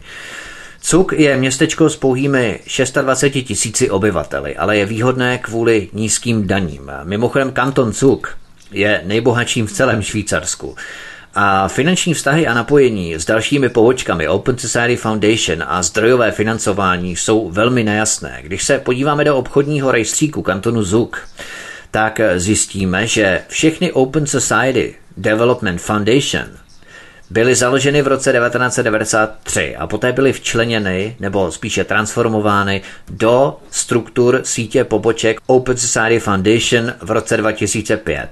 Cuk 0.80 1.12
je 1.12 1.36
městečko 1.36 1.90
s 1.90 1.96
pouhými 1.96 2.60
26 3.02 3.44
tisíci 3.44 3.90
obyvateli, 3.90 4.56
ale 4.56 4.76
je 4.76 4.86
výhodné 4.86 5.38
kvůli 5.38 5.88
nízkým 5.92 6.46
daním. 6.46 6.90
Mimochodem 7.04 7.52
kanton 7.52 7.92
Cuk 7.92 8.38
je 8.72 9.00
nejbohatším 9.04 9.66
v 9.66 9.72
celém 9.72 10.02
Švýcarsku. 10.02 10.76
A 11.34 11.68
finanční 11.68 12.14
vztahy 12.14 12.46
a 12.46 12.54
napojení 12.54 13.14
s 13.14 13.24
dalšími 13.24 13.68
pobočkami 13.68 14.28
Open 14.28 14.58
Society 14.58 14.96
Foundation 14.96 15.64
a 15.66 15.82
zdrojové 15.82 16.30
financování 16.30 17.16
jsou 17.16 17.50
velmi 17.50 17.84
nejasné. 17.84 18.38
Když 18.42 18.64
se 18.64 18.78
podíváme 18.78 19.24
do 19.24 19.36
obchodního 19.36 19.90
rejstříku 19.90 20.42
kantonu 20.42 20.82
Zug, 20.82 21.28
tak 21.90 22.20
zjistíme, 22.36 23.06
že 23.06 23.40
všechny 23.48 23.92
Open 23.92 24.26
Society 24.26 24.94
Development 25.16 25.80
Foundation 25.80 26.44
byly 27.30 27.54
založeny 27.54 28.02
v 28.02 28.06
roce 28.06 28.32
1993 28.32 29.76
a 29.76 29.86
poté 29.86 30.12
byly 30.12 30.32
včleněny 30.32 31.16
nebo 31.20 31.52
spíše 31.52 31.84
transformovány 31.84 32.82
do 33.10 33.56
struktur 33.70 34.40
sítě 34.44 34.84
poboček 34.84 35.40
Open 35.46 35.76
Society 35.76 36.20
Foundation 36.20 36.94
v 37.00 37.10
roce 37.10 37.36
2005. 37.36 38.28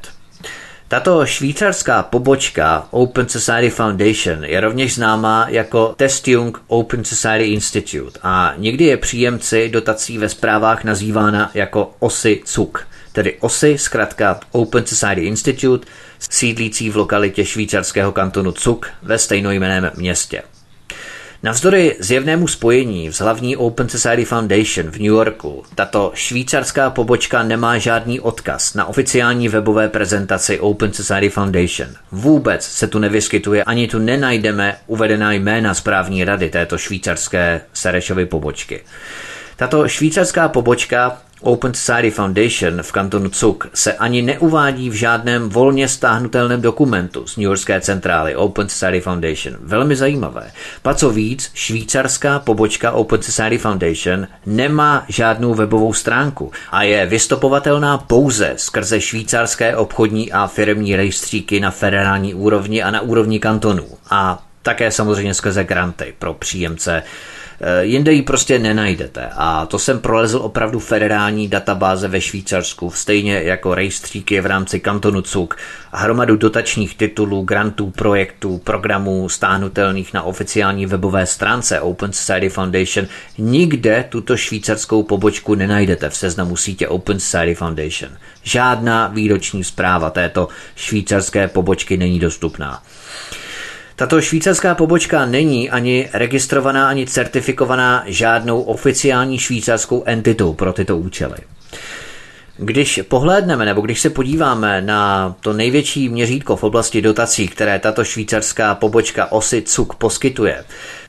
Tato 0.89 1.27
švýcarská 1.27 2.03
pobočka 2.03 2.89
Open 2.91 3.29
Society 3.29 3.71
Foundation 3.71 4.45
je 4.45 4.61
rovněž 4.61 4.95
známá 4.95 5.47
jako 5.49 5.95
Testung 5.97 6.63
Open 6.67 7.05
Society 7.05 7.45
Institute 7.45 8.19
a 8.23 8.55
někdy 8.57 8.85
je 8.85 8.97
příjemci 8.97 9.69
dotací 9.69 10.19
ve 10.19 10.29
zprávách 10.29 10.85
nazývána 10.85 11.51
jako 11.55 11.95
OSI 11.99 12.43
CUK, 12.45 12.87
tedy 13.13 13.37
OSI 13.41 13.79
zkrátka 13.79 14.41
Open 14.53 14.87
Society 14.87 15.21
Institute, 15.21 15.87
sídlící 16.19 16.91
v 16.91 16.97
lokalitě 16.97 17.45
švýcarského 17.45 18.13
kantonu 18.13 18.53
Cuk 18.53 18.87
ve 19.03 19.19
stejnojmeném 19.19 19.91
městě. 19.97 20.43
Navzdory 21.43 21.97
zjevnému 21.99 22.49
spojení 22.49 23.13
s 23.13 23.21
hlavní 23.21 23.57
Open 23.57 23.89
Society 23.89 24.25
Foundation 24.25 24.91
v 24.91 24.93
New 24.93 25.07
Yorku, 25.07 25.65
tato 25.75 26.13
švýcarská 26.15 26.91
pobočka 26.91 27.43
nemá 27.43 27.79
žádný 27.79 28.21
odkaz 28.21 28.75
na 28.75 28.85
oficiální 28.85 29.49
webové 29.49 29.89
prezentaci 29.89 30.61
Open 30.61 30.93
Society 30.93 31.29
Foundation. 31.29 31.89
Vůbec 32.13 32.65
se 32.65 32.87
tu 32.87 32.99
nevyskytuje, 32.99 33.65
ani 33.65 33.89
tu 33.89 33.99
nenajdeme 33.99 34.77
uvedená 34.87 35.33
jména 35.33 35.75
správní 35.75 36.25
rady 36.25 36.51
této 36.51 36.79
švýcarské 36.79 37.61
Serešovy 37.73 38.27
pobočky. 38.27 38.81
Tato 39.57 39.89
švýcarská 39.89 40.49
pobočka 40.49 41.19
Open 41.41 41.75
Society 41.75 42.11
Foundation 42.11 42.83
v 42.83 42.93
kantonu 42.93 43.29
Cuk 43.31 43.69
se 43.75 43.93
ani 43.93 44.23
neuvádí 44.23 44.91
v 44.91 44.95
žádném 44.95 45.49
volně 45.49 45.89
stáhnutelném 45.89 46.63
dokumentu 46.63 47.27
z 47.27 47.37
New 47.37 47.45
Yorkské 47.45 47.81
centrály 47.81 48.37
Open 48.37 48.69
Society 48.69 49.01
Foundation. 49.01 49.57
Velmi 49.61 49.97
zajímavé. 49.97 50.51
Pa 50.83 50.95
co 50.95 51.11
víc, 51.11 51.51
švýcarská 51.55 52.39
pobočka 52.39 52.93
Open 52.93 53.23
Society 53.23 53.59
Foundation 53.59 54.27
nemá 54.47 55.05
žádnou 55.09 55.55
webovou 55.55 55.93
stránku 55.93 56.53
a 56.71 56.83
je 56.83 57.07
vystopovatelná 57.07 57.99
pouze 57.99 58.55
skrze 58.57 59.01
švýcarské 59.01 59.77
obchodní 59.77 60.33
a 60.33 60.47
firmní 60.47 60.97
rejstříky 60.97 61.61
na 61.61 61.71
federální 61.71 62.35
úrovni 62.35 62.83
a 62.83 62.91
na 62.91 63.01
úrovni 63.01 63.41
kantonů. 63.41 63.87
A 64.11 64.43
také 64.63 64.91
samozřejmě 64.91 65.35
skrze 65.35 65.65
granty 65.65 66.15
pro 66.19 66.35
příjemce 66.35 67.03
jinde 67.81 68.13
ji 68.13 68.23
prostě 68.23 68.59
nenajdete 68.59 69.29
a 69.37 69.67
to 69.67 69.79
jsem 69.79 70.01
prolezl 70.01 70.39
opravdu 70.39 70.79
federální 70.79 71.49
databáze 71.49 72.09
ve 72.09 72.21
Švýcarsku, 72.21 72.91
stejně 72.91 73.43
jako 73.43 73.75
rejstříky 73.75 74.41
v 74.41 74.47
rámci 74.47 74.81
kantonu 74.81 75.23
Cuk 75.23 75.57
a 75.93 75.99
hromadu 75.99 76.37
dotačních 76.37 76.97
titulů, 76.97 77.43
grantů, 77.43 77.91
projektů, 77.91 78.59
programů 78.59 79.29
stáhnutelných 79.29 80.15
na 80.15 80.23
oficiální 80.23 80.87
webové 80.87 81.27
stránce 81.27 81.81
Open 81.81 82.13
Society 82.13 82.49
Foundation. 82.49 83.07
Nikde 83.39 84.05
tuto 84.09 84.37
švýcarskou 84.37 85.03
pobočku 85.03 85.55
nenajdete 85.55 86.11
v 86.11 86.17
seznamu 86.17 86.57
sítě 86.57 86.89
Open 86.89 87.21
Society 87.21 87.55
Foundation. 87.55 88.13
Žádná 88.43 89.09
výroční 89.09 89.65
zpráva 89.65 90.11
této 90.11 90.49
švýcarské 90.77 91.49
pobočky 91.49 91.97
není 91.97 92.19
dostupná. 92.19 92.83
Tato 93.97 94.21
švýcarská 94.21 94.75
pobočka 94.75 95.27
není 95.27 95.71
ani 95.71 96.09
registrovaná, 96.13 96.89
ani 96.89 97.07
certifikovaná 97.07 98.03
žádnou 98.07 98.63
oficiální 98.63 99.39
švýcarskou 99.39 100.03
entitou 100.07 100.53
pro 100.53 100.73
tyto 100.73 100.97
účely. 100.97 101.37
Když 102.57 103.01
pohlédneme 103.09 103.65
nebo 103.65 103.81
když 103.81 104.01
se 104.01 104.11
podíváme 104.11 104.81
na 104.83 105.35
to 105.41 105.53
největší 105.53 106.09
měřítko 106.09 106.57
v 106.57 106.65
oblasti 106.65 107.03
dotací, 107.03 107.49
které 107.49 107.79
tato 107.79 108.05
švýcarská 108.05 108.75
pobočka 108.75 109.33
OSI 109.33 109.63
CUK 109.63 109.95
poskytuje, 109.95 110.65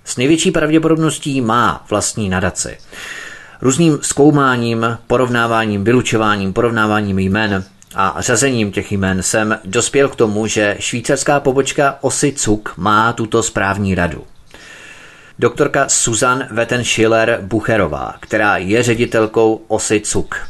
s 0.06 0.18
největší 0.18 0.52
pravděpodobností 0.52 1.42
má 1.42 1.86
vlastní 1.90 2.30
nadaci. 2.30 2.78
Různým 3.62 4.00
zkoumáním, 4.02 4.98
porovnáváním, 5.08 5.84
vylučováním, 5.84 6.54
porovnáváním 6.54 7.20
jmen 7.20 7.64
a 8.00 8.16
řazením 8.20 8.72
těch 8.72 8.92
jmen 8.92 9.24
jsem 9.24 9.60
dospěl 9.66 10.10
k 10.10 10.16
tomu, 10.16 10.48
že 10.48 10.76
švýcarská 10.80 11.40
pobočka 11.40 11.98
Osy 12.02 12.32
Cuk 12.32 12.74
má 12.78 13.14
tuto 13.14 13.44
správní 13.44 13.96
radu. 13.96 14.24
Doktorka 15.40 15.90
Susan 15.90 16.48
Wettenschiller 16.52 17.40
Bucherová, 17.42 18.16
která 18.20 18.58
je 18.58 18.84
ředitelkou 18.84 19.62
Osy 19.68 20.00
Cuk. 20.00 20.48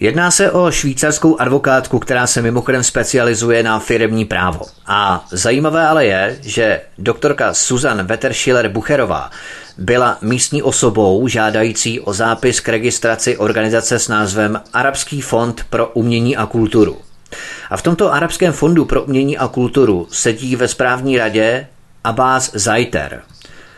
Jedná 0.00 0.30
se 0.30 0.50
o 0.50 0.70
švýcarskou 0.70 1.40
advokátku, 1.40 1.98
která 1.98 2.26
se 2.26 2.42
mimochodem 2.42 2.82
specializuje 2.82 3.62
na 3.62 3.78
firemní 3.78 4.24
právo. 4.24 4.60
A 4.86 5.26
zajímavé 5.30 5.88
ale 5.88 6.06
je, 6.06 6.38
že 6.42 6.80
doktorka 6.98 7.54
Susan 7.54 8.06
Wetterschiller 8.06 8.68
Bucherová 8.68 9.30
byla 9.78 10.18
místní 10.20 10.62
osobou 10.62 11.28
žádající 11.28 12.00
o 12.00 12.12
zápis 12.12 12.60
k 12.60 12.68
registraci 12.68 13.36
organizace 13.36 13.98
s 13.98 14.08
názvem 14.08 14.60
Arabský 14.72 15.20
fond 15.20 15.66
pro 15.70 15.88
umění 15.88 16.36
a 16.36 16.46
kulturu. 16.46 16.96
A 17.70 17.76
v 17.76 17.82
tomto 17.82 18.12
Arabském 18.12 18.52
fondu 18.52 18.84
pro 18.84 19.02
umění 19.02 19.38
a 19.38 19.48
kulturu 19.48 20.08
sedí 20.10 20.56
ve 20.56 20.68
správní 20.68 21.18
radě 21.18 21.66
Abbas 22.04 22.50
Zaiter. 22.54 23.22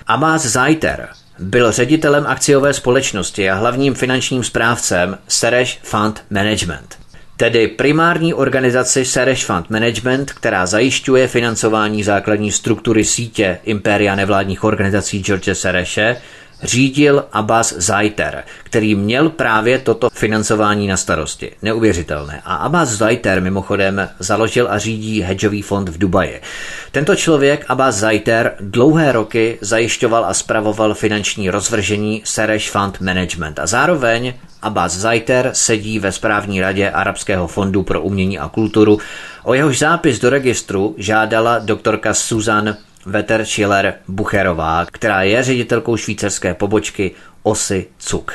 Abbas 0.07 0.47
Zaiter 0.47 1.09
byl 1.39 1.73
ředitelem 1.73 2.27
akciové 2.27 2.75
společnosti 2.75 3.51
a 3.51 3.55
hlavním 3.55 3.95
finančním 3.95 4.45
správcem 4.45 5.19
Sereš 5.29 5.81
Fund 5.83 6.25
Management 6.31 7.08
tedy 7.39 7.69
primární 7.69 8.35
organizaci 8.35 9.05
Sereš 9.05 9.45
Fund 9.45 9.71
Management, 9.71 10.33
která 10.33 10.67
zajišťuje 10.67 11.29
financování 11.29 12.03
základní 12.03 12.53
struktury 12.53 13.05
sítě 13.05 13.59
impéria 13.65 14.15
nevládních 14.15 14.65
organizací 14.65 15.23
George 15.23 15.55
Sereše, 15.55 16.17
řídil 16.63 17.25
Abbas 17.33 17.75
Zaiter, 17.77 18.45
který 18.63 18.95
měl 18.95 19.31
právě 19.31 19.79
toto 19.79 20.11
financování 20.11 20.87
na 20.87 20.97
starosti. 20.97 21.53
Neuvěřitelné. 21.63 22.43
A 22.45 22.55
Abbas 22.55 22.89
Zaiter 22.89 23.43
mimochodem 23.43 24.09
založil 24.19 24.69
a 24.71 24.79
řídí 24.79 25.23
hedžový 25.23 25.63
fond 25.63 25.89
v 25.89 25.99
Dubaji. 25.99 26.41
Tento 26.93 27.17
člověk, 27.17 27.65
Abbas 27.69 27.95
Zaiter, 27.95 28.55
dlouhé 28.61 29.13
roky 29.13 29.59
zajišťoval 29.61 30.25
a 30.25 30.35
spravoval 30.35 30.95
finanční 30.95 31.51
rozvržení 31.51 32.23
Sereš 32.25 32.71
Fund 32.71 33.01
Management 33.01 33.59
a 33.59 33.67
zároveň 33.67 34.35
Abbas 34.63 34.93
Zaiter 34.93 35.51
sedí 35.53 35.99
ve 35.99 36.13
správní 36.13 36.61
radě 36.61 36.91
Arabského 36.91 37.47
fondu 37.47 37.83
pro 37.83 38.03
umění 38.03 38.39
a 38.39 38.49
kulturu. 38.49 38.99
O 39.45 39.55
jehož 39.55 39.79
zápis 39.79 40.19
do 40.19 40.31
registru 40.31 40.95
žádala 40.99 41.59
doktorka 41.59 42.15
Susan 42.15 42.77
Veter 43.09 43.45
Schiller 43.45 43.95
Bucherová, 44.09 44.87
která 44.87 45.23
je 45.23 45.43
ředitelkou 45.43 45.97
švýcarské 45.97 46.55
pobočky 46.55 47.11
Osy 47.43 47.87
Cuk. 47.99 48.33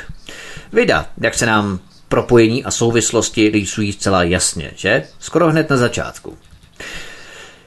Vida, 0.72 1.06
jak 1.20 1.34
se 1.34 1.46
nám 1.46 1.78
propojení 2.08 2.64
a 2.64 2.70
souvislosti 2.70 3.50
rýsují 3.50 3.92
zcela 3.92 4.22
jasně, 4.22 4.70
že? 4.76 5.04
Skoro 5.18 5.50
hned 5.50 5.70
na 5.70 5.76
začátku. 5.76 6.38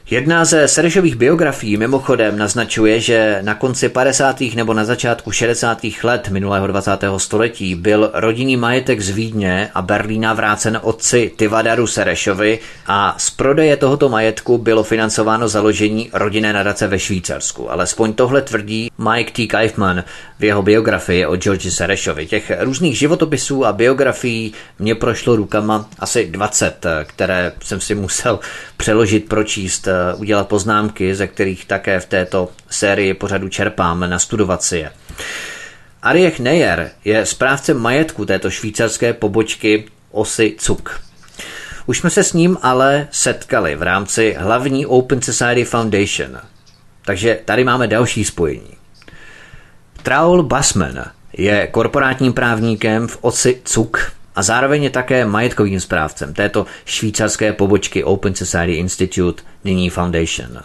Jedna 0.10 0.46
ze 0.46 0.68
Serešových 0.68 1.16
biografií 1.16 1.78
mimochodem 1.78 2.38
naznačuje, 2.38 3.00
že 3.00 3.40
na 3.42 3.56
konci 3.56 3.90
50. 3.90 4.42
nebo 4.56 4.74
na 4.74 4.86
začátku 4.86 5.32
60. 5.32 5.80
let 6.04 6.30
minulého 6.30 6.68
20. 6.68 6.92
století 7.18 7.76
byl 7.76 8.12
rodinný 8.14 8.58
majetek 8.58 9.02
z 9.02 9.10
Vídně 9.10 9.70
a 9.74 9.82
Berlína 9.82 10.34
vrácen 10.34 10.80
otci 10.84 11.32
Tivadaru 11.36 11.88
Serešovi 11.88 12.60
a 12.88 13.16
z 13.18 13.30
prodeje 13.30 13.78
tohoto 13.78 14.10
majetku 14.10 14.58
bylo 14.58 14.84
financováno 14.84 15.48
založení 15.48 16.10
rodinné 16.14 16.54
nadace 16.54 16.88
ve 16.88 17.00
Švýcarsku. 17.00 17.72
Alespoň 17.72 18.14
tohle 18.14 18.42
tvrdí 18.42 18.92
Mike 18.98 19.32
T. 19.32 19.48
Kaifman 19.48 20.04
v 20.40 20.44
jeho 20.44 20.62
biografii 20.62 21.26
o 21.26 21.36
Georgi 21.36 21.72
Serešovi. 21.72 22.26
Těch 22.28 22.52
různých 22.60 22.98
životopisů 22.98 23.66
a 23.66 23.74
biografií 23.74 24.54
mě 24.80 24.96
prošlo 24.96 25.36
rukama 25.36 25.90
asi 26.00 26.26
20, 26.26 26.86
které 27.04 27.52
jsem 27.64 27.82
si 27.82 27.96
musel 27.96 28.40
přeložit, 28.78 29.30
pročíst 29.30 29.88
udělat 30.18 30.48
poznámky, 30.48 31.16
ze 31.16 31.28
kterých 31.28 31.66
také 31.66 32.00
v 32.00 32.06
této 32.06 32.50
sérii 32.70 33.14
pořadu 33.14 33.50
čerpám, 33.50 34.10
nastudovat 34.10 34.64
si 34.64 34.78
je. 34.78 34.92
Ariech 36.04 36.40
Neyer 36.40 36.92
je 37.06 37.26
správcem 37.26 37.78
majetku 37.78 38.26
této 38.26 38.50
švýcarské 38.50 39.14
pobočky 39.14 39.86
Osy 40.12 40.56
Cuk. 40.58 41.02
Už 41.86 41.98
jsme 42.00 42.10
se 42.10 42.24
s 42.24 42.34
ním 42.34 42.58
ale 42.62 43.08
setkali 43.12 43.76
v 43.76 43.82
rámci 43.82 44.36
hlavní 44.40 44.86
Open 44.86 45.22
Society 45.22 45.64
Foundation. 45.64 46.40
Takže 47.06 47.40
tady 47.46 47.64
máme 47.64 47.88
další 47.88 48.26
spojení. 48.26 48.78
Traul 50.04 50.44
Basman 50.44 51.06
je 51.34 51.68
korporátním 51.68 52.34
právníkem 52.34 53.08
v 53.08 53.18
Osi 53.22 53.62
Cuk 53.64 54.12
a 54.38 54.42
zároveň 54.42 54.84
je 54.84 54.90
také 54.90 55.26
majetkovým 55.26 55.80
správcem 55.80 56.34
této 56.34 56.66
švýcarské 56.86 57.54
pobočky 57.54 58.04
Open 58.04 58.36
Society 58.36 58.74
Institute, 58.74 59.44
nyní 59.64 59.90
Foundation. 59.90 60.62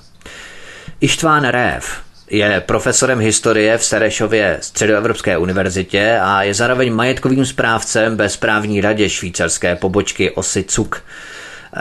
Ištván 1.01 1.49
Rév 1.49 2.01
je 2.31 2.61
profesorem 2.67 3.21
historie 3.21 3.79
v 3.79 3.85
Serešově 3.85 4.59
Středoevropské 4.61 5.39
univerzitě 5.39 6.19
a 6.23 6.43
je 6.43 6.55
zároveň 6.55 6.93
majetkovým 6.93 7.47
správcem 7.47 8.17
ve 8.17 8.29
správní 8.29 8.81
radě 8.81 9.09
švýcarské 9.09 9.77
pobočky 9.77 10.31
Osy 10.31 10.65
Cuk. 10.65 11.05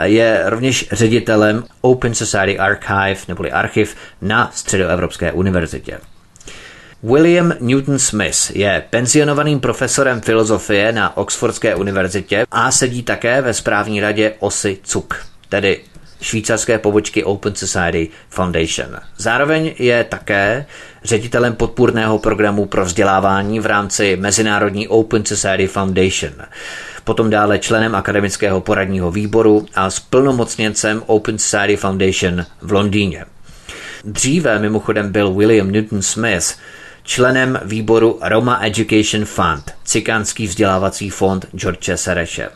Je 0.02 0.42
rovněž 0.44 0.88
ředitelem 0.92 1.64
Open 1.80 2.14
Society 2.14 2.58
Archive 2.58 3.20
neboli 3.28 3.52
archiv 3.52 3.96
na 4.22 4.50
Středoevropské 4.54 5.32
univerzitě. 5.32 6.00
William 7.02 7.52
Newton 7.60 7.98
Smith 7.98 8.50
je 8.54 8.84
penzionovaným 8.90 9.60
profesorem 9.60 10.20
filozofie 10.20 10.92
na 10.92 11.16
Oxfordské 11.16 11.74
univerzitě 11.74 12.46
a 12.50 12.70
sedí 12.70 13.02
také 13.02 13.42
ve 13.42 13.54
správní 13.54 14.00
radě 14.00 14.32
OSY 14.38 14.78
CUK, 14.82 15.26
tedy 15.48 15.80
švýcarské 16.20 16.78
pobočky 16.78 17.24
Open 17.24 17.54
Society 17.54 18.08
Foundation. 18.28 18.96
Zároveň 19.16 19.74
je 19.78 20.04
také 20.04 20.66
ředitelem 21.04 21.54
podpůrného 21.54 22.18
programu 22.18 22.66
pro 22.66 22.84
vzdělávání 22.84 23.60
v 23.60 23.66
rámci 23.66 24.16
Mezinárodní 24.16 24.88
Open 24.88 25.24
Society 25.24 25.66
Foundation. 25.66 26.32
Potom 27.04 27.30
dále 27.30 27.58
členem 27.58 27.94
akademického 27.94 28.60
poradního 28.60 29.10
výboru 29.10 29.66
a 29.74 29.90
splnomocněncem 29.90 31.02
Open 31.06 31.38
Society 31.38 31.76
Foundation 31.76 32.46
v 32.60 32.72
Londýně. 32.72 33.24
Dříve 34.04 34.58
mimochodem 34.58 35.12
byl 35.12 35.34
William 35.34 35.70
Newton 35.70 36.02
Smith 36.02 36.54
členem 37.02 37.60
výboru 37.64 38.18
Roma 38.22 38.60
Education 38.66 39.24
Fund, 39.24 39.74
cikánský 39.84 40.46
vzdělávací 40.46 41.10
fond 41.10 41.46
George 41.54 41.90
Sereše. 41.94 42.48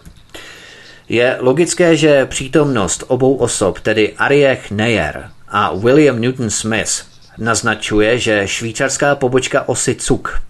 Je 1.08 1.36
logické, 1.40 1.96
že 1.96 2.26
přítomnost 2.26 3.04
obou 3.06 3.36
osob, 3.36 3.80
tedy 3.80 4.14
Ariech 4.18 4.70
Neyer 4.70 5.30
a 5.48 5.74
William 5.74 6.20
Newton 6.20 6.50
Smith, 6.50 7.04
naznačuje, 7.38 8.18
že 8.18 8.48
švýcarská 8.48 9.14
pobočka 9.14 9.68
osy 9.68 9.94
CUK, 9.94 10.42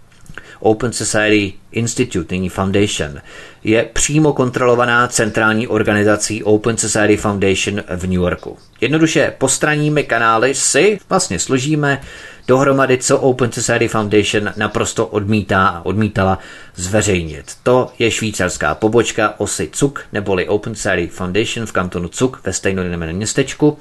Open 0.59 0.93
Society 0.93 1.53
Institute, 1.77 2.35
nyní 2.35 2.49
Foundation, 2.49 3.21
je 3.63 3.89
přímo 3.93 4.33
kontrolovaná 4.33 5.07
centrální 5.07 5.67
organizací 5.67 6.43
Open 6.43 6.77
Society 6.77 7.17
Foundation 7.17 7.83
v 7.95 8.03
New 8.03 8.13
Yorku. 8.13 8.57
Jednoduše 8.81 9.33
postranními 9.37 10.03
kanály 10.03 10.55
si 10.55 10.99
vlastně 11.09 11.39
složíme 11.39 12.01
dohromady, 12.47 12.97
co 12.97 13.19
Open 13.19 13.51
Society 13.51 13.87
Foundation 13.87 14.53
naprosto 14.57 15.07
odmítá 15.07 15.67
a 15.67 15.85
odmítala 15.85 16.39
zveřejnit. 16.75 17.51
To 17.63 17.91
je 17.99 18.11
švýcarská 18.11 18.75
pobočka 18.75 19.33
osy 19.37 19.69
CUK, 19.71 20.05
neboli 20.13 20.47
Open 20.47 20.75
Society 20.75 21.07
Foundation 21.07 21.65
v 21.65 21.71
kantonu 21.71 22.07
CUK 22.07 22.41
ve 22.45 22.53
stejnojmeném 22.53 23.15
městečku, 23.15 23.77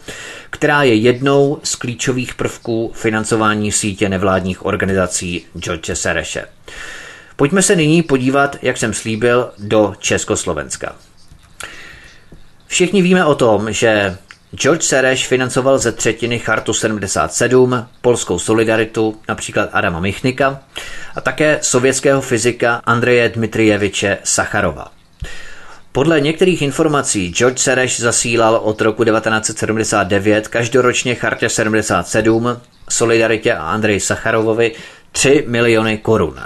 která 0.51 0.83
je 0.83 0.95
jednou 0.95 1.59
z 1.63 1.75
klíčových 1.75 2.35
prvků 2.35 2.93
financování 2.95 3.73
sítě 3.73 4.09
nevládních 4.09 4.67
organizací 4.67 5.45
George 5.59 5.91
Sereše. 5.95 6.45
Pojďme 7.37 7.63
se 7.63 7.77
nyní 7.77 8.03
podívat, 8.03 8.57
jak 8.63 8.77
jsem 8.77 8.95
slíbil, 8.95 9.51
do 9.59 9.95
Československa. 9.99 10.97
Všichni 12.67 13.03
víme 13.03 13.25
o 13.25 13.35
tom, 13.35 13.73
že 13.73 14.17
George 14.55 14.83
Sereš 14.83 15.27
financoval 15.27 15.79
ze 15.79 15.93
třetiny 15.93 16.39
Chartu 16.39 16.73
77, 16.73 17.87
polskou 18.01 18.39
solidaritu, 18.39 19.21
například 19.29 19.69
Adama 19.73 20.01
Michnika, 20.01 20.61
a 21.15 21.21
také 21.21 21.59
sovětského 21.63 22.21
fyzika 22.21 22.83
Andreje 22.85 23.29
Dmitrijeviče 23.29 24.19
Sacharova. 24.25 24.93
Podle 25.93 26.21
některých 26.21 26.63
informací 26.63 27.33
George 27.33 27.59
Sereš 27.59 28.01
zasílal 28.01 28.57
od 28.57 28.81
roku 28.81 29.05
1979 29.05 30.49
každoročně 30.49 31.15
Chartě 31.15 31.49
77, 31.49 32.61
Solidaritě 32.89 33.55
a 33.55 33.63
Andreji 33.63 34.01
Sacharovovi 34.01 34.73
3 35.13 35.45
miliony 35.49 35.99
korun. 35.99 36.37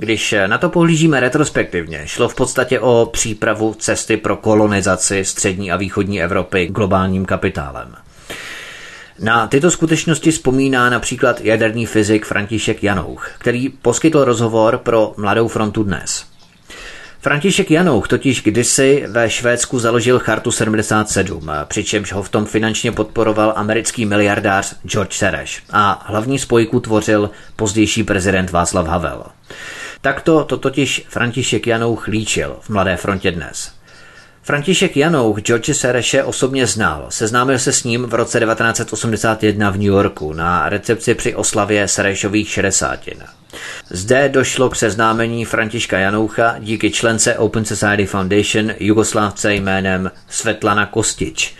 Když 0.00 0.34
na 0.46 0.58
to 0.58 0.68
pohlížíme 0.68 1.20
retrospektivně, 1.20 2.02
šlo 2.06 2.28
v 2.28 2.34
podstatě 2.34 2.80
o 2.80 3.08
přípravu 3.12 3.74
cesty 3.74 4.16
pro 4.16 4.36
kolonizaci 4.36 5.24
střední 5.24 5.72
a 5.72 5.76
východní 5.76 6.22
Evropy 6.22 6.66
globálním 6.66 7.24
kapitálem. 7.24 7.94
Na 9.18 9.46
tyto 9.46 9.70
skutečnosti 9.70 10.30
vzpomíná 10.30 10.90
například 10.90 11.40
jaderný 11.40 11.86
fyzik 11.86 12.26
František 12.26 12.82
Janouch, 12.82 13.30
který 13.38 13.68
poskytl 13.68 14.24
rozhovor 14.24 14.78
pro 14.78 15.14
Mladou 15.16 15.48
frontu 15.48 15.82
dnes. 15.82 16.24
František 17.20 17.70
Janouch 17.70 18.08
totiž 18.08 18.42
kdysi 18.42 19.04
ve 19.08 19.30
Švédsku 19.30 19.78
založil 19.78 20.18
Chartu 20.18 20.50
77, 20.50 21.50
přičemž 21.64 22.12
ho 22.12 22.22
v 22.22 22.28
tom 22.28 22.46
finančně 22.46 22.92
podporoval 22.92 23.52
americký 23.56 24.06
miliardář 24.06 24.74
George 24.84 25.12
Sereš 25.12 25.62
a 25.70 26.04
hlavní 26.06 26.38
spojku 26.38 26.80
tvořil 26.80 27.30
pozdější 27.56 28.04
prezident 28.04 28.50
Václav 28.50 28.86
Havel. 28.86 29.24
Takto 30.02 30.44
to 30.44 30.56
totiž 30.56 31.04
František 31.08 31.66
Janouch 31.66 32.06
líčil 32.06 32.56
v 32.60 32.70
Mladé 32.70 32.96
frontě 32.96 33.30
dnes. 33.30 33.72
František 34.42 34.96
Janouch 34.96 35.40
George 35.40 35.76
Sereše 35.76 36.24
osobně 36.24 36.66
znal. 36.66 37.06
Seznámil 37.08 37.58
se 37.58 37.72
s 37.72 37.84
ním 37.84 38.04
v 38.04 38.14
roce 38.14 38.40
1981 38.40 39.70
v 39.70 39.76
New 39.76 39.82
Yorku 39.82 40.32
na 40.32 40.68
recepci 40.68 41.14
při 41.14 41.34
oslavě 41.34 41.88
Serešových 41.88 42.50
60. 42.50 43.00
Zde 43.90 44.28
došlo 44.28 44.70
k 44.70 44.76
seznámení 44.76 45.44
Františka 45.44 45.98
Janoucha 45.98 46.58
díky 46.58 46.90
člence 46.90 47.38
Open 47.38 47.64
Society 47.64 48.06
Foundation 48.06 48.70
jugoslávce 48.80 49.54
jménem 49.54 50.10
Svetlana 50.28 50.86
Kostič. 50.86 51.54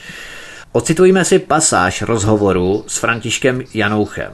Ocitujme 0.72 1.24
si 1.24 1.38
pasáž 1.38 2.02
rozhovoru 2.02 2.84
s 2.86 2.98
Františkem 2.98 3.62
Janouchem. 3.74 4.32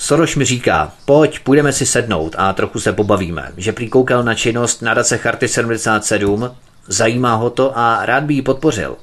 Soroš 0.00 0.36
mi 0.36 0.44
říká, 0.44 0.92
pojď, 1.04 1.38
půjdeme 1.38 1.72
si 1.72 1.86
sednout 1.86 2.34
a 2.38 2.52
trochu 2.52 2.80
se 2.80 2.92
pobavíme, 2.92 3.52
že 3.56 3.72
prý 3.72 3.88
koukal 3.88 4.22
na 4.22 4.34
činnost 4.34 4.82
nadace 4.82 5.18
Charty 5.18 5.48
77, 5.48 6.56
zajímá 6.86 7.34
ho 7.34 7.50
to 7.50 7.78
a 7.78 8.06
rád 8.06 8.24
by 8.24 8.34
ji 8.34 8.42
podpořil. 8.42 8.96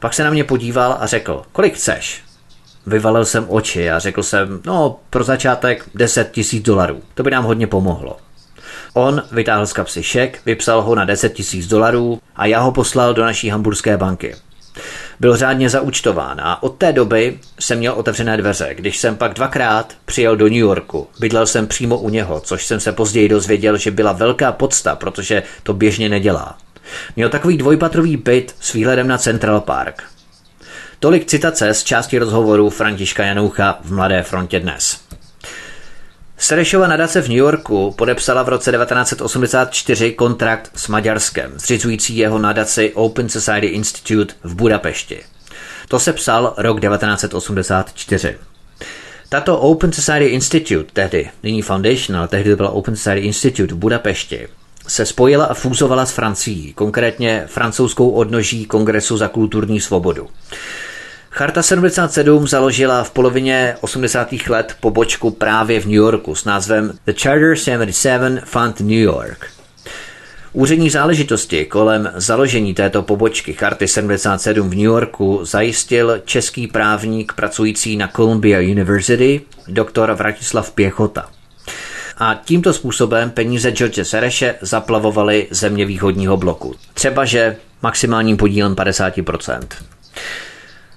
Pak 0.00 0.14
se 0.14 0.24
na 0.24 0.30
mě 0.30 0.44
podíval 0.44 0.96
a 1.00 1.06
řekl, 1.06 1.42
kolik 1.52 1.74
chceš? 1.74 2.22
Vyvalil 2.86 3.24
jsem 3.24 3.46
oči 3.48 3.90
a 3.90 3.98
řekl 3.98 4.22
jsem, 4.22 4.60
no 4.66 4.96
pro 5.10 5.24
začátek 5.24 5.88
10 5.94 6.30
tisíc 6.30 6.64
dolarů, 6.64 7.02
to 7.14 7.22
by 7.22 7.30
nám 7.30 7.44
hodně 7.44 7.66
pomohlo. 7.66 8.16
On 8.94 9.22
vytáhl 9.32 9.66
z 9.66 9.72
kapsy 9.72 10.02
šek, 10.02 10.40
vypsal 10.46 10.82
ho 10.82 10.94
na 10.94 11.04
10 11.04 11.32
tisíc 11.32 11.66
dolarů 11.66 12.20
a 12.36 12.46
já 12.46 12.60
ho 12.60 12.72
poslal 12.72 13.14
do 13.14 13.24
naší 13.24 13.48
hamburské 13.48 13.96
banky. 13.96 14.34
Byl 15.20 15.36
řádně 15.36 15.70
zaúčtován 15.70 16.40
a 16.40 16.62
od 16.62 16.76
té 16.76 16.92
doby 16.92 17.38
jsem 17.58 17.78
měl 17.78 17.92
otevřené 17.92 18.36
dveře. 18.36 18.74
Když 18.74 18.98
jsem 18.98 19.16
pak 19.16 19.34
dvakrát 19.34 19.94
přijel 20.04 20.36
do 20.36 20.44
New 20.44 20.58
Yorku, 20.58 21.08
bydlel 21.20 21.46
jsem 21.46 21.66
přímo 21.66 21.98
u 21.98 22.08
něho, 22.08 22.40
což 22.40 22.66
jsem 22.66 22.80
se 22.80 22.92
později 22.92 23.28
dozvěděl, 23.28 23.76
že 23.76 23.90
byla 23.90 24.12
velká 24.12 24.52
podsta, 24.52 24.96
protože 24.96 25.42
to 25.62 25.74
běžně 25.74 26.08
nedělá. 26.08 26.58
Měl 27.16 27.28
takový 27.28 27.56
dvojpatrový 27.56 28.16
byt 28.16 28.54
s 28.60 28.72
výhledem 28.72 29.08
na 29.08 29.18
Central 29.18 29.60
Park. 29.60 30.02
Tolik 31.00 31.26
citace 31.26 31.74
z 31.74 31.84
části 31.84 32.18
rozhovoru 32.18 32.70
Františka 32.70 33.24
Janoucha 33.24 33.78
v 33.84 33.92
Mladé 33.92 34.22
frontě 34.22 34.60
dnes. 34.60 35.00
Serešova 36.40 36.86
nadace 36.86 37.20
v 37.20 37.28
New 37.28 37.38
Yorku 37.38 37.94
podepsala 37.96 38.42
v 38.42 38.48
roce 38.48 38.72
1984 38.72 40.12
kontrakt 40.12 40.70
s 40.74 40.88
Maďarskem, 40.88 41.52
zřizující 41.56 42.16
jeho 42.16 42.38
nadaci 42.38 42.92
Open 42.94 43.28
Society 43.28 43.66
Institute 43.66 44.34
v 44.44 44.54
Budapešti. 44.54 45.20
To 45.88 46.00
se 46.00 46.12
psal 46.12 46.54
rok 46.56 46.80
1984. 46.80 48.36
Tato 49.28 49.58
Open 49.58 49.92
Society 49.92 50.26
Institute, 50.26 50.90
tehdy 50.92 51.30
nyní 51.42 51.62
Foundation, 51.62 52.18
ale 52.18 52.28
tehdy 52.28 52.50
to 52.50 52.56
byla 52.56 52.70
Open 52.70 52.96
Society 52.96 53.26
Institute 53.26 53.74
v 53.74 53.78
Budapešti, 53.78 54.48
se 54.86 55.06
spojila 55.06 55.44
a 55.44 55.54
fúzovala 55.54 56.06
s 56.06 56.12
Francií, 56.12 56.72
konkrétně 56.72 57.44
francouzskou 57.46 58.10
odnoží 58.10 58.64
Kongresu 58.64 59.16
za 59.16 59.28
kulturní 59.28 59.80
svobodu. 59.80 60.28
Charta 61.32 61.62
77 61.62 62.48
založila 62.48 63.04
v 63.04 63.10
polovině 63.10 63.76
80. 63.80 64.28
let 64.48 64.76
pobočku 64.80 65.30
právě 65.30 65.80
v 65.80 65.84
New 65.84 65.94
Yorku 65.94 66.34
s 66.34 66.44
názvem 66.44 66.92
The 67.06 67.12
Charter 67.12 67.56
77 67.56 68.38
Fund 68.44 68.80
New 68.80 68.90
York. 68.90 69.46
Úřední 70.52 70.90
záležitosti 70.90 71.64
kolem 71.64 72.12
založení 72.14 72.74
této 72.74 73.02
pobočky 73.02 73.52
Charty 73.52 73.88
77 73.88 74.70
v 74.70 74.74
New 74.74 74.84
Yorku 74.84 75.40
zajistil 75.42 76.22
český 76.24 76.66
právník 76.66 77.32
pracující 77.32 77.96
na 77.96 78.08
Columbia 78.08 78.60
University, 78.60 79.40
doktor 79.68 80.12
Vratislav 80.12 80.72
Pěchota. 80.72 81.30
A 82.18 82.40
tímto 82.44 82.72
způsobem 82.72 83.30
peníze 83.30 83.70
George 83.70 84.06
Sereše 84.06 84.54
zaplavovaly 84.60 85.46
země 85.50 85.84
východního 85.84 86.36
bloku. 86.36 86.74
Třeba 86.94 87.24
že 87.24 87.56
maximálním 87.82 88.36
podílem 88.36 88.74
50%. 88.74 89.60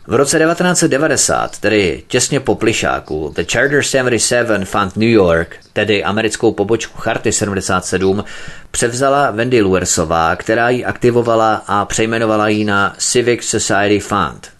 V 0.07 0.15
roce 0.15 0.39
1990, 0.39 1.59
tedy 1.59 2.03
těsně 2.07 2.39
po 2.39 2.55
plišáku, 2.55 3.33
The 3.35 3.43
Charter 3.51 3.83
77 3.83 4.65
Fund 4.65 4.95
New 4.95 5.09
York, 5.09 5.55
tedy 5.73 6.03
americkou 6.03 6.51
pobočku 6.51 6.97
Charty 6.97 7.31
77, 7.31 8.23
převzala 8.71 9.31
Wendy 9.31 9.61
Lewisová, 9.61 10.35
která 10.35 10.69
ji 10.69 10.85
aktivovala 10.85 11.63
a 11.67 11.85
přejmenovala 11.85 12.47
ji 12.47 12.65
na 12.65 12.95
Civic 12.97 13.43
Society 13.43 13.99
Fund. 13.99 14.52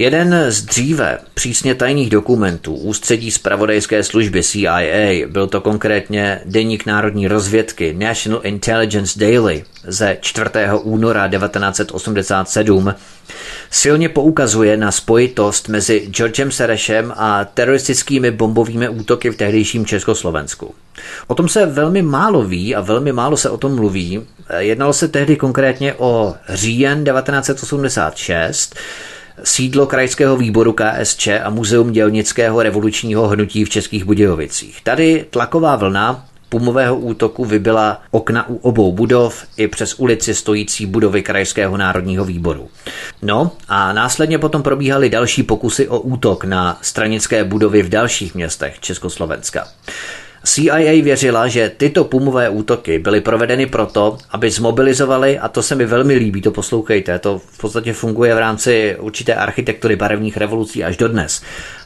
Jeden 0.00 0.44
z 0.48 0.62
dříve 0.62 1.18
přísně 1.34 1.74
tajných 1.74 2.10
dokumentů 2.10 2.74
ústředí 2.74 3.30
zpravodajské 3.30 4.02
služby 4.02 4.42
CIA 4.42 5.26
byl 5.26 5.46
to 5.46 5.60
konkrétně 5.60 6.40
Deník 6.44 6.86
národní 6.86 7.28
rozvědky 7.28 7.94
National 7.98 8.40
Intelligence 8.44 9.20
Daily 9.20 9.64
ze 9.86 10.18
4. 10.20 10.50
února 10.82 11.28
1987 11.28 12.94
silně 13.70 14.08
poukazuje 14.08 14.76
na 14.76 14.92
spojitost 14.92 15.68
mezi 15.68 16.06
Georgem 16.10 16.52
Serešem 16.52 17.12
a 17.16 17.44
teroristickými 17.44 18.30
bombovými 18.30 18.88
útoky 18.88 19.30
v 19.30 19.36
tehdejším 19.36 19.86
Československu. 19.86 20.74
O 21.26 21.34
tom 21.34 21.48
se 21.48 21.66
velmi 21.66 22.02
málo 22.02 22.42
ví 22.42 22.74
a 22.74 22.80
velmi 22.80 23.12
málo 23.12 23.36
se 23.36 23.50
o 23.50 23.56
tom 23.56 23.74
mluví. 23.74 24.26
Jednalo 24.58 24.92
se 24.92 25.08
tehdy 25.08 25.36
konkrétně 25.36 25.94
o 25.94 26.34
říjen 26.48 27.04
1986, 27.04 28.76
sídlo 29.44 29.86
krajského 29.86 30.36
výboru 30.36 30.72
KSČ 30.72 31.28
a 31.28 31.50
Muzeum 31.50 31.92
dělnického 31.92 32.62
revolučního 32.62 33.28
hnutí 33.28 33.64
v 33.64 33.70
Českých 33.70 34.04
Budějovicích. 34.04 34.80
Tady 34.82 35.26
tlaková 35.30 35.76
vlna 35.76 36.24
pumového 36.48 36.96
útoku 36.96 37.44
vybila 37.44 38.02
okna 38.10 38.48
u 38.48 38.56
obou 38.56 38.92
budov 38.92 39.44
i 39.56 39.68
přes 39.68 39.94
ulici 39.94 40.34
stojící 40.34 40.86
budovy 40.86 41.22
Krajského 41.22 41.76
národního 41.76 42.24
výboru. 42.24 42.68
No 43.22 43.50
a 43.68 43.92
následně 43.92 44.38
potom 44.38 44.62
probíhaly 44.62 45.10
další 45.10 45.42
pokusy 45.42 45.88
o 45.88 46.00
útok 46.00 46.44
na 46.44 46.78
stranické 46.82 47.44
budovy 47.44 47.82
v 47.82 47.88
dalších 47.88 48.34
městech 48.34 48.80
Československa. 48.80 49.68
CIA 50.48 51.02
věřila, 51.02 51.48
že 51.48 51.72
tyto 51.76 52.04
pumové 52.04 52.48
útoky 52.48 52.98
byly 52.98 53.20
provedeny 53.20 53.66
proto, 53.66 54.18
aby 54.30 54.50
zmobilizovali, 54.50 55.38
a 55.38 55.48
to 55.48 55.62
se 55.62 55.74
mi 55.74 55.86
velmi 55.86 56.14
líbí, 56.14 56.42
to 56.42 56.50
poslouchejte, 56.50 57.18
to 57.18 57.38
v 57.38 57.58
podstatě 57.58 57.92
funguje 57.92 58.34
v 58.34 58.38
rámci 58.38 58.96
určité 59.00 59.34
architektury 59.34 59.96
barevných 59.96 60.36
revolucí 60.36 60.84
až 60.84 60.96
dodnes, 60.96 61.42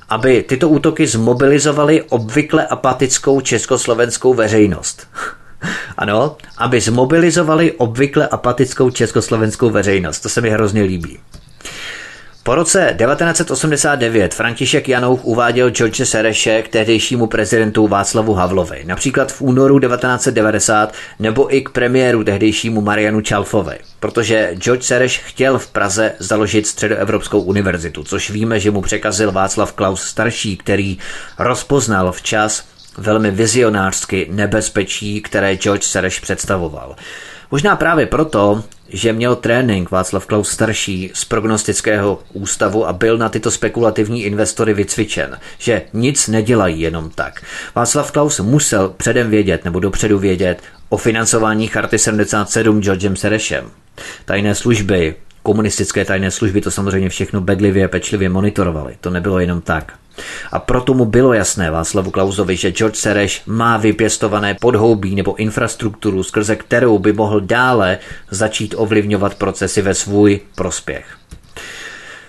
aby 0.08 0.42
tyto 0.42 0.68
útoky 0.68 1.06
zmobilizovaly 1.06 2.02
obvykle 2.02 2.66
apatickou 2.66 3.40
československou 3.40 4.34
veřejnost. 4.34 5.08
ano, 5.96 6.36
aby 6.58 6.80
zmobilizovali 6.80 7.72
obvykle 7.72 8.28
apatickou 8.28 8.90
československou 8.90 9.70
veřejnost. 9.70 10.20
To 10.20 10.28
se 10.28 10.40
mi 10.40 10.50
hrozně 10.50 10.82
líbí. 10.82 11.18
Po 12.44 12.54
roce 12.54 12.96
1989 12.98 14.34
František 14.34 14.88
Janouch 14.88 15.24
uváděl 15.24 15.70
George 15.70 16.04
Sereše 16.04 16.62
k 16.62 16.68
tehdejšímu 16.68 17.26
prezidentu 17.26 17.88
Václavu 17.88 18.34
Havlovi, 18.34 18.84
například 18.84 19.32
v 19.32 19.42
únoru 19.42 19.80
1990 19.80 20.92
nebo 21.18 21.54
i 21.54 21.60
k 21.60 21.68
premiéru 21.68 22.24
tehdejšímu 22.24 22.80
Marianu 22.80 23.20
Čalfovi, 23.20 23.78
protože 24.00 24.50
George 24.54 24.82
Sereš 24.82 25.18
chtěl 25.18 25.58
v 25.58 25.66
Praze 25.66 26.12
založit 26.18 26.66
Středoevropskou 26.66 27.40
univerzitu, 27.40 28.04
což 28.04 28.30
víme, 28.30 28.60
že 28.60 28.70
mu 28.70 28.82
překazil 28.82 29.32
Václav 29.32 29.72
Klaus 29.72 30.02
starší, 30.02 30.56
který 30.56 30.98
rozpoznal 31.38 32.12
včas 32.12 32.64
velmi 32.98 33.30
vizionářsky 33.30 34.28
nebezpečí, 34.30 35.20
které 35.22 35.56
George 35.56 35.84
Sereš 35.84 36.20
představoval. 36.20 36.96
Možná 37.52 37.76
právě 37.76 38.06
proto, 38.06 38.64
že 38.88 39.12
měl 39.12 39.36
trénink 39.36 39.90
Václav 39.90 40.26
Klaus 40.26 40.48
starší 40.48 41.10
z 41.14 41.24
prognostického 41.24 42.22
ústavu 42.32 42.88
a 42.88 42.92
byl 42.92 43.18
na 43.18 43.28
tyto 43.28 43.50
spekulativní 43.50 44.24
investory 44.24 44.74
vycvičen, 44.74 45.38
že 45.58 45.82
nic 45.92 46.28
nedělají 46.28 46.80
jenom 46.80 47.10
tak. 47.10 47.42
Václav 47.74 48.12
Klaus 48.12 48.40
musel 48.40 48.88
předem 48.88 49.30
vědět 49.30 49.64
nebo 49.64 49.80
dopředu 49.80 50.18
vědět 50.18 50.62
o 50.88 50.96
financování 50.96 51.66
Charty 51.66 51.98
77 51.98 52.80
Georgem 52.80 53.16
Serešem. 53.16 53.70
Tajné 54.24 54.54
služby, 54.54 55.14
komunistické 55.42 56.04
tajné 56.04 56.30
služby 56.30 56.60
to 56.60 56.70
samozřejmě 56.70 57.08
všechno 57.08 57.40
bedlivě, 57.40 57.88
pečlivě 57.88 58.28
monitorovali. 58.28 58.96
To 59.00 59.10
nebylo 59.10 59.38
jenom 59.38 59.60
tak. 59.60 59.92
A 60.52 60.58
proto 60.58 60.94
mu 60.94 61.04
bylo 61.04 61.32
jasné 61.32 61.70
Václavu 61.70 62.10
Klausovi, 62.10 62.56
že 62.56 62.70
George 62.70 62.96
Sereš 62.96 63.42
má 63.46 63.76
vypěstované 63.76 64.54
podhoubí 64.54 65.14
nebo 65.14 65.34
infrastrukturu, 65.34 66.22
skrze 66.22 66.56
kterou 66.56 66.98
by 66.98 67.12
mohl 67.12 67.40
dále 67.40 67.98
začít 68.30 68.74
ovlivňovat 68.76 69.34
procesy 69.34 69.82
ve 69.82 69.94
svůj 69.94 70.40
prospěch. 70.54 71.06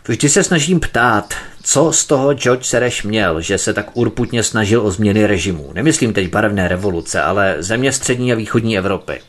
Vždy 0.07 0.29
se 0.29 0.43
snažím 0.43 0.79
ptát, 0.79 1.33
co 1.63 1.91
z 1.91 2.05
toho 2.05 2.33
George 2.33 2.65
Sereš 2.65 3.03
měl, 3.03 3.41
že 3.41 3.57
se 3.57 3.73
tak 3.73 3.89
urputně 3.93 4.43
snažil 4.43 4.81
o 4.81 4.91
změny 4.91 5.25
režimu. 5.25 5.71
Nemyslím 5.73 6.13
teď 6.13 6.29
barevné 6.29 6.67
revoluce, 6.67 7.21
ale 7.21 7.55
země 7.59 7.91
střední 7.91 8.33
a 8.33 8.35
východní 8.35 8.77
Evropy. 8.77 9.21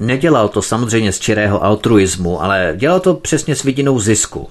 Nedělal 0.00 0.48
to 0.48 0.62
samozřejmě 0.62 1.12
z 1.12 1.20
čirého 1.20 1.64
altruismu, 1.64 2.42
ale 2.42 2.74
dělal 2.76 3.00
to 3.00 3.14
přesně 3.14 3.56
s 3.56 3.62
vidinou 3.62 4.00
zisku. 4.00 4.48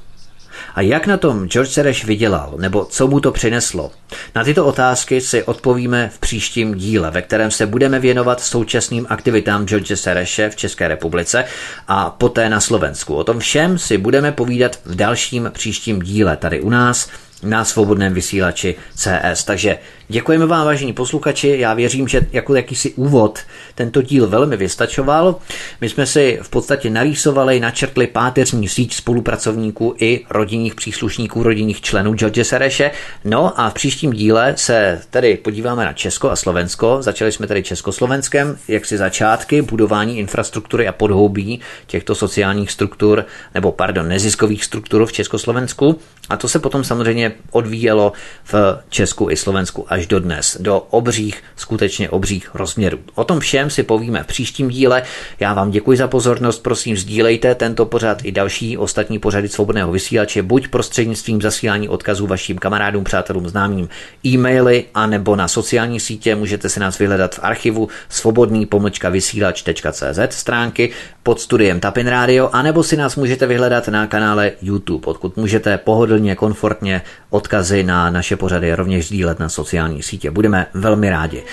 A 0.76 0.82
jak 0.82 1.08
na 1.08 1.18
tom 1.18 1.48
George 1.48 1.72
Sereš 1.72 2.06
vydělal, 2.06 2.54
nebo 2.58 2.86
co 2.86 3.08
mu 3.08 3.20
to 3.20 3.32
přineslo? 3.32 3.92
Na 4.36 4.44
tyto 4.44 4.66
otázky 4.66 5.22
si 5.22 5.44
odpovíme 5.44 6.12
v 6.14 6.20
příštím 6.20 6.76
díle, 6.76 7.12
ve 7.12 7.22
kterém 7.22 7.52
se 7.52 7.66
budeme 7.66 8.00
věnovat 8.00 8.42
současným 8.42 9.06
aktivitám 9.10 9.66
George 9.66 9.92
Sereše 9.96 10.50
v 10.50 10.56
České 10.56 10.88
republice 10.88 11.46
a 11.88 12.10
poté 12.10 12.50
na 12.50 12.60
Slovensku. 12.60 13.16
O 13.16 13.24
tom 13.24 13.40
všem 13.40 13.78
si 13.78 13.98
budeme 13.98 14.32
povídat 14.32 14.80
v 14.86 14.96
dalším 14.96 15.52
příštím 15.54 16.02
díle 16.02 16.38
tady 16.38 16.62
u 16.62 16.70
nás 16.70 17.10
na 17.44 17.66
svobodném 17.66 18.14
vysílači 18.14 18.76
CS. 18.96 19.44
Takže 19.44 19.78
děkujeme 20.08 20.46
vám, 20.46 20.66
vážení 20.66 20.94
posluchači. 20.94 21.56
Já 21.60 21.74
věřím, 21.74 22.08
že 22.08 22.28
jako 22.32 22.56
jakýsi 22.56 22.94
úvod 22.94 23.40
tento 23.76 24.02
díl 24.02 24.28
velmi 24.28 24.58
vystačoval. 24.58 25.36
My 25.82 25.90
jsme 25.90 26.06
si 26.06 26.40
v 26.42 26.50
podstatě 26.50 26.90
narýsovali, 26.90 27.60
načrtli 27.60 28.08
páteřní 28.08 28.68
síť 28.68 28.94
spolupracovníků 28.94 29.96
i 30.00 30.26
rodinných 30.30 30.76
příslušníků, 30.76 31.44
rodinných 31.44 31.82
členů 31.82 32.14
George 32.14 32.48
Sereše. 32.48 32.92
No 33.26 33.60
a 33.60 33.70
v 33.70 33.74
příštím 33.74 34.14
díle 34.14 34.54
se 34.58 35.02
tedy 35.10 35.38
podíváme 35.38 35.86
na 35.86 35.94
Česko 35.94 36.30
a 36.30 36.36
Slovensko. 36.36 36.98
Začali 37.02 37.32
jsme 37.32 37.48
tedy 37.48 37.64
Československem, 37.64 38.58
jak 38.68 38.86
si 38.86 38.98
začátky 38.98 39.62
budování 39.62 40.20
infrastruktury 40.20 40.88
a 40.88 40.92
podhoubí 40.92 41.60
těchto 41.88 42.16
sociálních 42.16 42.72
struktur, 42.72 43.26
nebo 43.56 43.72
pardon, 43.72 44.08
neziskových 44.08 44.66
struktur 44.66 45.06
v 45.06 45.12
Československu. 45.12 46.00
A 46.32 46.38
to 46.38 46.48
se 46.48 46.60
potom 46.60 46.84
samozřejmě 46.84 47.32
odvíjelo 47.52 48.14
v 48.44 48.54
Česku 48.90 49.30
i 49.30 49.38
Slovensku 49.38 49.86
až 49.90 50.08
do 50.08 50.20
dnes, 50.20 50.58
do 50.60 50.80
obřích, 50.80 51.44
skutečně 51.56 52.10
obřích 52.10 52.50
rozměrů. 52.54 53.00
O 53.16 53.24
tom 53.24 53.40
všem 53.40 53.70
si 53.70 53.84
povíme 53.84 54.24
v 54.24 54.28
příštím 54.28 54.70
díle. 54.70 55.04
Já 55.40 55.54
vám 55.54 55.72
děkuji 55.72 55.98
za 55.98 56.08
pozornost, 56.08 56.60
prosím 56.64 56.98
sdílejte 56.98 57.56
tento 57.56 57.86
pořad 57.86 58.26
i 58.26 58.32
další 58.32 58.78
ostatní 58.78 59.20
pořady 59.20 59.50
svobodného 59.50 59.92
vysílače, 59.92 60.44
buď 60.44 60.68
prostřednictvím 60.68 61.42
zasílání 61.42 61.90
odkazů 61.90 62.28
vašim 62.28 62.58
kamarádům, 62.58 63.04
přátelům, 63.04 63.50
známým, 63.50 63.90
e-maily, 64.26 64.86
anebo 64.94 65.36
na 65.36 65.48
sociální 65.48 66.00
sítě. 66.00 66.36
Můžete 66.36 66.70
si 66.70 66.80
nás 66.80 67.00
vyhledat 67.00 67.36
v 67.36 67.40
archivu 67.42 67.90
svobodný 68.10 68.66
pomlčka 68.66 69.10
vysílač.cz 69.10 70.20
stránky 70.30 70.92
pod 71.24 71.42
studiem 71.42 71.80
Tapin 71.80 72.08
Radio, 72.08 72.50
anebo 72.54 72.84
si 72.84 72.98
nás 72.98 73.16
můžete 73.16 73.48
vyhledat 73.48 73.88
na 73.88 74.08
kanále 74.08 74.52
YouTube, 74.62 75.06
odkud 75.06 75.38
můžete 75.38 75.78
pohodlně, 76.22 76.36
komfortně 76.36 77.02
odkazy 77.30 77.84
na 77.84 78.10
naše 78.10 78.36
pořady 78.36 78.76
rovněž 78.76 79.08
sdílet 79.08 79.40
na 79.40 79.50
sociální 79.50 80.04
sítě. 80.04 80.32
Budeme 80.32 80.68
velmi 80.74 81.10
rádi. 81.10 81.44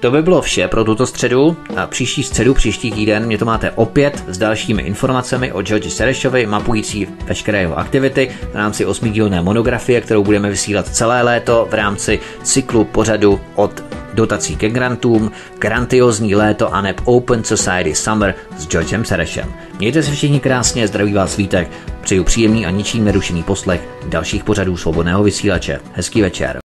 To 0.00 0.10
by 0.10 0.22
bylo 0.22 0.42
vše 0.42 0.68
pro 0.68 0.84
tuto 0.84 1.06
středu. 1.06 1.56
A 1.76 1.86
příští 1.86 2.22
středu, 2.22 2.54
příští 2.54 2.92
týden 2.92 3.26
mě 3.26 3.38
to 3.38 3.44
máte 3.44 3.70
opět 3.70 4.24
s 4.28 4.38
dalšími 4.38 4.82
informacemi 4.82 5.52
o 5.52 5.62
Georgi 5.62 5.90
Serešovi, 5.90 6.46
mapující 6.46 7.06
veškeré 7.24 7.60
jeho 7.60 7.78
aktivity 7.78 8.30
v 8.52 8.56
rámci 8.56 8.86
osmidílné 8.86 9.42
monografie, 9.42 10.00
kterou 10.00 10.24
budeme 10.24 10.50
vysílat 10.50 10.88
celé 10.88 11.22
léto 11.22 11.68
v 11.70 11.74
rámci 11.74 12.20
cyklu 12.42 12.84
pořadu 12.84 13.40
od 13.54 13.84
dotací 14.14 14.56
ke 14.56 14.70
grantům, 14.70 15.30
grantiozní 15.58 16.34
léto 16.34 16.74
a 16.74 16.80
neb 16.80 17.00
Open 17.04 17.44
Society 17.44 17.94
Summer 17.94 18.34
s 18.58 18.66
Georgem 18.68 19.04
Serešem. 19.04 19.52
Mějte 19.78 20.02
se 20.02 20.10
všichni 20.10 20.40
krásně, 20.40 20.88
zdraví 20.88 21.12
vás 21.12 21.36
Vítek, 21.36 21.70
přeju 22.00 22.24
příjemný 22.24 22.66
a 22.66 22.70
ničím 22.70 23.04
nerušený 23.04 23.42
poslech 23.42 23.88
dalších 24.06 24.44
pořadů 24.44 24.76
svobodného 24.76 25.22
vysílače. 25.22 25.80
Hezký 25.92 26.22
večer. 26.22 26.65